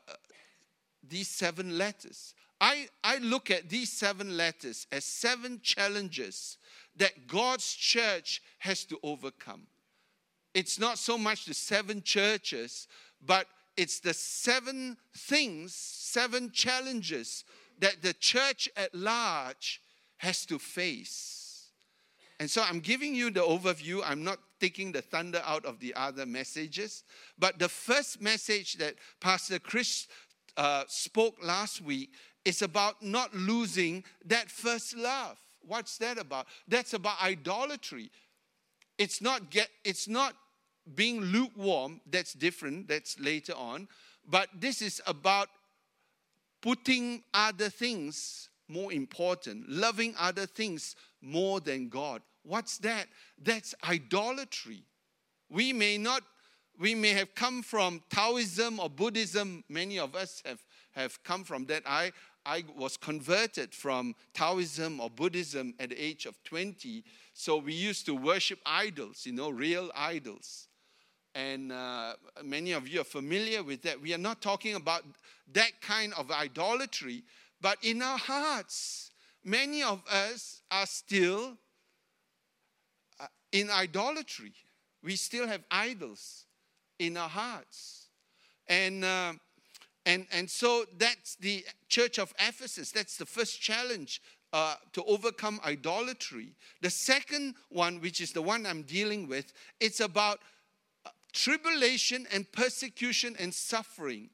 these 1.09 1.28
seven 1.28 1.78
letters. 1.78 2.35
I, 2.61 2.88
I 3.02 3.16
look 3.18 3.50
at 3.50 3.70
these 3.70 3.90
seven 3.90 4.37
letters 4.37 4.87
as 4.92 5.04
seven 5.04 5.61
challenges 5.62 6.59
that 6.96 7.26
God's 7.26 7.72
church 7.72 8.42
has 8.59 8.85
to 8.85 8.98
overcome. 9.03 9.66
It's 10.55 10.79
not 10.79 10.98
so 10.98 11.16
much 11.16 11.44
the 11.46 11.55
seven 11.55 12.03
churches, 12.03 12.88
but 13.24 13.46
it's 13.76 14.00
the 14.00 14.14
seven 14.14 14.96
things, 15.16 15.74
seven 15.74 16.50
challenges 16.50 17.44
that 17.79 18.03
the 18.03 18.12
church 18.12 18.68
at 18.76 18.94
large 18.94 19.81
has 20.18 20.44
to 20.46 20.59
face. 20.59 21.68
And 22.40 22.50
so 22.50 22.62
I'm 22.62 22.81
giving 22.81 23.14
you 23.14 23.31
the 23.31 23.40
overview. 23.40 24.03
I'm 24.05 24.24
not 24.24 24.38
taking 24.61 24.92
the 24.92 25.03
thunder 25.03 25.42
out 25.44 25.64
of 25.64 25.79
the 25.79 25.94
other 25.94 26.26
messages. 26.26 27.05
But 27.38 27.59
the 27.59 27.68
first 27.68 28.20
message 28.20 28.74
that 28.74 28.94
Pastor 29.20 29.59
Chris 29.59 30.09
uh, 30.57 30.85
spoke 30.88 31.37
last 31.42 31.81
week 31.81 32.11
is 32.44 32.62
about 32.62 33.03
not 33.03 33.35
losing 33.35 34.05
that 34.24 34.50
first 34.50 34.96
love. 34.96 35.38
What's 35.66 35.99
that 35.99 36.18
about? 36.18 36.46
That's 36.68 36.94
about 36.94 37.20
idolatry. 37.23 38.11
It's 38.99 39.20
not 39.20 39.51
get 39.51 39.68
it's 39.85 40.09
not 40.09 40.35
being 40.94 41.20
lukewarm, 41.20 42.01
that's 42.11 42.33
different, 42.33 42.88
that's 42.88 43.18
later 43.18 43.53
on. 43.55 43.88
But 44.29 44.49
this 44.55 44.83
is 44.83 45.01
about 45.07 45.49
putting 46.61 47.23
other 47.33 47.68
things 47.68 48.49
more 48.68 48.92
important, 48.92 49.68
loving 49.68 50.14
other 50.18 50.46
things 50.46 50.94
more 51.20 51.61
than 51.61 51.88
God. 51.88 52.23
What's 52.44 52.79
that? 52.79 53.07
That's 53.42 53.75
idolatry. 53.88 54.85
We 55.51 55.73
may 55.73 55.99
not, 55.99 56.23
we 56.79 56.94
may 56.94 57.11
have 57.11 57.35
come 57.35 57.62
from 57.62 58.03
Taoism 58.11 58.79
or 58.79 58.88
Buddhism. 58.88 59.64
Many 59.68 59.99
of 59.99 60.14
us 60.14 60.42
have, 60.46 60.62
have 60.92 61.23
come 61.25 61.44
from 61.44 61.66
that. 61.66 61.83
I, 61.87 62.12
I 62.46 62.64
was 62.76 62.96
converted 62.96 63.74
from 63.74 64.14
Taoism 64.35 65.00
or 65.00 65.11
Buddhism 65.11 65.74
at 65.79 65.90
the 65.90 66.03
age 66.03 66.26
of 66.26 66.42
20. 66.44 67.05
So 67.35 67.59
we 67.59 67.74
used 67.74 68.07
to 68.07 68.14
worship 68.14 68.59
idols, 68.64 69.22
you 69.24 69.33
know, 69.33 69.50
real 69.50 69.90
idols. 69.94 70.68
And 71.35 71.70
uh, 71.70 72.14
many 72.42 72.72
of 72.72 72.88
you 72.88 73.03
are 73.03 73.05
familiar 73.05 73.62
with 73.62 73.83
that. 73.83 74.00
We 74.00 74.14
are 74.14 74.18
not 74.18 74.42
talking 74.42 74.74
about 74.74 75.05
that 75.53 75.81
kind 75.81 76.12
of 76.14 76.31
idolatry, 76.31 77.22
but 77.61 77.79
in 77.83 78.03
our 78.03 78.18
hearts, 78.18 79.11
many 79.44 79.83
of 79.83 80.03
us 80.11 80.62
are 80.70 80.87
still 80.87 81.57
uh, 83.20 83.26
in 83.53 83.70
idolatry. 83.70 84.53
We 85.03 85.16
still 85.16 85.46
have 85.46 85.62
idols 85.70 86.46
in 86.98 87.16
our 87.16 87.29
hearts. 87.29 88.09
And 88.66 89.05
uh, 89.05 89.35
and, 90.06 90.26
and 90.32 90.48
so 90.48 90.84
that's 90.96 91.36
the 91.36 91.64
church 91.88 92.18
of 92.18 92.32
Ephesus. 92.38 92.90
That's 92.90 93.16
the 93.16 93.26
first 93.26 93.60
challenge 93.60 94.22
uh, 94.52 94.76
to 94.92 95.04
overcome 95.04 95.60
idolatry. 95.64 96.54
The 96.80 96.90
second 96.90 97.54
one, 97.68 98.00
which 98.00 98.20
is 98.20 98.32
the 98.32 98.42
one 98.42 98.66
I'm 98.66 98.82
dealing 98.82 99.28
with, 99.28 99.52
it's 99.78 100.00
about 100.00 100.40
uh, 101.04 101.10
tribulation 101.32 102.26
and 102.32 102.50
persecution 102.50 103.36
and 103.38 103.54
suffering 103.54 104.30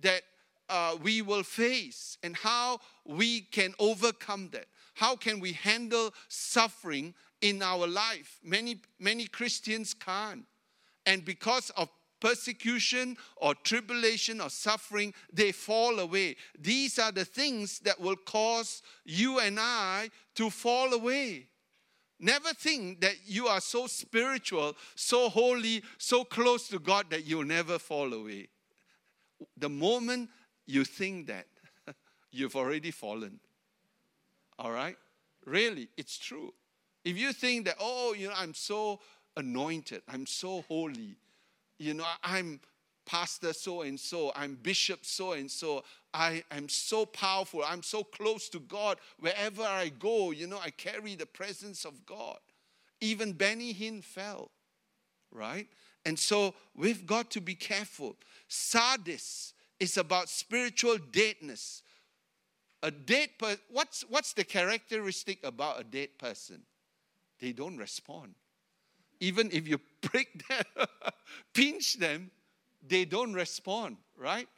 that 0.00 0.22
uh, 0.68 0.96
we 1.02 1.20
will 1.20 1.42
face 1.42 2.16
and 2.22 2.36
how 2.36 2.80
we 3.04 3.42
can 3.42 3.74
overcome 3.78 4.48
that. 4.52 4.66
How 4.94 5.16
can 5.16 5.40
we 5.40 5.52
handle 5.52 6.12
suffering 6.28 7.14
in 7.40 7.62
our 7.62 7.86
life? 7.86 8.38
Many, 8.42 8.80
many 8.98 9.26
Christians 9.26 9.94
can't. 9.94 10.44
And 11.06 11.24
because 11.24 11.70
of 11.70 11.88
persecution 12.20 13.16
or 13.36 13.54
tribulation 13.54 14.40
or 14.40 14.50
suffering, 14.50 15.14
they 15.32 15.52
fall 15.52 15.98
away. 15.98 16.36
These 16.58 16.98
are 16.98 17.12
the 17.12 17.24
things 17.24 17.80
that 17.80 18.00
will 18.00 18.16
cause 18.16 18.82
you 19.04 19.40
and 19.40 19.58
I 19.58 20.10
to 20.36 20.50
fall 20.50 20.92
away. 20.92 21.46
Never 22.18 22.52
think 22.52 23.00
that 23.00 23.14
you 23.24 23.46
are 23.46 23.60
so 23.60 23.86
spiritual, 23.86 24.76
so 24.94 25.30
holy, 25.30 25.82
so 25.96 26.22
close 26.22 26.68
to 26.68 26.78
God 26.78 27.06
that 27.10 27.24
you'll 27.24 27.44
never 27.44 27.78
fall 27.78 28.12
away. 28.12 28.48
The 29.56 29.70
moment 29.70 30.28
you 30.66 30.84
think 30.84 31.28
that, 31.28 31.46
you've 32.30 32.56
already 32.56 32.90
fallen. 32.90 33.40
All 34.58 34.70
right? 34.70 34.96
Really, 35.46 35.88
it's 35.96 36.18
true. 36.18 36.52
If 37.04 37.16
you 37.16 37.32
think 37.32 37.64
that, 37.64 37.76
oh, 37.80 38.12
you 38.12 38.28
know, 38.28 38.34
I'm 38.36 38.52
so 38.52 39.00
anointed, 39.36 40.02
I'm 40.06 40.26
so 40.26 40.62
holy, 40.68 41.16
you 41.80 41.94
know, 41.94 42.04
I'm 42.22 42.60
pastor 43.06 43.54
so 43.54 43.82
and 43.82 43.98
so, 43.98 44.30
I'm 44.36 44.54
bishop 44.54 45.04
so 45.04 45.32
and 45.32 45.50
so, 45.50 45.82
I 46.12 46.44
am 46.50 46.68
so 46.68 47.06
powerful, 47.06 47.62
I'm 47.66 47.82
so 47.82 48.04
close 48.04 48.48
to 48.50 48.60
God. 48.60 48.98
Wherever 49.18 49.62
I 49.62 49.88
go, 49.88 50.30
you 50.30 50.46
know, 50.46 50.58
I 50.62 50.70
carry 50.70 51.14
the 51.14 51.26
presence 51.26 51.84
of 51.84 52.04
God. 52.04 52.38
Even 53.00 53.32
Benny 53.32 53.72
Hinn 53.72 54.04
fell, 54.04 54.50
right? 55.32 55.66
And 56.04 56.18
so 56.18 56.54
we've 56.76 57.06
got 57.06 57.30
to 57.32 57.40
be 57.40 57.54
careful. 57.54 58.16
Sardis 58.46 59.54
is 59.80 59.96
about 59.96 60.28
spiritual 60.28 60.98
deadness. 61.10 61.82
A 62.82 62.90
dead 62.90 63.30
person, 63.38 63.60
what's, 63.70 64.02
what's 64.02 64.34
the 64.34 64.44
characteristic 64.44 65.38
about 65.42 65.80
a 65.80 65.84
dead 65.84 66.10
person? 66.18 66.62
They 67.40 67.52
don't 67.52 67.78
respond. 67.78 68.34
Even 69.20 69.50
if 69.52 69.68
you 69.68 69.78
prick 70.02 70.46
them, 70.48 70.86
pinch 71.54 71.98
them, 71.98 72.30
they 72.86 73.04
don't 73.04 73.34
respond, 73.34 73.96
right? 74.16 74.48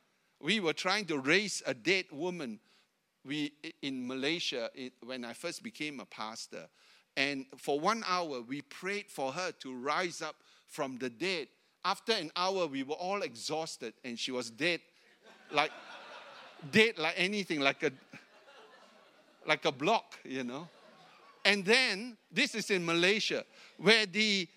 We 0.40 0.60
were 0.60 0.72
trying 0.72 1.06
to 1.06 1.18
raise 1.18 1.62
a 1.66 1.74
dead 1.74 2.06
woman 2.10 2.60
we, 3.24 3.52
in 3.82 4.06
Malaysia 4.06 4.70
it, 4.74 4.94
when 5.04 5.24
I 5.24 5.32
first 5.32 5.62
became 5.62 6.00
a 6.00 6.04
pastor. 6.06 6.68
And 7.16 7.46
for 7.56 7.78
one 7.78 8.02
hour, 8.06 8.40
we 8.40 8.62
prayed 8.62 9.06
for 9.08 9.32
her 9.32 9.52
to 9.60 9.74
rise 9.74 10.22
up 10.22 10.36
from 10.66 10.98
the 10.98 11.10
dead. 11.10 11.48
After 11.84 12.12
an 12.12 12.30
hour, 12.36 12.66
we 12.66 12.82
were 12.82 12.94
all 12.94 13.22
exhausted, 13.22 13.94
and 14.04 14.18
she 14.18 14.32
was 14.32 14.50
dead, 14.50 14.80
like 15.50 15.72
dead 16.70 16.96
like 16.96 17.14
anything, 17.16 17.60
like 17.60 17.82
a 17.82 17.92
like 19.46 19.64
a 19.64 19.72
block, 19.72 20.18
you 20.24 20.44
know. 20.44 20.68
And 21.44 21.64
then 21.64 22.16
this 22.30 22.54
is 22.54 22.70
in 22.70 22.84
Malaysia, 22.84 23.44
where 23.78 24.06
the 24.06 24.48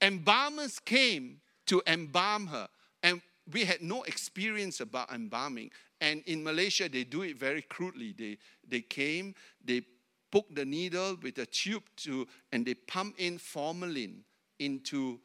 embalmers 0.00 0.78
came 0.78 1.40
to 1.66 1.82
embalm 1.86 2.46
her. 2.48 2.68
And 3.02 3.20
we 3.52 3.64
had 3.64 3.82
no 3.82 4.02
experience 4.04 4.80
about 4.80 5.10
embalming. 5.12 5.70
And 6.00 6.22
in 6.26 6.44
Malaysia, 6.44 6.88
they 6.88 7.04
do 7.04 7.22
it 7.22 7.36
very 7.36 7.62
crudely. 7.62 8.14
They, 8.16 8.38
they 8.68 8.82
came, 8.82 9.34
they 9.64 9.82
poke 10.30 10.54
the 10.54 10.64
needle 10.64 11.16
with 11.22 11.38
a 11.38 11.46
tube 11.46 11.84
to, 11.96 12.26
and 12.52 12.64
they 12.64 12.74
pump 12.74 13.16
in 13.18 13.38
formalin 13.38 14.22
into, 14.58 15.18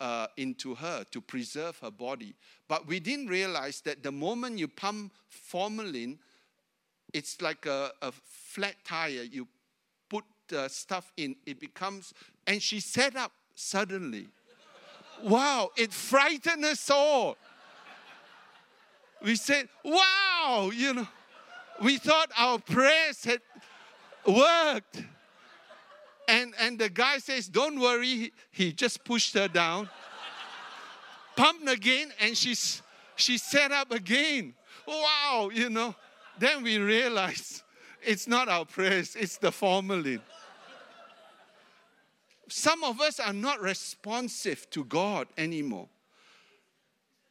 uh, 0.00 0.28
into 0.36 0.74
her 0.74 1.04
to 1.10 1.20
preserve 1.20 1.78
her 1.78 1.90
body. 1.90 2.34
But 2.68 2.86
we 2.86 3.00
didn't 3.00 3.26
realize 3.26 3.80
that 3.82 4.02
the 4.02 4.12
moment 4.12 4.58
you 4.58 4.68
pump 4.68 5.12
formalin, 5.28 6.18
it's 7.12 7.42
like 7.42 7.66
a, 7.66 7.92
a 8.00 8.12
flat 8.12 8.76
tire. 8.84 9.22
You 9.22 9.46
the 10.48 10.68
stuff 10.68 11.12
in, 11.16 11.36
it 11.46 11.60
becomes, 11.60 12.12
and 12.46 12.62
she 12.62 12.80
sat 12.80 13.16
up 13.16 13.32
suddenly. 13.54 14.28
wow, 15.22 15.70
it 15.76 15.92
frightened 15.92 16.64
us 16.64 16.90
all. 16.90 17.36
We 19.22 19.36
said, 19.36 19.68
wow, 19.84 20.70
you 20.74 20.94
know, 20.94 21.08
we 21.82 21.98
thought 21.98 22.30
our 22.36 22.58
prayers 22.58 23.24
had 23.24 23.40
worked. 24.26 25.02
And, 26.28 26.54
and 26.58 26.78
the 26.78 26.88
guy 26.88 27.18
says, 27.18 27.48
Don't 27.48 27.78
worry. 27.78 28.32
He 28.50 28.72
just 28.72 29.04
pushed 29.04 29.34
her 29.34 29.48
down, 29.48 29.90
pumped 31.36 31.68
again, 31.68 32.12
and 32.20 32.36
she's, 32.36 32.82
she 33.16 33.36
sat 33.38 33.72
up 33.72 33.90
again. 33.90 34.54
Wow, 34.86 35.50
you 35.52 35.70
know. 35.70 35.94
Then 36.38 36.62
we 36.62 36.78
realized 36.78 37.62
it's 38.02 38.26
not 38.26 38.48
our 38.48 38.64
prayers, 38.64 39.16
it's 39.16 39.36
the 39.36 39.52
formalin. 39.52 40.20
Some 42.56 42.84
of 42.84 43.00
us 43.00 43.18
are 43.18 43.32
not 43.32 43.60
responsive 43.60 44.70
to 44.70 44.84
God 44.84 45.26
anymore. 45.36 45.88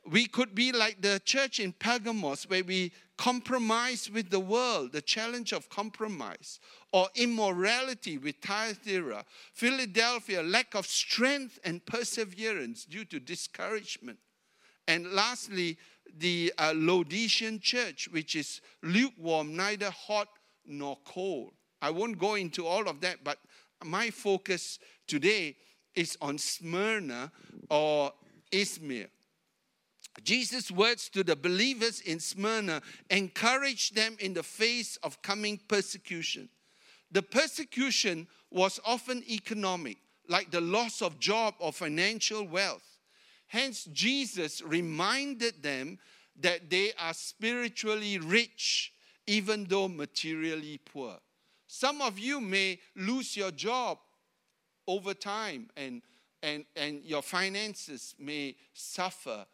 We 0.05 0.27
could 0.27 0.53
be 0.53 0.73
like 0.73 1.01
the 1.01 1.21
church 1.23 1.61
in 1.61 1.71
Pergamos, 1.71 2.49
where 2.49 2.65
we 2.65 2.91
compromise 3.17 4.11
with 4.11 4.31
the 4.31 4.41
world, 4.41 4.91
the 4.91 5.01
challenge 5.01 5.53
of 5.53 5.69
compromise, 5.69 6.59
or 6.91 7.07
immorality 7.15 8.17
with 8.17 8.35
Thyatira, 8.41 9.23
Philadelphia, 9.53 10.43
lack 10.43 10.75
of 10.75 10.85
strength 10.85 11.57
and 11.63 11.85
perseverance 11.85 12.83
due 12.83 13.05
to 13.05 13.17
discouragement. 13.21 14.19
And 14.89 15.13
lastly, 15.13 15.77
the 16.17 16.51
uh, 16.57 16.73
Laodicean 16.75 17.61
church, 17.61 18.09
which 18.11 18.35
is 18.35 18.59
lukewarm, 18.81 19.55
neither 19.55 19.89
hot 19.89 20.27
nor 20.65 20.97
cold. 21.05 21.53
I 21.81 21.91
won't 21.91 22.17
go 22.17 22.35
into 22.35 22.67
all 22.67 22.89
of 22.89 22.99
that, 22.99 23.23
but 23.23 23.37
my 23.83 24.09
focus 24.09 24.79
today 25.07 25.55
is 25.95 26.17
on 26.21 26.37
Smyrna 26.37 27.31
or 27.69 28.11
Izmir. 28.51 29.07
Jesus' 30.23 30.69
words 30.69 31.09
to 31.09 31.23
the 31.23 31.35
believers 31.35 31.99
in 32.01 32.19
Smyrna 32.19 32.81
encouraged 33.09 33.95
them 33.95 34.15
in 34.19 34.33
the 34.33 34.43
face 34.43 34.97
of 34.97 35.21
coming 35.21 35.59
persecution. 35.67 36.49
The 37.11 37.23
persecution 37.23 38.27
was 38.51 38.79
often 38.85 39.23
economic, 39.29 39.97
like 40.27 40.51
the 40.51 40.61
loss 40.61 41.01
of 41.01 41.19
job 41.19 41.55
or 41.59 41.73
financial 41.73 42.45
wealth. 42.45 42.99
Hence, 43.47 43.85
Jesus 43.91 44.61
reminded 44.61 45.61
them 45.61 45.99
that 46.41 46.69
they 46.69 46.91
are 46.99 47.13
spiritually 47.13 48.17
rich, 48.17 48.93
even 49.27 49.65
though 49.65 49.87
materially 49.87 50.79
poor. 50.83 51.17
Some 51.67 52.01
of 52.01 52.19
you 52.19 52.39
may 52.39 52.79
lose 52.95 53.35
your 53.35 53.51
job 53.51 53.97
over 54.87 55.13
time, 55.13 55.69
and, 55.77 56.01
and, 56.41 56.65
and 56.75 57.03
your 57.03 57.21
finances 57.21 58.15
may 58.19 58.55
suffer 58.73 59.45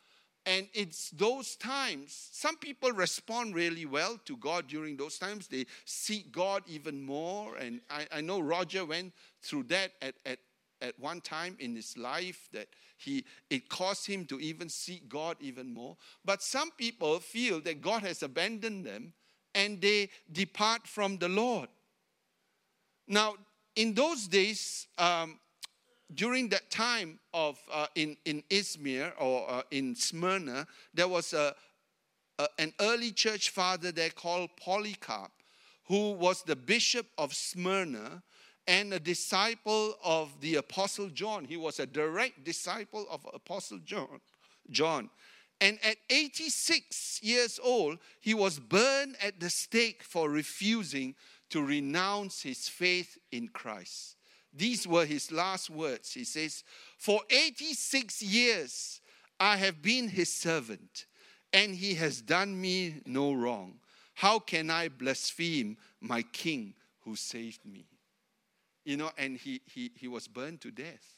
and 0.50 0.68
it's 0.74 1.12
those 1.12 1.56
times, 1.56 2.30
some 2.32 2.58
people 2.58 2.92
respond 2.92 3.54
really 3.54 3.86
well 3.86 4.18
to 4.26 4.36
God 4.36 4.68
during 4.68 4.98
those 4.98 5.20
times. 5.20 5.48
They 5.48 5.68
seek 5.86 6.32
God 6.32 6.64
even 6.68 7.04
more. 7.04 7.56
And 7.58 7.82
I, 7.88 8.08
I 8.12 8.22
know 8.22 8.40
Roger 8.40 8.84
went 8.84 9.14
through 9.44 9.64
that 9.64 9.92
at, 10.02 10.16
at, 10.26 10.40
at 10.82 10.98
one 11.00 11.22
time 11.22 11.56
in 11.60 11.76
his 11.76 11.96
life 11.98 12.50
that 12.54 12.68
he 12.98 13.26
it 13.52 13.70
caused 13.70 14.08
him 14.08 14.26
to 14.26 14.40
even 14.40 14.70
seek 14.70 15.08
God 15.08 15.38
even 15.40 15.72
more. 15.72 15.98
But 16.26 16.42
some 16.42 16.72
people 16.72 17.20
feel 17.20 17.62
that 17.62 17.82
God 17.82 18.02
has 18.02 18.24
abandoned 18.24 18.86
them 18.86 19.14
and 19.54 19.80
they 19.80 20.10
depart 20.32 20.88
from 20.88 21.18
the 21.18 21.30
Lord. 21.30 21.70
Now, 23.08 23.36
in 23.76 23.94
those 23.94 24.28
days, 24.28 24.88
um, 24.98 25.40
during 26.14 26.50
that 26.50 26.70
time 26.72 27.20
of 27.34 27.60
uh, 27.72 27.88
in, 27.96 28.18
in 28.26 28.44
Izmir 28.50 29.12
or 29.20 29.50
uh, 29.50 29.62
in 29.72 29.96
Smyrna, 29.96 30.66
there 30.94 31.08
was 31.08 31.34
a, 31.34 31.56
a, 32.40 32.48
an 32.58 32.74
early 32.80 33.12
church 33.12 33.52
father 33.52 33.92
there 33.92 34.10
called 34.10 34.50
Polycarp, 34.60 35.32
who 35.86 36.14
was 36.14 36.44
the 36.44 36.56
bishop 36.56 37.08
of 37.18 37.34
Smyrna 37.34 38.24
and 38.68 38.94
a 38.94 39.00
disciple 39.00 39.96
of 40.04 40.40
the 40.42 40.56
apostle 40.56 41.10
John. 41.10 41.46
He 41.46 41.58
was 41.58 41.80
a 41.80 41.86
direct 41.86 42.44
disciple 42.44 43.08
of 43.10 43.26
apostle 43.34 43.80
John. 43.84 44.20
John. 44.70 45.10
And 45.62 45.78
at 45.84 45.98
86 46.10 47.20
years 47.22 47.60
old, 47.62 48.00
he 48.22 48.34
was 48.34 48.60
burned 48.60 49.18
at 49.22 49.40
the 49.40 49.50
stake 49.50 50.04
for 50.04 50.30
refusing 50.30 51.16
to 51.50 51.64
renounce 51.64 52.42
his 52.42 52.68
faith 52.68 53.18
in 53.32 53.48
Christ. 53.48 54.16
These 54.54 54.88
were 54.88 55.06
his 55.06 55.32
last 55.32 55.70
words. 55.70 56.14
He 56.14 56.24
says, 56.24 56.64
For 56.98 57.22
86 57.30 58.22
years 58.22 59.02
I 59.40 59.58
have 59.58 59.82
been 59.82 60.10
his 60.10 60.34
servant, 60.34 61.06
and 61.54 61.74
he 61.76 61.96
has 61.96 62.22
done 62.22 62.60
me 62.60 63.02
no 63.06 63.34
wrong. 63.34 63.80
How 64.16 64.40
can 64.40 64.70
I 64.70 64.90
blaspheme 64.90 65.78
my 66.02 66.24
king 66.24 66.74
who 67.02 67.16
saved 67.16 67.66
me? 67.66 67.86
You 68.84 68.98
know, 68.98 69.12
and 69.18 69.38
he, 69.38 69.62
he, 69.66 69.92
he 69.96 70.08
was 70.08 70.28
burned 70.28 70.62
to 70.62 70.72
death. 70.72 71.16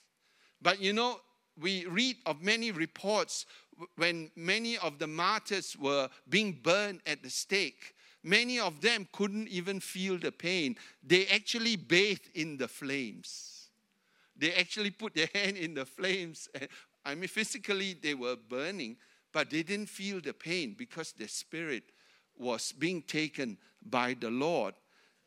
But 0.61 0.81
you 0.81 0.93
know, 0.93 1.19
we 1.59 1.85
read 1.85 2.17
of 2.25 2.41
many 2.41 2.71
reports 2.71 3.45
when 3.95 4.29
many 4.35 4.77
of 4.77 4.99
the 4.99 5.07
martyrs 5.07 5.75
were 5.79 6.09
being 6.29 6.59
burned 6.61 7.01
at 7.05 7.23
the 7.23 7.29
stake 7.29 7.95
Many 8.23 8.59
of 8.59 8.81
them 8.81 9.07
couldn't 9.11 9.47
even 9.47 9.79
feel 9.79 10.17
the 10.17 10.31
pain. 10.31 10.77
They 11.03 11.27
actually 11.27 11.75
bathed 11.75 12.29
in 12.35 12.57
the 12.57 12.67
flames. 12.67 13.69
They 14.37 14.53
actually 14.53 14.91
put 14.91 15.15
their 15.15 15.29
hand 15.35 15.57
in 15.57 15.73
the 15.73 15.85
flames. 15.85 16.47
I 17.03 17.15
mean, 17.15 17.27
physically, 17.27 17.93
they 17.93 18.13
were 18.13 18.35
burning, 18.35 18.97
but 19.31 19.49
they 19.49 19.63
didn't 19.63 19.87
feel 19.87 20.21
the 20.21 20.33
pain 20.33 20.75
because 20.77 21.13
their 21.13 21.27
spirit 21.27 21.83
was 22.37 22.71
being 22.71 23.01
taken 23.01 23.57
by 23.83 24.15
the 24.19 24.29
Lord. 24.29 24.75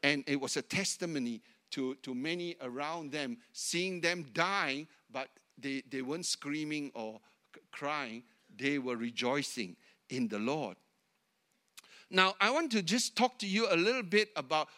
And 0.02 0.22
it 0.26 0.40
was 0.40 0.56
a 0.56 0.62
testimony 0.62 1.40
to, 1.72 1.94
to 1.96 2.14
many 2.14 2.56
around 2.60 3.10
them, 3.10 3.38
seeing 3.52 4.00
them 4.00 4.26
dying, 4.32 4.86
but 5.10 5.28
they, 5.58 5.82
they 5.90 6.02
weren't 6.02 6.26
screaming 6.26 6.92
or 6.94 7.20
crying. 7.72 8.22
They 8.56 8.78
were 8.78 8.96
rejoicing 8.96 9.76
in 10.10 10.28
the 10.28 10.38
Lord. 10.38 10.76
Now, 12.14 12.36
I 12.40 12.48
want 12.50 12.70
to 12.70 12.80
just 12.80 13.16
talk 13.16 13.40
to 13.40 13.46
you 13.46 13.66
a 13.68 13.74
little 13.74 14.04
bit 14.04 14.28
about 14.36 14.68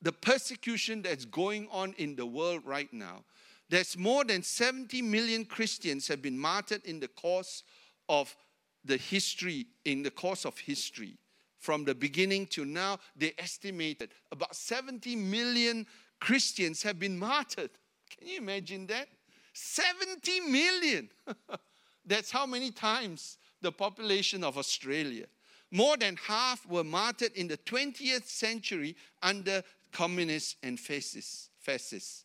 the 0.00 0.12
persecution 0.12 1.02
that's 1.02 1.26
going 1.26 1.68
on 1.70 1.94
in 1.98 2.16
the 2.16 2.24
world 2.24 2.62
right 2.64 2.90
now. 2.90 3.22
There's 3.68 3.98
more 3.98 4.24
than 4.24 4.42
70 4.42 5.02
million 5.02 5.44
Christians 5.44 6.08
have 6.08 6.22
been 6.22 6.38
martyred 6.38 6.86
in 6.86 6.98
the 6.98 7.08
course 7.08 7.64
of 8.08 8.34
the 8.82 8.96
history, 8.96 9.66
in 9.84 10.02
the 10.02 10.10
course 10.10 10.46
of 10.46 10.56
history. 10.56 11.18
From 11.58 11.84
the 11.84 11.94
beginning 11.94 12.46
to 12.46 12.64
now, 12.64 12.98
they 13.14 13.34
estimated 13.36 14.14
about 14.32 14.56
70 14.56 15.16
million 15.16 15.86
Christians 16.18 16.82
have 16.82 16.98
been 16.98 17.18
martyred. 17.18 17.72
Can 18.08 18.26
you 18.26 18.38
imagine 18.38 18.86
that? 18.86 19.06
70 19.52 20.40
million. 20.40 21.10
That's 22.06 22.30
how 22.30 22.46
many 22.46 22.70
times 22.70 23.36
the 23.60 23.70
population 23.70 24.42
of 24.42 24.56
Australia. 24.56 25.26
More 25.70 25.96
than 25.96 26.16
half 26.16 26.66
were 26.66 26.84
martyred 26.84 27.32
in 27.34 27.48
the 27.48 27.56
20th 27.56 28.26
century 28.26 28.96
under 29.22 29.62
communists 29.92 30.56
and 30.62 30.78
fascists. 30.78 32.24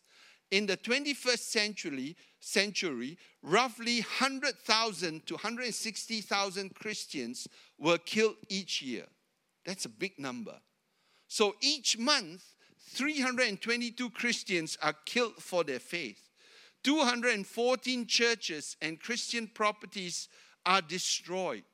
In 0.50 0.66
the 0.66 0.76
21st 0.76 1.38
century, 1.38 2.16
century 2.40 3.18
roughly 3.42 4.00
100,000 4.00 5.26
to 5.26 5.34
160,000 5.34 6.74
Christians 6.74 7.48
were 7.78 7.98
killed 7.98 8.36
each 8.48 8.82
year. 8.82 9.06
That's 9.64 9.84
a 9.84 9.88
big 9.90 10.18
number. 10.18 10.56
So 11.28 11.56
each 11.60 11.98
month, 11.98 12.44
322 12.90 14.10
Christians 14.10 14.78
are 14.80 14.94
killed 15.04 15.34
for 15.38 15.64
their 15.64 15.80
faith. 15.80 16.30
214 16.84 18.06
churches 18.06 18.76
and 18.80 19.00
Christian 19.00 19.48
properties 19.52 20.28
are 20.64 20.80
destroyed. 20.80 21.64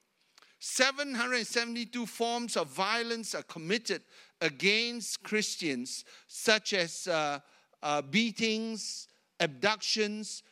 772 0.64 2.06
forms 2.06 2.56
of 2.56 2.68
violence 2.68 3.34
are 3.34 3.42
committed 3.42 4.00
against 4.40 5.20
Christians, 5.24 6.04
such 6.28 6.72
as 6.72 7.08
uh, 7.08 7.40
uh, 7.82 8.00
beatings, 8.02 9.08
abductions, 9.40 10.44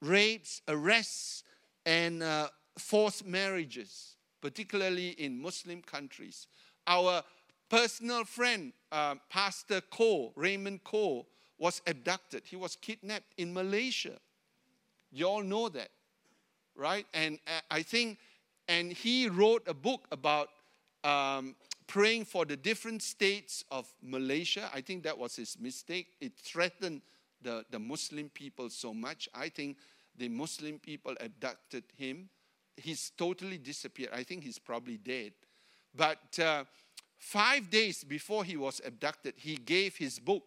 rapes, 0.00 0.62
arrests, 0.68 1.42
and 1.84 2.22
uh, 2.22 2.50
forced 2.78 3.26
marriages, 3.26 4.14
particularly 4.40 5.08
in 5.08 5.42
Muslim 5.42 5.82
countries. 5.82 6.46
Our 6.86 7.24
personal 7.68 8.22
friend, 8.22 8.72
uh, 8.92 9.16
Pastor 9.28 9.80
Koh, 9.80 10.32
Raymond 10.36 10.84
Koh, 10.84 11.26
was 11.58 11.82
abducted. 11.84 12.44
He 12.46 12.54
was 12.54 12.76
kidnapped 12.76 13.34
in 13.36 13.52
Malaysia. 13.52 14.20
You 15.10 15.26
all 15.26 15.42
know 15.42 15.68
that, 15.70 15.90
right? 16.76 17.06
And 17.12 17.40
uh, 17.48 17.60
I 17.72 17.82
think, 17.82 18.18
and 18.68 18.92
he 18.92 19.28
wrote 19.28 19.66
a 19.66 19.74
book 19.74 20.06
about 20.12 20.50
um, 21.02 21.56
praying 21.86 22.26
for 22.26 22.44
the 22.44 22.56
different 22.56 23.02
states 23.02 23.64
of 23.70 23.86
Malaysia. 24.02 24.70
I 24.72 24.82
think 24.82 25.02
that 25.04 25.18
was 25.18 25.36
his 25.36 25.56
mistake. 25.58 26.08
It 26.20 26.36
threatened 26.36 27.00
the, 27.42 27.64
the 27.70 27.78
Muslim 27.78 28.28
people 28.28 28.68
so 28.68 28.92
much. 28.92 29.28
I 29.34 29.48
think 29.48 29.78
the 30.16 30.28
Muslim 30.28 30.78
people 30.78 31.14
abducted 31.20 31.84
him. 31.96 32.28
He's 32.76 33.10
totally 33.16 33.58
disappeared. 33.58 34.10
I 34.12 34.22
think 34.22 34.44
he's 34.44 34.58
probably 34.58 34.98
dead. 34.98 35.32
But 35.94 36.38
uh, 36.38 36.64
five 37.18 37.70
days 37.70 38.04
before 38.04 38.44
he 38.44 38.56
was 38.56 38.80
abducted, 38.84 39.34
he 39.36 39.56
gave 39.56 39.96
his 39.96 40.18
book, 40.18 40.42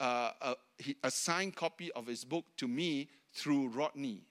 uh, 0.00 0.32
a, 0.42 0.56
a 1.04 1.10
signed 1.10 1.54
copy 1.54 1.92
of 1.92 2.06
his 2.06 2.24
book 2.24 2.44
to 2.56 2.68
me 2.68 3.08
through 3.32 3.68
Rodney. 3.68 4.22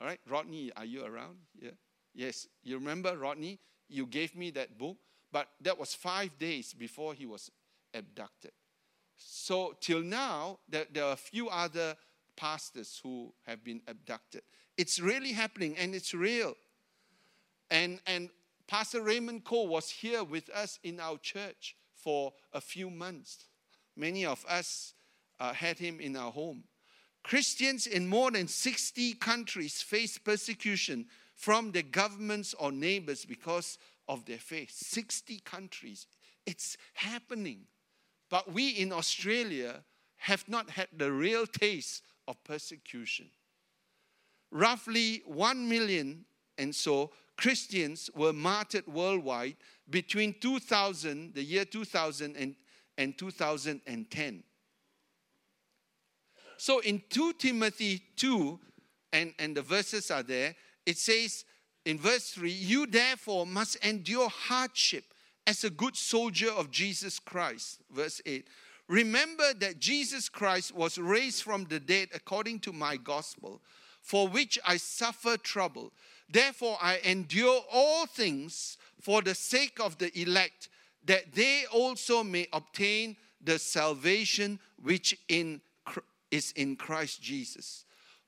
All 0.00 0.06
right, 0.06 0.20
Rodney, 0.28 0.70
are 0.76 0.84
you 0.84 1.04
around? 1.04 1.36
Yeah. 1.60 1.70
Yes, 2.16 2.48
you 2.62 2.78
remember 2.78 3.16
Rodney? 3.16 3.60
You 3.88 4.06
gave 4.06 4.34
me 4.34 4.50
that 4.52 4.78
book, 4.78 4.96
but 5.30 5.48
that 5.60 5.78
was 5.78 5.94
five 5.94 6.38
days 6.38 6.72
before 6.72 7.12
he 7.12 7.26
was 7.26 7.50
abducted. 7.92 8.52
So, 9.18 9.74
till 9.80 10.00
now, 10.00 10.58
there, 10.66 10.86
there 10.90 11.04
are 11.04 11.12
a 11.12 11.16
few 11.16 11.50
other 11.50 11.94
pastors 12.34 12.98
who 13.02 13.32
have 13.46 13.62
been 13.62 13.82
abducted. 13.86 14.42
It's 14.78 14.98
really 14.98 15.32
happening 15.32 15.76
and 15.76 15.94
it's 15.94 16.14
real. 16.14 16.54
And, 17.70 18.00
and 18.06 18.30
Pastor 18.66 19.02
Raymond 19.02 19.44
Koh 19.44 19.64
was 19.64 19.90
here 19.90 20.24
with 20.24 20.48
us 20.50 20.78
in 20.82 21.00
our 21.00 21.18
church 21.18 21.76
for 21.94 22.32
a 22.54 22.62
few 22.62 22.88
months. 22.88 23.46
Many 23.94 24.24
of 24.24 24.44
us 24.48 24.94
uh, 25.38 25.52
had 25.52 25.78
him 25.78 26.00
in 26.00 26.16
our 26.16 26.32
home. 26.32 26.64
Christians 27.22 27.86
in 27.86 28.06
more 28.06 28.30
than 28.30 28.48
60 28.48 29.14
countries 29.14 29.82
face 29.82 30.16
persecution 30.16 31.06
from 31.36 31.70
their 31.70 31.82
governments 31.82 32.54
or 32.58 32.72
neighbors 32.72 33.24
because 33.24 33.78
of 34.08 34.24
their 34.24 34.38
faith. 34.38 34.72
60 34.72 35.40
countries. 35.40 36.06
It's 36.46 36.76
happening. 36.94 37.66
But 38.30 38.52
we 38.52 38.70
in 38.70 38.92
Australia 38.92 39.84
have 40.16 40.48
not 40.48 40.70
had 40.70 40.88
the 40.96 41.12
real 41.12 41.46
taste 41.46 42.02
of 42.26 42.42
persecution. 42.42 43.30
Roughly 44.50 45.22
1 45.26 45.68
million 45.68 46.24
and 46.58 46.74
so 46.74 47.10
Christians 47.36 48.08
were 48.14 48.32
martyred 48.32 48.86
worldwide 48.86 49.56
between 49.90 50.34
2000, 50.40 51.34
the 51.34 51.42
year 51.42 51.64
2000 51.64 52.34
and, 52.36 52.56
and 52.96 53.16
2010. 53.18 54.42
So 56.56 56.78
in 56.80 57.02
2 57.10 57.34
Timothy 57.34 58.02
2, 58.16 58.58
and, 59.12 59.34
and 59.38 59.56
the 59.56 59.62
verses 59.62 60.10
are 60.10 60.22
there, 60.22 60.54
it 60.86 60.98
says 60.98 61.44
in 61.84 61.98
verse 61.98 62.30
3 62.30 62.50
You 62.50 62.86
therefore 62.86 63.46
must 63.46 63.76
endure 63.84 64.28
hardship 64.28 65.04
as 65.46 65.64
a 65.64 65.70
good 65.70 65.96
soldier 65.96 66.50
of 66.50 66.70
Jesus 66.70 67.18
Christ. 67.18 67.80
Verse 67.90 68.22
8 68.24 68.46
Remember 68.88 69.52
that 69.54 69.80
Jesus 69.80 70.28
Christ 70.28 70.74
was 70.74 70.96
raised 70.96 71.42
from 71.42 71.64
the 71.64 71.80
dead 71.80 72.08
according 72.14 72.60
to 72.60 72.72
my 72.72 72.96
gospel, 72.96 73.60
for 74.00 74.28
which 74.28 74.58
I 74.64 74.76
suffer 74.76 75.36
trouble. 75.36 75.92
Therefore, 76.28 76.78
I 76.80 77.00
endure 77.04 77.62
all 77.72 78.06
things 78.06 78.76
for 79.00 79.22
the 79.22 79.34
sake 79.34 79.80
of 79.80 79.98
the 79.98 80.16
elect, 80.20 80.68
that 81.04 81.32
they 81.34 81.64
also 81.72 82.22
may 82.22 82.46
obtain 82.52 83.16
the 83.42 83.58
salvation 83.58 84.60
which 84.80 85.18
in, 85.28 85.60
is 86.30 86.52
in 86.52 86.76
Christ 86.76 87.20
Jesus. 87.20 87.85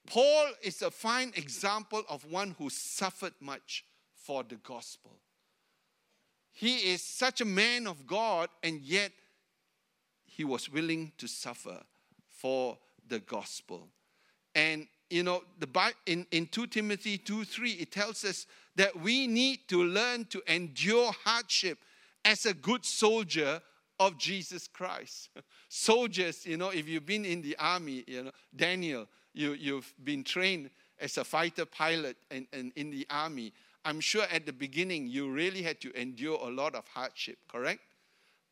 Paul 0.09 0.47
is 0.63 0.81
a 0.81 0.91
fine 0.91 1.33
example 1.37 2.03
of 2.09 2.25
one 2.31 2.55
who 2.59 2.71
suffered 2.71 3.35
much 3.41 3.85
for 4.15 4.43
the 4.43 4.57
gospel. 4.57 5.13
He 6.51 6.93
is 6.93 7.03
such 7.03 7.41
a 7.41 7.45
man 7.45 7.87
of 7.87 8.07
God, 8.07 8.49
and 8.63 8.81
yet 8.81 9.13
he 10.25 10.45
was 10.45 10.73
willing 10.73 11.13
to 11.19 11.29
suffer 11.29 11.83
for 12.27 12.79
the 13.07 13.21
gospel. 13.21 13.89
And 14.55 14.87
you 15.11 15.23
know, 15.23 15.43
the 15.59 15.69
in, 16.07 16.27
in 16.31 16.47
2 16.47 16.67
Timothy 16.69 17.19
2 17.19 17.45
3, 17.45 17.73
it 17.73 17.93
tells 17.93 18.25
us 18.25 18.47
that 18.77 18.99
we 18.99 19.27
need 19.27 19.69
to 19.69 19.85
learn 19.85 20.25
to 20.27 20.43
endure 20.47 21.13
hardship 21.25 21.79
as 22.25 22.47
a 22.47 22.55
good 22.55 22.85
soldier 22.85 23.61
of 24.01 24.19
Jesus 24.19 24.69
Christ. 24.69 25.31
Soldiers, 25.69 26.47
you 26.47 26.57
know, 26.57 26.71
if 26.71 26.89
you've 26.89 27.07
been 27.07 27.25
in 27.25 27.43
the 27.43 27.57
army, 27.59 28.05
you 28.07 28.25
know, 28.25 28.31
Daniel, 28.55 29.07
you, 29.35 29.53
you've 29.53 29.93
been 30.03 30.25
trained 30.25 30.71
as 31.01 31.17
a 31.19 31.25
fighter 31.25 31.65
pilot 31.65 32.17
and, 32.31 32.47
and 32.53 32.73
in 32.77 32.91
the 32.91 33.07
army. 33.11 33.53
I'm 33.85 34.01
sure 34.01 34.25
at 34.31 34.47
the 34.47 34.53
beginning 34.53 35.07
you 35.07 35.31
really 35.31 35.63
had 35.63 35.81
to 35.83 36.01
endure 36.01 36.39
a 36.43 36.51
lot 36.51 36.75
of 36.75 36.87
hardship, 36.89 37.39
correct? 37.49 37.81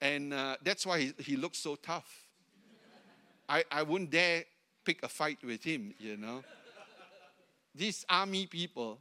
And 0.01 0.33
uh, 0.33 0.57
that's 0.63 0.87
why 0.87 1.01
he, 1.01 1.13
he 1.19 1.37
looks 1.37 1.59
so 1.59 1.77
tough. 1.77 2.27
I, 3.49 3.65
I 3.71 3.83
wouldn't 3.83 4.11
dare 4.11 4.45
pick 4.85 5.03
a 5.03 5.09
fight 5.09 5.39
with 5.45 5.63
him, 5.65 5.95
you 5.99 6.17
know. 6.17 6.43
These 7.75 8.07
army 8.09 8.47
people, 8.47 8.99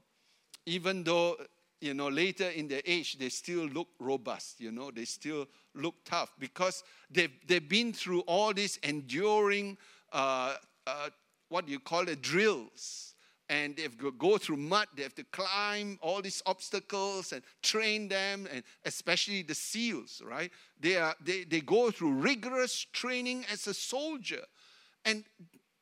even 0.65 1.03
though, 1.03 1.37
you 1.79 1.93
know, 1.93 2.09
later 2.09 2.49
in 2.49 2.67
their 2.67 2.81
age, 2.85 3.17
they 3.17 3.29
still 3.29 3.65
look 3.65 3.87
robust, 3.99 4.59
you 4.59 4.71
know, 4.71 4.91
they 4.91 5.05
still 5.05 5.47
look 5.73 5.95
tough 6.03 6.33
because 6.39 6.83
they've, 7.09 7.31
they've 7.47 7.67
been 7.67 7.93
through 7.93 8.21
all 8.21 8.53
this 8.53 8.77
enduring, 8.77 9.77
uh, 10.11 10.55
uh, 10.85 11.09
what 11.49 11.67
you 11.67 11.79
call 11.79 12.07
it, 12.07 12.21
drills 12.21 13.15
and 13.49 13.75
they 13.75 13.83
have 13.83 13.97
to 13.97 14.11
go 14.13 14.37
through 14.37 14.57
mud, 14.57 14.87
they 14.95 15.03
have 15.03 15.15
to 15.15 15.23
climb 15.25 15.99
all 16.01 16.21
these 16.21 16.41
obstacles 16.45 17.31
and 17.31 17.43
train 17.61 18.07
them, 18.07 18.47
and 18.51 18.63
especially 18.85 19.43
the 19.43 19.53
SEALs, 19.53 20.21
right? 20.25 20.51
They, 20.79 20.97
are, 20.97 21.15
they, 21.23 21.43
they 21.43 21.61
go 21.61 21.91
through 21.91 22.13
rigorous 22.13 22.85
training 22.91 23.45
as 23.51 23.67
a 23.67 23.73
soldier. 23.73 24.41
And 25.03 25.23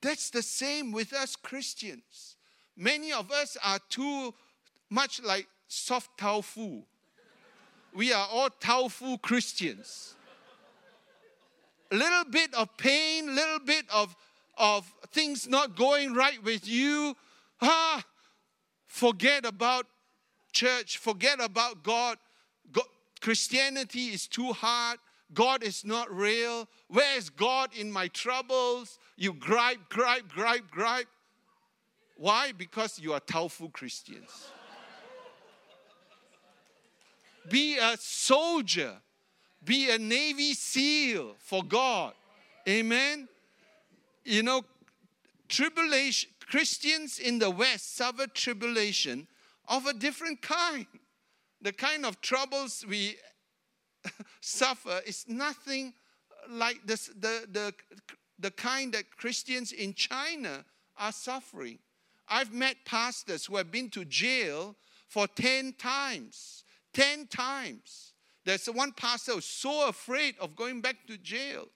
that's 0.02 0.30
the 0.30 0.42
same 0.42 0.92
with 0.92 1.14
us 1.14 1.36
Christians. 1.36 2.36
Many 2.76 3.14
of 3.14 3.32
us 3.32 3.56
are 3.64 3.80
too 3.90 4.34
much 4.90 5.24
like 5.24 5.48
soft 5.68 6.18
tofu. 6.18 6.84
We 7.96 8.12
are 8.12 8.28
all 8.30 8.50
tofu 8.50 9.18
Christians. 9.20 10.16
A 11.92 11.96
little 11.96 12.26
bit 12.26 12.54
of 12.56 12.76
pain, 12.76 13.34
little 13.34 13.60
bit 13.60 13.86
of, 13.94 14.16
of 14.58 14.92
things 15.12 15.48
not 15.48 15.76
going 15.76 16.14
right 16.14 16.42
with 16.44 16.68
you, 16.68 17.16
Ah, 17.66 18.04
forget 18.88 19.46
about 19.46 19.86
church, 20.52 20.98
forget 20.98 21.40
about 21.42 21.82
God. 21.82 22.18
God. 22.72 22.84
Christianity 23.22 24.08
is 24.08 24.28
too 24.28 24.52
hard. 24.52 25.00
God 25.34 25.64
is 25.64 25.86
not 25.86 26.14
real. 26.14 26.68
Where 26.90 27.18
is 27.18 27.30
God 27.30 27.70
in 27.74 27.90
my 27.90 28.10
troubles? 28.10 29.00
You 29.16 29.34
gripe, 29.34 29.88
gripe, 29.90 30.28
gripe, 30.28 30.70
gripe. 30.70 31.08
Why? 32.18 32.52
Because 32.52 33.00
you 33.00 33.14
are 33.14 33.22
tofu 33.22 33.70
Christians. 33.70 34.52
Be 37.50 37.78
a 37.78 37.96
soldier. 37.98 38.98
Be 39.64 39.90
a 39.90 39.98
Navy 39.98 40.54
SEAL 40.54 41.36
for 41.40 41.64
God. 41.64 42.14
Amen. 42.68 43.30
You 44.26 44.44
know, 44.44 44.64
tribulation, 45.50 46.30
Christians 46.48 47.20
in 47.20 47.40
the 47.40 47.50
West 47.50 47.96
suffer 47.96 48.28
tribulation 48.28 49.28
of 49.68 49.86
a 49.86 49.94
different 49.94 50.42
kind. 50.42 50.86
The 51.62 51.74
kind 51.74 52.06
of 52.06 52.22
troubles 52.22 52.86
we 52.88 53.18
suffer 54.42 55.02
is 55.06 55.26
nothing 55.28 55.94
like 56.50 56.80
this, 56.86 57.08
the, 57.08 57.48
the, 57.52 57.74
the 58.40 58.52
kind 58.52 58.94
that 58.94 59.16
Christians 59.18 59.72
in 59.72 59.94
China 59.94 60.66
are 60.98 61.12
suffering. 61.12 61.80
I've 62.28 62.54
met 62.54 62.78
pastors 62.86 63.46
who 63.46 63.58
have 63.58 63.72
been 63.72 63.90
to 63.92 64.06
jail 64.06 64.76
for 65.08 65.28
10 65.28 65.74
times. 65.74 66.64
10 66.94 67.28
times. 67.28 68.14
There's 68.46 68.66
one 68.66 68.92
pastor 68.92 69.34
who's 69.34 69.46
so 69.46 69.88
afraid 69.88 70.36
of 70.40 70.56
going 70.56 70.82
back 70.82 71.08
to 71.08 71.18
jail 71.18 71.68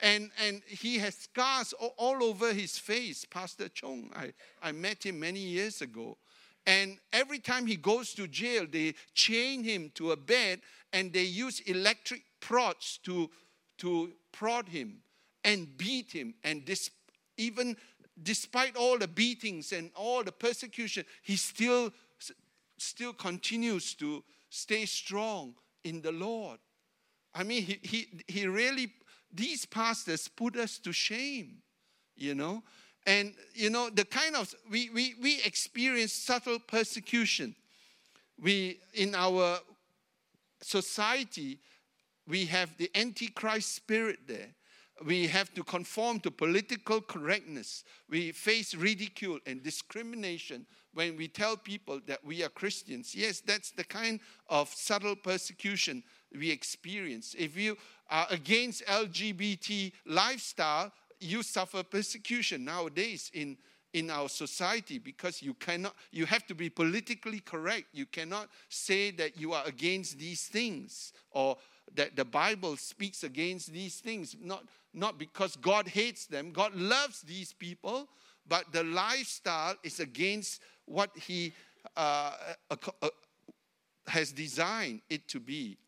and, 0.00 0.30
and 0.44 0.62
he 0.66 0.98
has 0.98 1.14
scars 1.14 1.72
all 1.96 2.22
over 2.22 2.52
his 2.52 2.78
face. 2.78 3.24
Pastor 3.24 3.68
Chong, 3.68 4.10
I, 4.14 4.32
I 4.62 4.72
met 4.72 5.04
him 5.04 5.20
many 5.20 5.40
years 5.40 5.80
ago. 5.80 6.18
And 6.66 6.98
every 7.12 7.38
time 7.38 7.66
he 7.66 7.76
goes 7.76 8.12
to 8.14 8.26
jail, 8.26 8.66
they 8.70 8.94
chain 9.14 9.62
him 9.62 9.90
to 9.94 10.12
a 10.12 10.16
bed 10.16 10.60
and 10.92 11.12
they 11.12 11.22
use 11.22 11.60
electric 11.60 12.22
prods 12.40 12.98
to, 13.04 13.30
to 13.78 14.12
prod 14.32 14.68
him 14.68 14.98
and 15.44 15.76
beat 15.78 16.10
him. 16.10 16.34
And 16.42 16.66
this, 16.66 16.90
even 17.36 17.76
despite 18.22 18.76
all 18.76 18.98
the 18.98 19.08
beatings 19.08 19.72
and 19.72 19.90
all 19.94 20.24
the 20.24 20.32
persecution, 20.32 21.04
he 21.22 21.36
still 21.36 21.92
still 22.78 23.12
continues 23.12 23.94
to 23.94 24.22
stay 24.50 24.84
strong 24.86 25.54
in 25.84 26.02
the 26.02 26.12
Lord. 26.12 26.58
I 27.34 27.42
mean, 27.42 27.62
he, 27.62 27.78
he, 27.82 28.22
he 28.26 28.46
really, 28.46 28.92
these 29.32 29.64
pastors 29.64 30.28
put 30.28 30.56
us 30.56 30.78
to 30.78 30.92
shame, 30.92 31.62
you 32.16 32.34
know. 32.34 32.62
And, 33.06 33.34
you 33.54 33.70
know, 33.70 33.88
the 33.88 34.04
kind 34.04 34.34
of, 34.34 34.52
we, 34.70 34.90
we, 34.90 35.14
we 35.22 35.40
experience 35.44 36.12
subtle 36.12 36.58
persecution. 36.58 37.54
We, 38.40 38.80
in 38.94 39.14
our 39.14 39.58
society, 40.60 41.58
we 42.26 42.46
have 42.46 42.76
the 42.76 42.90
antichrist 42.94 43.74
spirit 43.74 44.20
there. 44.26 44.48
We 45.04 45.26
have 45.28 45.52
to 45.54 45.62
conform 45.62 46.20
to 46.20 46.30
political 46.30 47.00
correctness. 47.00 47.84
We 48.08 48.32
face 48.32 48.74
ridicule 48.74 49.38
and 49.46 49.62
discrimination 49.62 50.66
when 50.96 51.14
we 51.14 51.28
tell 51.28 51.58
people 51.58 52.00
that 52.06 52.24
we 52.24 52.42
are 52.42 52.48
Christians. 52.48 53.14
Yes, 53.14 53.42
that's 53.42 53.70
the 53.70 53.84
kind 53.84 54.18
of 54.48 54.70
subtle 54.70 55.14
persecution 55.14 56.02
we 56.34 56.50
experience. 56.50 57.36
If 57.38 57.54
you 57.54 57.76
are 58.08 58.26
against 58.30 58.82
LGBT 58.86 59.92
lifestyle, 60.06 60.90
you 61.20 61.42
suffer 61.42 61.82
persecution 61.82 62.64
nowadays 62.64 63.30
in, 63.34 63.58
in 63.92 64.08
our 64.08 64.30
society 64.30 64.98
because 64.98 65.42
you 65.42 65.52
cannot 65.52 65.94
you 66.12 66.24
have 66.24 66.46
to 66.46 66.54
be 66.54 66.70
politically 66.70 67.40
correct 67.40 67.86
you 67.92 68.04
cannot 68.04 68.48
say 68.68 69.10
that 69.10 69.38
you 69.40 69.54
are 69.54 69.64
against 69.64 70.18
these 70.18 70.42
things 70.44 71.14
or 71.30 71.56
that 71.94 72.14
the 72.14 72.24
bible 72.24 72.76
speaks 72.76 73.24
against 73.24 73.72
these 73.72 73.96
things 74.00 74.36
not 74.42 74.64
not 74.92 75.18
because 75.18 75.56
god 75.56 75.88
hates 75.88 76.26
them 76.26 76.52
god 76.52 76.74
loves 76.74 77.22
these 77.22 77.54
people 77.54 78.06
but 78.48 78.72
the 78.72 78.84
lifestyle 78.84 79.74
is 79.82 80.00
against 80.00 80.60
what 80.84 81.10
he 81.16 81.52
uh, 81.96 82.32
uh, 82.70 82.76
uh, 83.02 83.08
has 84.06 84.32
designed 84.32 85.00
it 85.08 85.26
to 85.28 85.40
be 85.40 85.78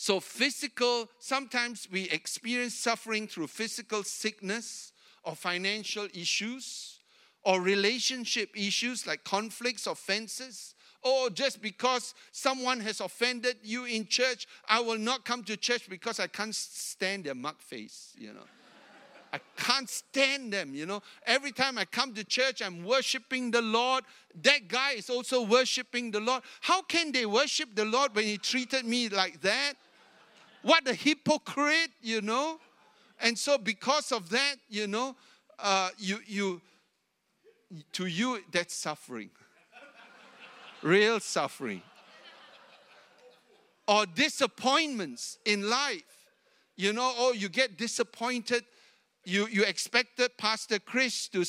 so, 0.00 0.20
physical, 0.20 1.08
sometimes 1.18 1.88
we 1.90 2.08
experience 2.10 2.76
suffering 2.76 3.26
through 3.26 3.48
physical 3.48 4.04
sickness 4.04 4.92
or 5.24 5.34
financial 5.34 6.06
issues 6.14 7.00
or 7.42 7.60
relationship 7.60 8.50
issues 8.54 9.08
like 9.08 9.24
conflicts, 9.24 9.88
offenses. 9.88 10.76
Or 11.02 11.30
just 11.30 11.60
because 11.60 12.14
someone 12.30 12.78
has 12.78 13.00
offended 13.00 13.56
you 13.64 13.86
in 13.86 14.06
church, 14.06 14.46
I 14.68 14.78
will 14.78 14.98
not 14.98 15.24
come 15.24 15.42
to 15.42 15.56
church 15.56 15.90
because 15.90 16.20
I 16.20 16.28
can't 16.28 16.54
stand 16.54 17.24
their 17.24 17.34
mug 17.34 17.60
face, 17.60 18.14
you 18.16 18.32
know. 18.32 18.46
I 19.32 19.40
can't 19.56 19.88
stand 19.88 20.52
them, 20.52 20.74
you 20.74 20.86
know. 20.86 21.02
Every 21.26 21.52
time 21.52 21.76
I 21.76 21.84
come 21.84 22.14
to 22.14 22.24
church, 22.24 22.62
I'm 22.62 22.84
worshiping 22.84 23.50
the 23.50 23.60
Lord. 23.60 24.04
That 24.42 24.68
guy 24.68 24.92
is 24.92 25.10
also 25.10 25.42
worshiping 25.42 26.10
the 26.10 26.20
Lord. 26.20 26.42
How 26.62 26.82
can 26.82 27.12
they 27.12 27.26
worship 27.26 27.74
the 27.74 27.84
Lord 27.84 28.14
when 28.14 28.24
he 28.24 28.38
treated 28.38 28.84
me 28.84 29.08
like 29.08 29.40
that? 29.42 29.74
What 30.62 30.88
a 30.88 30.94
hypocrite, 30.94 31.90
you 32.00 32.22
know. 32.22 32.58
And 33.20 33.38
so, 33.38 33.58
because 33.58 34.12
of 34.12 34.30
that, 34.30 34.56
you 34.68 34.86
know, 34.86 35.16
uh, 35.58 35.90
you, 35.98 36.20
you, 36.26 36.60
to 37.92 38.06
you, 38.06 38.42
that's 38.50 38.74
suffering. 38.74 39.30
Real 40.82 41.20
suffering. 41.20 41.82
Or 43.86 44.06
disappointments 44.06 45.38
in 45.44 45.68
life. 45.68 46.02
You 46.76 46.92
know, 46.92 47.12
or 47.20 47.34
you 47.34 47.48
get 47.48 47.76
disappointed. 47.76 48.64
You, 49.24 49.46
you 49.48 49.64
expected 49.64 50.36
Pastor 50.38 50.78
Chris 50.78 51.28
to, 51.28 51.44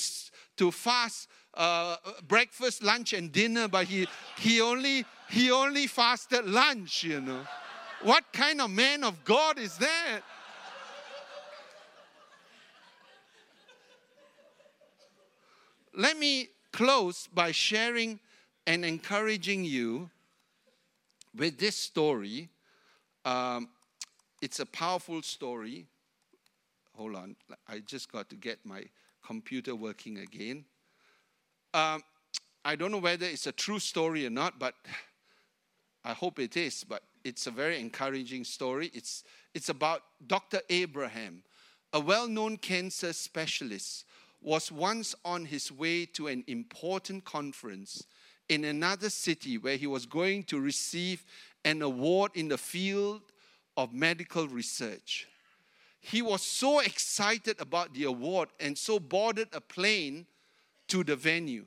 to 0.57 0.71
fast 0.71 1.27
uh, 1.53 1.95
breakfast, 2.27 2.83
lunch, 2.83 3.13
and 3.13 3.31
dinner, 3.31 3.67
but 3.67 3.85
he, 3.85 4.07
he, 4.37 4.61
only, 4.61 5.05
he 5.29 5.51
only 5.51 5.87
fasted 5.87 6.45
lunch, 6.45 7.03
you 7.03 7.21
know. 7.21 7.41
What 8.01 8.23
kind 8.31 8.61
of 8.61 8.69
man 8.69 9.03
of 9.03 9.23
God 9.25 9.59
is 9.59 9.77
that? 9.77 10.21
Let 15.95 16.17
me 16.17 16.47
close 16.71 17.27
by 17.33 17.51
sharing 17.51 18.19
and 18.65 18.85
encouraging 18.85 19.65
you 19.65 20.09
with 21.35 21.57
this 21.57 21.75
story. 21.75 22.49
Um, 23.25 23.69
it's 24.41 24.59
a 24.59 24.65
powerful 24.65 25.21
story. 25.21 25.87
Hold 26.99 27.15
on, 27.15 27.37
I 27.65 27.79
just 27.79 28.11
got 28.11 28.27
to 28.29 28.35
get 28.35 28.59
my 28.65 28.83
computer 29.25 29.73
working 29.73 30.17
again. 30.17 30.65
Um, 31.73 32.03
I 32.65 32.75
don't 32.75 32.91
know 32.91 32.97
whether 32.97 33.25
it's 33.25 33.47
a 33.47 33.53
true 33.53 33.79
story 33.79 34.25
or 34.25 34.29
not, 34.29 34.59
but 34.59 34.73
I 36.03 36.11
hope 36.11 36.39
it 36.39 36.57
is. 36.57 36.83
But 36.83 37.03
it's 37.23 37.47
a 37.47 37.51
very 37.51 37.79
encouraging 37.79 38.43
story. 38.43 38.91
It's, 38.93 39.23
it's 39.53 39.69
about 39.69 40.01
Dr. 40.27 40.59
Abraham, 40.69 41.43
a 41.93 42.01
well 42.01 42.27
known 42.27 42.57
cancer 42.57 43.13
specialist, 43.13 44.03
was 44.41 44.69
once 44.69 45.15
on 45.23 45.45
his 45.45 45.71
way 45.71 46.05
to 46.05 46.27
an 46.27 46.43
important 46.47 47.23
conference 47.23 48.03
in 48.49 48.65
another 48.65 49.09
city 49.09 49.57
where 49.57 49.77
he 49.77 49.87
was 49.87 50.05
going 50.05 50.43
to 50.43 50.59
receive 50.59 51.23
an 51.63 51.81
award 51.81 52.31
in 52.35 52.49
the 52.49 52.57
field 52.57 53.21
of 53.77 53.93
medical 53.93 54.49
research. 54.49 55.29
He 56.01 56.21
was 56.21 56.41
so 56.41 56.79
excited 56.79 57.59
about 57.59 57.93
the 57.93 58.05
award 58.05 58.49
and 58.59 58.77
so 58.77 58.99
boarded 58.99 59.49
a 59.53 59.61
plane 59.61 60.25
to 60.87 61.03
the 61.03 61.15
venue. 61.15 61.65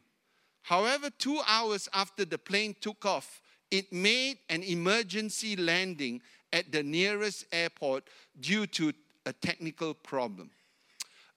However, 0.62 1.10
two 1.10 1.40
hours 1.46 1.88
after 1.92 2.24
the 2.24 2.38
plane 2.38 2.74
took 2.80 3.04
off, 3.04 3.42
it 3.70 3.92
made 3.92 4.38
an 4.48 4.62
emergency 4.62 5.56
landing 5.56 6.22
at 6.52 6.70
the 6.70 6.82
nearest 6.82 7.46
airport 7.52 8.08
due 8.40 8.66
to 8.66 8.92
a 9.26 9.32
technical 9.32 9.94
problem. 9.94 10.50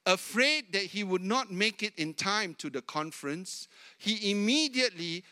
Afraid 0.06 0.72
that 0.74 0.84
he 0.84 1.04
would 1.04 1.24
not 1.24 1.52
make 1.52 1.82
it 1.82 1.94
in 1.98 2.14
time 2.14 2.54
to 2.56 2.70
the 2.70 2.82
conference, 2.82 3.68
he 3.98 4.32
immediately 4.32 5.24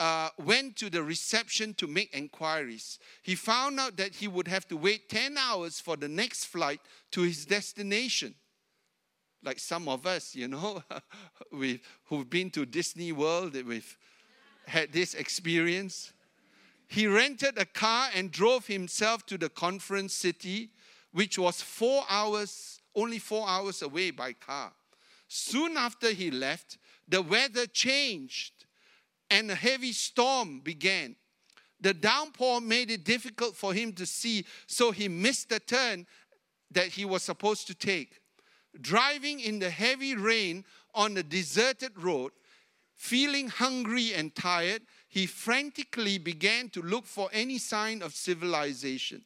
uh, 0.00 0.28
went 0.38 0.76
to 0.76 0.90
the 0.90 1.02
reception 1.02 1.74
to 1.74 1.86
make 1.86 2.14
inquiries. 2.14 2.98
He 3.22 3.34
found 3.34 3.78
out 3.78 3.96
that 3.96 4.14
he 4.14 4.28
would 4.28 4.48
have 4.48 4.66
to 4.68 4.76
wait 4.76 5.08
10 5.08 5.38
hours 5.38 5.80
for 5.80 5.96
the 5.96 6.08
next 6.08 6.46
flight 6.46 6.80
to 7.12 7.22
his 7.22 7.46
destination. 7.46 8.34
Like 9.42 9.58
some 9.58 9.88
of 9.88 10.06
us, 10.06 10.34
you 10.34 10.48
know, 10.48 10.82
we've 11.52 11.80
who've 12.06 12.28
been 12.28 12.50
to 12.50 12.64
Disney 12.64 13.12
World, 13.12 13.54
we've 13.64 13.96
had 14.66 14.92
this 14.92 15.14
experience. 15.14 16.12
He 16.88 17.06
rented 17.06 17.58
a 17.58 17.66
car 17.66 18.08
and 18.14 18.30
drove 18.30 18.66
himself 18.66 19.26
to 19.26 19.38
the 19.38 19.48
conference 19.48 20.14
city, 20.14 20.70
which 21.12 21.38
was 21.38 21.60
four 21.60 22.04
hours, 22.08 22.80
only 22.94 23.18
four 23.18 23.48
hours 23.48 23.82
away 23.82 24.10
by 24.10 24.32
car. 24.32 24.72
Soon 25.28 25.76
after 25.76 26.10
he 26.10 26.30
left, 26.30 26.78
the 27.06 27.20
weather 27.20 27.66
changed 27.66 28.53
and 29.30 29.50
a 29.50 29.54
heavy 29.54 29.92
storm 29.92 30.60
began. 30.60 31.16
The 31.80 31.94
downpour 31.94 32.60
made 32.60 32.90
it 32.90 33.04
difficult 33.04 33.56
for 33.56 33.74
him 33.74 33.92
to 33.94 34.06
see, 34.06 34.46
so 34.66 34.90
he 34.90 35.08
missed 35.08 35.50
the 35.50 35.60
turn 35.60 36.06
that 36.70 36.88
he 36.88 37.04
was 37.04 37.22
supposed 37.22 37.66
to 37.66 37.74
take. 37.74 38.20
Driving 38.80 39.40
in 39.40 39.58
the 39.58 39.70
heavy 39.70 40.16
rain 40.16 40.64
on 40.94 41.16
a 41.16 41.22
deserted 41.22 41.92
road, 42.02 42.32
feeling 42.96 43.48
hungry 43.48 44.14
and 44.14 44.34
tired, 44.34 44.82
he 45.08 45.26
frantically 45.26 46.18
began 46.18 46.68
to 46.70 46.82
look 46.82 47.06
for 47.06 47.28
any 47.32 47.58
sign 47.58 48.02
of 48.02 48.14
civilization. 48.14 49.24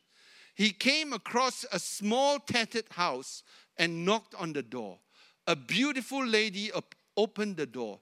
He 0.55 0.71
came 0.71 1.13
across 1.13 1.65
a 1.71 1.79
small 1.79 2.41
tattered 2.41 2.89
house 2.91 3.45
and 3.77 4.05
knocked 4.05 4.35
on 4.35 4.53
the 4.53 4.63
door. 4.63 4.99
A 5.47 5.55
beautiful 5.55 6.27
lady 6.27 6.71
opened 7.17 7.57
the 7.57 7.67
door. 7.67 8.01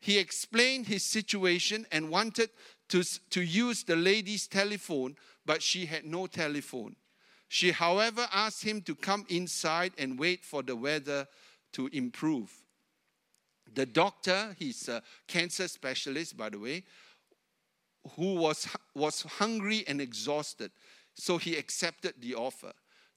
He 0.00 0.18
explained 0.18 0.86
his 0.86 1.04
situation 1.04 1.86
and 1.92 2.10
wanted 2.10 2.50
to, 2.88 3.04
to 3.30 3.42
use 3.42 3.84
the 3.84 3.96
lady's 3.96 4.46
telephone, 4.46 5.16
but 5.44 5.62
she 5.62 5.86
had 5.86 6.04
no 6.04 6.26
telephone. 6.26 6.96
She, 7.48 7.72
however, 7.72 8.26
asked 8.32 8.64
him 8.64 8.80
to 8.82 8.94
come 8.94 9.26
inside 9.28 9.92
and 9.98 10.18
wait 10.18 10.44
for 10.44 10.62
the 10.62 10.76
weather 10.76 11.26
to 11.72 11.88
improve. 11.88 12.50
The 13.74 13.86
doctor, 13.86 14.56
he's 14.58 14.88
a 14.88 15.02
cancer 15.28 15.68
specialist, 15.68 16.36
by 16.36 16.48
the 16.48 16.58
way, 16.58 16.84
who 18.16 18.34
was, 18.34 18.68
was 18.94 19.22
hungry 19.22 19.84
and 19.86 20.00
exhausted, 20.00 20.72
so 21.14 21.38
he 21.38 21.56
accepted 21.56 22.14
the 22.20 22.34
offer. 22.34 22.72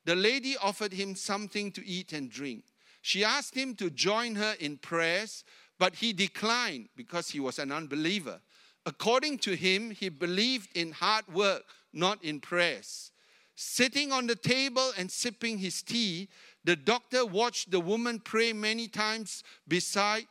The 0.06 0.16
lady 0.16 0.58
offered 0.58 0.94
him 0.94 1.16
something 1.16 1.72
to 1.72 1.86
eat 1.86 2.12
and 2.12 2.30
drink. 2.30 2.66
She 3.02 3.24
asked 3.24 3.56
him 3.56 3.76
to 3.76 3.90
join 3.90 4.36
her 4.36 4.56
in 4.60 4.78
prayers, 4.78 5.44
but 5.80 5.96
he 5.96 6.14
declined 6.14 6.90
because 6.96 7.30
he 7.30 7.40
was 7.40 7.60
an 7.60 7.72
unbeliever. 7.72 8.40
According 8.86 9.40
to 9.40 9.56
him, 9.56 9.92
he 9.92 10.10
believed 10.10 10.76
in 10.76 10.92
hard 10.92 11.28
work, 11.34 11.64
not 11.94 12.24
in 12.24 12.40
prayers. 12.40 13.12
Sitting 13.56 14.12
on 14.12 14.28
the 14.28 14.36
table 14.36 14.92
and 14.98 15.12
sipping 15.12 15.60
his 15.60 15.82
tea, 15.82 16.28
the 16.64 16.76
doctor 16.76 17.26
watched 17.26 17.72
the 17.72 17.80
woman 17.80 18.20
pray 18.20 18.52
many 18.52 18.88
times 18.88 19.44
beside 19.68 20.26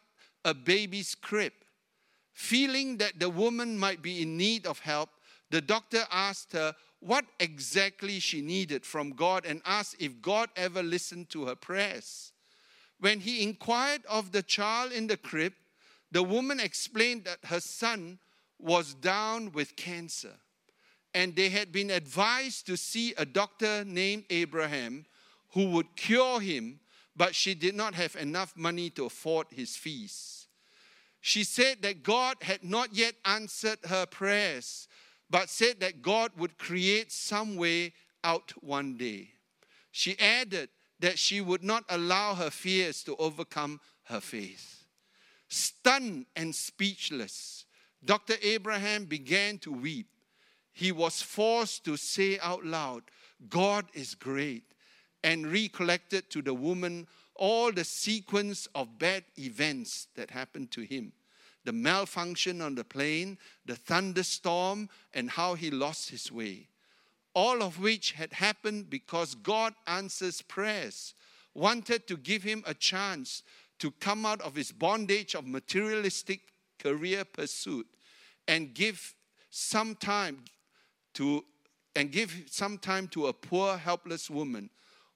a 0.44 0.54
baby's 0.54 1.14
crib. 1.14 1.52
Feeling 2.32 2.96
that 2.96 3.20
the 3.20 3.30
woman 3.30 3.78
might 3.78 4.02
be 4.02 4.22
in 4.22 4.36
need 4.36 4.66
of 4.66 4.80
help, 4.80 5.10
the 5.50 5.60
doctor 5.60 6.04
asked 6.10 6.52
her 6.52 6.74
what 7.00 7.24
exactly 7.38 8.18
she 8.18 8.40
needed 8.40 8.86
from 8.86 9.10
God 9.10 9.44
and 9.44 9.60
asked 9.64 9.96
if 9.98 10.20
God 10.22 10.48
ever 10.56 10.82
listened 10.82 11.28
to 11.30 11.46
her 11.46 11.54
prayers. 11.54 12.31
When 13.02 13.18
he 13.18 13.42
inquired 13.42 14.06
of 14.08 14.30
the 14.30 14.44
child 14.44 14.92
in 14.92 15.08
the 15.08 15.16
crib, 15.16 15.54
the 16.12 16.22
woman 16.22 16.60
explained 16.60 17.24
that 17.24 17.44
her 17.46 17.58
son 17.58 18.20
was 18.60 18.94
down 18.94 19.50
with 19.50 19.74
cancer 19.74 20.34
and 21.12 21.34
they 21.34 21.48
had 21.48 21.72
been 21.72 21.90
advised 21.90 22.64
to 22.66 22.76
see 22.76 23.12
a 23.18 23.24
doctor 23.24 23.84
named 23.84 24.26
Abraham 24.30 25.04
who 25.50 25.70
would 25.70 25.96
cure 25.96 26.38
him, 26.38 26.78
but 27.16 27.34
she 27.34 27.54
did 27.54 27.74
not 27.74 27.94
have 27.94 28.14
enough 28.14 28.56
money 28.56 28.88
to 28.90 29.06
afford 29.06 29.48
his 29.50 29.74
fees. 29.74 30.46
She 31.20 31.42
said 31.42 31.82
that 31.82 32.04
God 32.04 32.36
had 32.42 32.62
not 32.62 32.94
yet 32.94 33.16
answered 33.24 33.80
her 33.88 34.06
prayers, 34.06 34.86
but 35.28 35.48
said 35.50 35.80
that 35.80 36.02
God 36.02 36.30
would 36.36 36.56
create 36.56 37.10
some 37.10 37.56
way 37.56 37.94
out 38.22 38.52
one 38.60 38.96
day. 38.96 39.30
She 39.90 40.16
added 40.20 40.68
that 41.02 41.18
she 41.18 41.40
would 41.40 41.64
not 41.64 41.84
allow 41.88 42.34
her 42.34 42.48
fears 42.48 43.02
to 43.02 43.16
overcome 43.16 43.80
her 44.04 44.20
faith. 44.20 44.84
Stunned 45.48 46.26
and 46.36 46.54
speechless, 46.54 47.66
Dr. 48.04 48.34
Abraham 48.40 49.04
began 49.04 49.58
to 49.58 49.72
weep. 49.72 50.06
He 50.72 50.92
was 50.92 51.20
forced 51.20 51.84
to 51.84 51.96
say 51.96 52.38
out 52.38 52.64
loud, 52.64 53.02
God 53.48 53.86
is 53.92 54.14
great, 54.14 54.62
and 55.24 55.52
recollected 55.52 56.30
to 56.30 56.40
the 56.40 56.54
woman 56.54 57.08
all 57.34 57.72
the 57.72 57.84
sequence 57.84 58.68
of 58.72 58.98
bad 59.00 59.24
events 59.36 60.06
that 60.14 60.30
happened 60.30 60.70
to 60.70 60.82
him 60.82 61.12
the 61.64 61.72
malfunction 61.72 62.60
on 62.60 62.74
the 62.74 62.82
plane, 62.82 63.38
the 63.66 63.76
thunderstorm, 63.76 64.88
and 65.14 65.30
how 65.30 65.54
he 65.54 65.70
lost 65.70 66.10
his 66.10 66.32
way. 66.32 66.66
All 67.34 67.62
of 67.62 67.80
which 67.80 68.12
had 68.12 68.34
happened 68.34 68.90
because 68.90 69.34
God 69.34 69.74
answers 69.86 70.42
prayers, 70.42 71.14
wanted 71.54 72.06
to 72.08 72.16
give 72.16 72.42
him 72.42 72.62
a 72.66 72.74
chance 72.74 73.42
to 73.78 73.90
come 73.90 74.26
out 74.26 74.40
of 74.42 74.54
his 74.54 74.70
bondage 74.70 75.34
of 75.34 75.46
materialistic 75.46 76.40
career 76.78 77.24
pursuit 77.24 77.86
and 78.46 78.74
give 78.74 79.14
some 79.50 79.94
time 79.94 80.44
to 81.14 81.44
and 81.94 82.10
give 82.10 82.44
some 82.50 82.78
time 82.78 83.06
to 83.08 83.26
a 83.26 83.32
poor 83.32 83.76
helpless 83.76 84.30
woman 84.30 84.70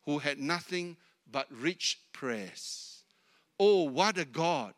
who 0.05 0.19
had 0.19 0.39
nothing 0.39 0.97
but 1.31 1.47
rich 1.51 1.99
prayers. 2.13 3.03
Oh, 3.59 3.85
what 3.85 4.19
a 4.19 4.25
God! 4.27 4.75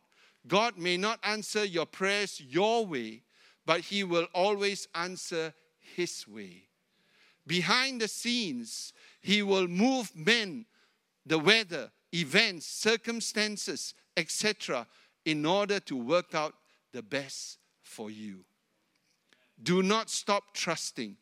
God 0.46 0.78
may 0.78 0.96
not 0.96 1.18
answer 1.24 1.64
your 1.64 1.86
prayers 1.86 2.40
your 2.40 2.86
way, 2.86 3.22
but 3.66 3.80
He 3.80 4.04
will 4.04 4.28
always 4.32 4.86
answer 4.94 5.52
His 5.96 6.26
way. 6.28 6.67
Behind 7.48 8.00
the 8.00 8.08
scenes, 8.08 8.92
He 9.20 9.42
will 9.42 9.66
move 9.66 10.14
men, 10.14 10.66
the 11.26 11.38
weather, 11.38 11.90
events, 12.14 12.66
circumstances, 12.66 13.94
etc., 14.16 14.86
in 15.24 15.44
order 15.44 15.80
to 15.80 15.96
work 15.96 16.34
out 16.34 16.54
the 16.92 17.02
best 17.02 17.58
for 17.82 18.10
you. 18.10 18.44
Do 19.60 19.82
not 19.82 20.10
stop 20.10 20.54
trusting. 20.54 21.16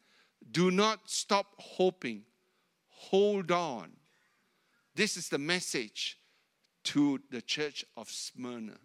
Do 0.50 0.70
not 0.70 1.08
stop 1.08 1.46
hoping. 1.58 2.22
Hold 2.88 3.50
on. 3.50 3.92
This 4.94 5.16
is 5.16 5.28
the 5.28 5.38
message 5.38 6.18
to 6.84 7.20
the 7.30 7.42
church 7.42 7.84
of 7.96 8.10
Smyrna. 8.10 8.78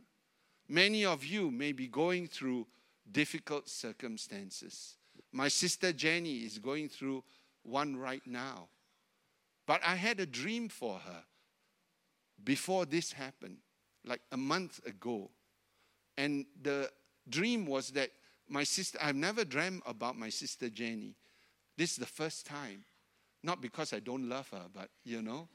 Many 0.68 1.06
of 1.06 1.26
you 1.26 1.52
may 1.52 1.72
be 1.72 1.88
going 1.88 2.28
through 2.28 2.68
difficult 3.12 3.68
circumstances. 3.68 4.98
My 5.32 5.48
sister 5.48 5.94
Jenny 5.94 6.40
is 6.40 6.58
going 6.58 6.90
through 6.90 7.24
one 7.64 7.96
right 7.96 8.26
now. 8.26 8.68
But 9.66 9.82
I 9.86 9.96
had 9.96 10.20
a 10.20 10.26
dream 10.26 10.68
for 10.70 11.00
her 11.00 11.24
before 12.44 12.86
this 12.86 13.12
happened, 13.12 13.58
like 14.06 14.22
a 14.32 14.38
month 14.38 14.86
ago. 14.86 15.30
And 16.18 16.46
the 16.62 16.90
dream 17.30 17.66
was 17.66 17.92
that 17.92 18.12
my 18.50 18.64
sister, 18.64 18.98
I've 19.02 19.16
never 19.16 19.46
dreamed 19.46 19.82
about 19.86 20.18
my 20.18 20.30
sister 20.30 20.70
Jenny. 20.70 21.16
This 21.78 21.92
is 21.92 21.98
the 21.98 22.06
first 22.06 22.46
time. 22.46 22.84
Not 23.44 23.62
because 23.62 23.94
I 23.94 24.00
don't 24.00 24.28
love 24.28 24.50
her, 24.50 24.66
but 24.74 24.90
you 25.04 25.22
know, 25.22 25.48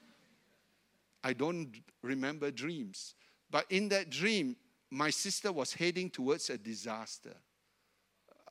I 1.22 1.32
don't 1.32 1.70
remember 2.02 2.50
dreams. 2.50 3.14
But 3.50 3.66
in 3.70 3.88
that 3.90 4.10
dream, 4.10 4.56
my 4.90 5.10
sister 5.10 5.52
was 5.52 5.74
heading 5.74 6.10
towards 6.10 6.50
a 6.50 6.58
disaster, 6.58 7.34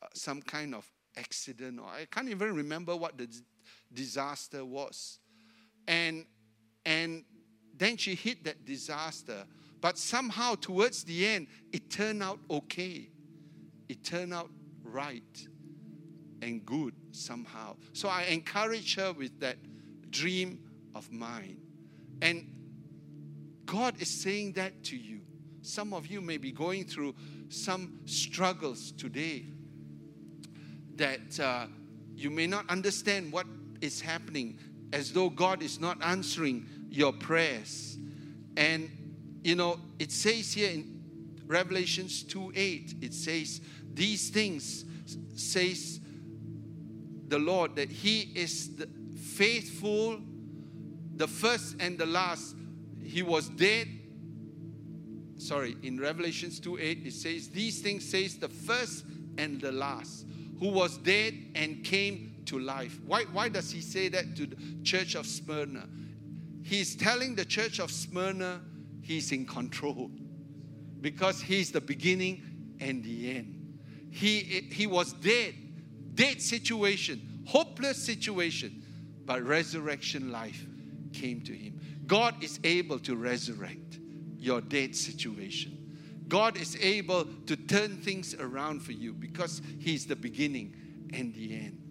uh, 0.01 0.07
some 0.13 0.41
kind 0.41 0.75
of 0.75 0.89
accident, 1.17 1.79
or 1.79 1.87
I 1.87 2.05
can't 2.05 2.29
even 2.29 2.55
remember 2.55 2.95
what 2.95 3.17
the 3.17 3.27
disaster 3.93 4.65
was. 4.65 5.19
And, 5.87 6.25
and 6.85 7.23
then 7.77 7.97
she 7.97 8.15
hit 8.15 8.43
that 8.45 8.65
disaster. 8.65 9.45
But 9.81 9.97
somehow, 9.97 10.55
towards 10.55 11.03
the 11.03 11.27
end, 11.27 11.47
it 11.71 11.89
turned 11.89 12.23
out 12.23 12.39
okay. 12.49 13.09
It 13.87 14.03
turned 14.03 14.33
out 14.33 14.49
right 14.83 15.47
and 16.41 16.65
good 16.65 16.93
somehow. 17.11 17.75
So 17.93 18.09
I 18.09 18.23
encourage 18.23 18.95
her 18.95 19.13
with 19.13 19.39
that 19.39 19.57
dream 20.09 20.59
of 20.95 21.11
mine. 21.11 21.57
And 22.21 22.51
God 23.65 24.01
is 24.01 24.09
saying 24.09 24.53
that 24.53 24.83
to 24.85 24.97
you. 24.97 25.21
Some 25.61 25.93
of 25.93 26.07
you 26.07 26.21
may 26.21 26.37
be 26.37 26.51
going 26.51 26.85
through 26.85 27.15
some 27.49 27.99
struggles 28.05 28.91
today 28.91 29.45
that 30.95 31.39
uh, 31.39 31.67
you 32.15 32.29
may 32.29 32.47
not 32.47 32.69
understand 32.69 33.31
what 33.31 33.45
is 33.81 34.01
happening, 34.01 34.57
as 34.93 35.11
though 35.11 35.29
God 35.29 35.61
is 35.61 35.79
not 35.79 36.01
answering 36.03 36.65
your 36.89 37.11
prayers. 37.11 37.97
And, 38.55 38.89
you 39.43 39.55
know, 39.55 39.79
it 39.99 40.11
says 40.11 40.53
here 40.53 40.71
in 40.71 41.01
Revelations 41.45 42.23
2 42.23 42.53
8, 42.55 42.95
it 43.01 43.13
says, 43.13 43.61
These 43.93 44.29
things 44.29 44.85
says 45.35 45.99
the 47.27 47.39
Lord, 47.39 47.75
that 47.75 47.91
He 47.91 48.31
is 48.35 48.75
the 48.75 48.87
faithful, 49.35 50.19
the 51.15 51.27
first 51.27 51.75
and 51.79 51.97
the 51.97 52.05
last, 52.05 52.55
he 53.03 53.21
was 53.21 53.49
dead. 53.49 53.87
Sorry, 55.37 55.75
in 55.83 55.99
Revelations 55.99 56.59
2 56.59 56.79
8, 56.79 57.01
it 57.05 57.13
says, 57.13 57.49
These 57.49 57.81
things 57.81 58.07
says 58.07 58.37
the 58.37 58.47
first 58.47 59.05
and 59.37 59.59
the 59.59 59.71
last, 59.71 60.25
who 60.59 60.69
was 60.69 60.97
dead 60.97 61.33
and 61.55 61.83
came 61.83 62.35
to 62.45 62.59
life. 62.59 62.99
Why, 63.05 63.23
why 63.31 63.49
does 63.49 63.71
he 63.71 63.81
say 63.81 64.07
that 64.09 64.35
to 64.37 64.45
the 64.47 64.55
church 64.83 65.15
of 65.15 65.25
Smyrna? 65.25 65.87
He's 66.63 66.95
telling 66.95 67.35
the 67.35 67.45
church 67.45 67.79
of 67.79 67.91
Smyrna 67.91 68.61
he's 69.01 69.31
in 69.31 69.45
control 69.45 70.09
because 71.01 71.41
he's 71.41 71.71
the 71.71 71.81
beginning 71.81 72.43
and 72.79 73.03
the 73.03 73.35
end. 73.37 73.77
He, 74.09 74.39
he 74.71 74.87
was 74.87 75.13
dead, 75.13 75.53
dead 76.15 76.41
situation, 76.41 77.43
hopeless 77.45 78.03
situation, 78.03 78.81
but 79.25 79.43
resurrection 79.43 80.31
life 80.31 80.65
came 81.13 81.41
to 81.41 81.53
him. 81.53 81.79
God 82.07 82.43
is 82.43 82.59
able 82.63 82.99
to 82.99 83.15
resurrect 83.15 83.99
your 84.37 84.61
dead 84.61 84.95
situation. 84.95 85.74
God 86.27 86.57
is 86.57 86.77
able 86.81 87.25
to 87.45 87.55
turn 87.55 87.97
things 87.97 88.33
around 88.35 88.81
for 88.81 88.91
you 88.91 89.13
because 89.13 89.61
He's 89.79 90.05
the 90.05 90.15
beginning 90.15 90.75
and 91.13 91.33
the 91.33 91.53
end. 91.53 91.81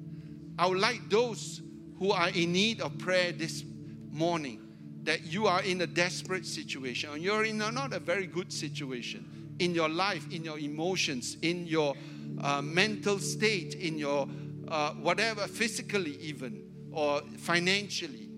I 0.58 0.66
would 0.66 0.78
like 0.78 1.08
those 1.08 1.62
who 1.98 2.10
are 2.12 2.28
in 2.30 2.52
need 2.52 2.80
of 2.80 2.98
prayer 2.98 3.32
this 3.32 3.64
morning 4.10 4.60
that 5.04 5.24
you 5.24 5.46
are 5.46 5.62
in 5.62 5.80
a 5.82 5.86
desperate 5.86 6.46
situation 6.46 7.10
or 7.10 7.18
you're 7.18 7.44
in 7.44 7.60
a, 7.60 7.70
not 7.70 7.92
a 7.92 8.00
very 8.00 8.26
good 8.26 8.52
situation 8.52 9.54
in 9.58 9.74
your 9.74 9.88
life, 9.88 10.26
in 10.32 10.44
your 10.44 10.58
emotions, 10.58 11.36
in 11.42 11.66
your 11.66 11.94
uh, 12.40 12.60
mental 12.62 13.18
state, 13.18 13.74
in 13.74 13.98
your 13.98 14.28
uh, 14.68 14.92
whatever, 14.94 15.46
physically 15.46 16.16
even, 16.20 16.62
or 16.90 17.20
financially, 17.38 18.28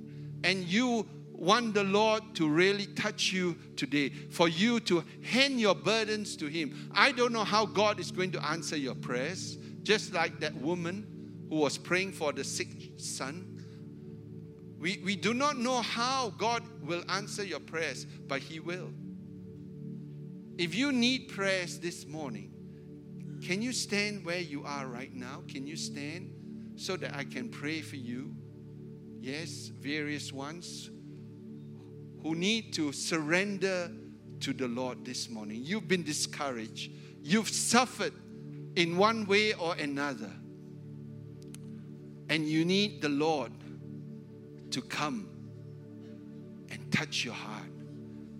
and 0.45 0.65
you 0.65 1.07
want 1.39 1.75
the 1.75 1.85
Lord 1.85 2.23
to 2.35 2.49
really 2.49 2.87
touch 2.87 3.33
you 3.33 3.57
today, 3.77 4.09
for 4.09 4.49
you 4.49 4.81
to 4.81 5.05
hand 5.23 5.61
your 5.61 5.75
burdens 5.75 6.37
to 6.37 6.47
Him. 6.47 6.91
I 6.95 7.13
don't 7.13 7.33
know 7.33 7.45
how 7.45 7.67
God 7.67 8.01
is 8.01 8.11
going 8.11 8.33
to 8.33 8.45
answer 8.45 8.77
your 8.77 8.95
prayers, 8.95 9.57
just 9.83 10.13
like 10.13 10.41
that 10.41 10.55
woman 10.55 11.07
who 11.49 11.57
was 11.57 11.79
praying 11.79 12.13
for 12.13 12.33
the 12.33 12.45
sick 12.45 12.69
son. 12.97 13.53
We, 14.79 15.01
we 15.05 15.17
do 15.17 15.35
not 15.35 15.59
know 15.59 15.83
how 15.83 16.31
God 16.37 16.63
will 16.83 17.03
answer 17.09 17.45
your 17.45 17.61
prayers, 17.61 18.05
but 18.05 18.41
He 18.41 18.61
will. 18.61 18.91
If 20.59 20.75
you 20.75 20.91
need 20.93 21.29
prayers 21.29 21.79
this 21.79 22.07
morning, 22.07 22.53
can 23.45 23.61
you 23.61 23.73
stand 23.73 24.25
where 24.25 24.41
you 24.41 24.65
are 24.65 24.87
right 24.87 25.15
now? 25.15 25.43
Can 25.49 25.67
you 25.67 25.77
stand 25.77 26.33
so 26.77 26.97
that 26.97 27.15
I 27.15 27.25
can 27.25 27.51
pray 27.51 27.83
for 27.83 27.97
you? 27.97 28.35
Yes, 29.21 29.69
various 29.69 30.33
ones 30.33 30.91
who 32.27 32.35
need 32.35 32.73
to 32.73 32.91
surrender 32.91 33.89
to 34.41 34.53
the 34.53 34.67
Lord 34.67 35.05
this 35.05 35.31
morning. 35.31 35.61
You've 35.63 35.87
been 35.87 36.03
discouraged. 36.03 36.91
You've 37.23 37.49
suffered 37.49 38.13
in 38.75 38.97
one 38.97 39.27
way 39.27 39.53
or 39.53 39.77
another. 39.77 40.33
And 42.29 42.49
you 42.49 42.65
need 42.65 43.01
the 43.01 43.11
Lord 43.11 43.53
to 44.73 44.83
come 44.83 45.29
and 46.69 46.91
touch 46.91 47.25
your 47.25 47.35
heart 47.35 47.71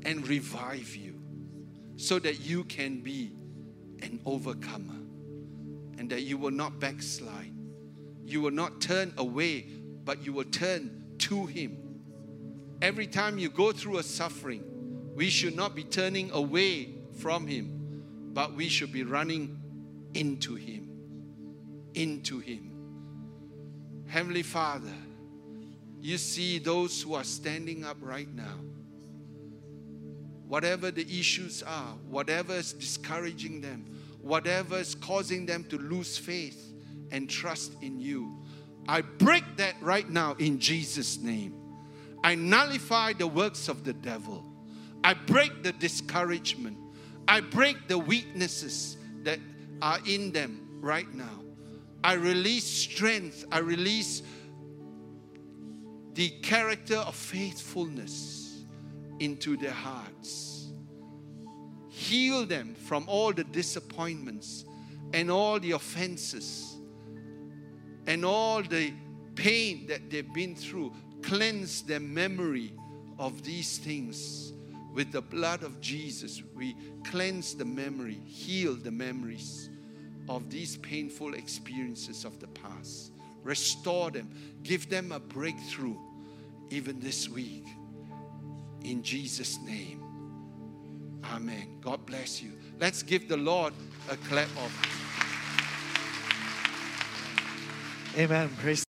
and 0.05 0.27
revive 0.27 0.97
you 0.97 1.21
so 1.95 2.19
that 2.19 2.41
you 2.41 2.65
can 2.65 3.03
be 3.03 3.31
an 4.03 4.19
overcomer 4.27 4.99
and 5.97 6.11
that 6.11 6.23
you 6.23 6.39
will 6.39 6.51
not 6.51 6.81
backslide. 6.81 7.55
You 8.25 8.41
will 8.41 8.51
not 8.51 8.81
turn 8.81 9.15
away, 9.17 9.67
but 10.05 10.27
you 10.27 10.33
will 10.33 10.45
turn 10.45 11.05
to 11.19 11.47
Him. 11.47 11.86
Every 12.83 13.07
time 13.07 13.39
you 13.39 13.49
go 13.49 13.73
through 13.73 13.99
a 13.99 14.03
suffering, 14.03 14.63
we 15.15 15.31
should 15.31 15.57
not 15.57 15.75
be 15.75 15.83
turning 15.85 16.31
away 16.33 16.91
from 17.19 17.47
Him, 17.47 18.03
but 18.35 18.55
we 18.55 18.69
should 18.69 18.93
be 18.93 19.03
running 19.03 19.59
into 20.15 20.55
Him. 20.55 20.89
Into 21.95 22.39
Him. 22.39 22.73
Heavenly 24.09 24.43
Father, 24.43 24.93
you 26.01 26.19
see 26.19 26.59
those 26.59 27.01
who 27.03 27.15
are 27.15 27.25
standing 27.25 27.85
up 27.85 27.97
right 28.01 28.33
now. 28.35 28.59
Whatever 30.47 30.91
the 30.91 31.03
issues 31.03 31.63
are, 31.63 31.95
whatever 32.09 32.55
is 32.55 32.73
discouraging 32.73 33.61
them, 33.63 33.85
whatever 34.21 34.77
is 34.77 34.95
causing 34.95 35.47
them 35.47 35.65
to 35.65 35.79
lose 35.79 36.19
faith 36.19 36.73
and 37.11 37.29
trust 37.29 37.73
in 37.83 37.99
you, 37.99 38.37
I 38.87 39.01
break 39.01 39.45
that 39.57 39.75
right 39.81 40.09
now 40.09 40.35
in 40.39 40.61
Jesus' 40.61 41.19
name. 41.19 41.66
I 42.27 42.35
nullify 42.35 43.13
the 43.13 43.29
works 43.29 43.69
of 43.69 43.85
the 43.85 43.93
devil. 43.93 44.45
I 45.05 45.15
break 45.15 45.63
the 45.63 45.71
discouragement. 45.71 46.77
I 47.29 47.41
break 47.41 47.87
the 47.87 47.99
weaknesses 47.99 48.97
that 49.23 49.39
are 49.81 50.01
in 50.05 50.33
them 50.33 50.81
right 50.81 51.07
now. 51.15 51.45
I 52.03 52.15
release 52.15 52.65
strength. 52.65 53.45
I 53.53 53.61
release 53.61 54.23
the 56.15 56.31
character 56.43 56.97
of 56.97 57.15
faithfulness 57.15 58.65
into 59.21 59.57
their 59.57 59.71
hearts. 59.71 60.73
Heal 61.91 62.45
them 62.45 62.75
from 62.75 63.05
all 63.07 63.33
the 63.33 63.45
disappointments 63.45 64.65
and 65.15 65.31
all 65.31 65.61
the 65.61 65.71
offenses 65.71 66.75
and 68.09 68.25
all 68.25 68.65
the 68.65 68.93
pain 69.37 69.87
that 69.87 70.11
they've 70.11 70.35
been 70.35 70.57
through. 70.57 70.93
Cleanse 71.23 71.83
their 71.83 72.01
memory 72.01 72.73
of 73.19 73.43
these 73.43 73.79
things 73.79 74.53
with 74.93 75.13
the 75.13 75.21
blood 75.21 75.63
of 75.63 75.81
Jesus. 75.81 76.43
We 76.55 76.77
cleanse 77.05 77.55
the 77.55 77.65
memory, 77.65 78.21
heal 78.25 78.75
the 78.75 78.91
memories 78.91 79.71
of 80.29 80.51
these 80.51 80.77
painful 80.79 81.35
experiences 81.35 82.25
of 82.25 82.41
the 82.41 82.49
past. 82.49 83.13
Restore 83.43 84.11
them, 84.11 84.31
give 84.63 84.89
them 84.89 85.13
a 85.13 85.21
breakthrough 85.21 85.97
even 86.71 86.99
this 87.01 87.29
week. 87.29 87.67
In 88.83 89.03
Jesus' 89.03 89.59
name. 89.61 90.03
Amen. 91.33 91.79
God 91.81 92.07
bless 92.07 92.43
you. 92.43 92.53
Let's 92.81 93.03
give 93.03 93.29
the 93.29 93.37
Lord 93.37 93.73
a 94.11 94.17
clap 94.17 94.49
of. 94.57 94.73
Amen. 98.17 98.49
Praise 98.61 98.86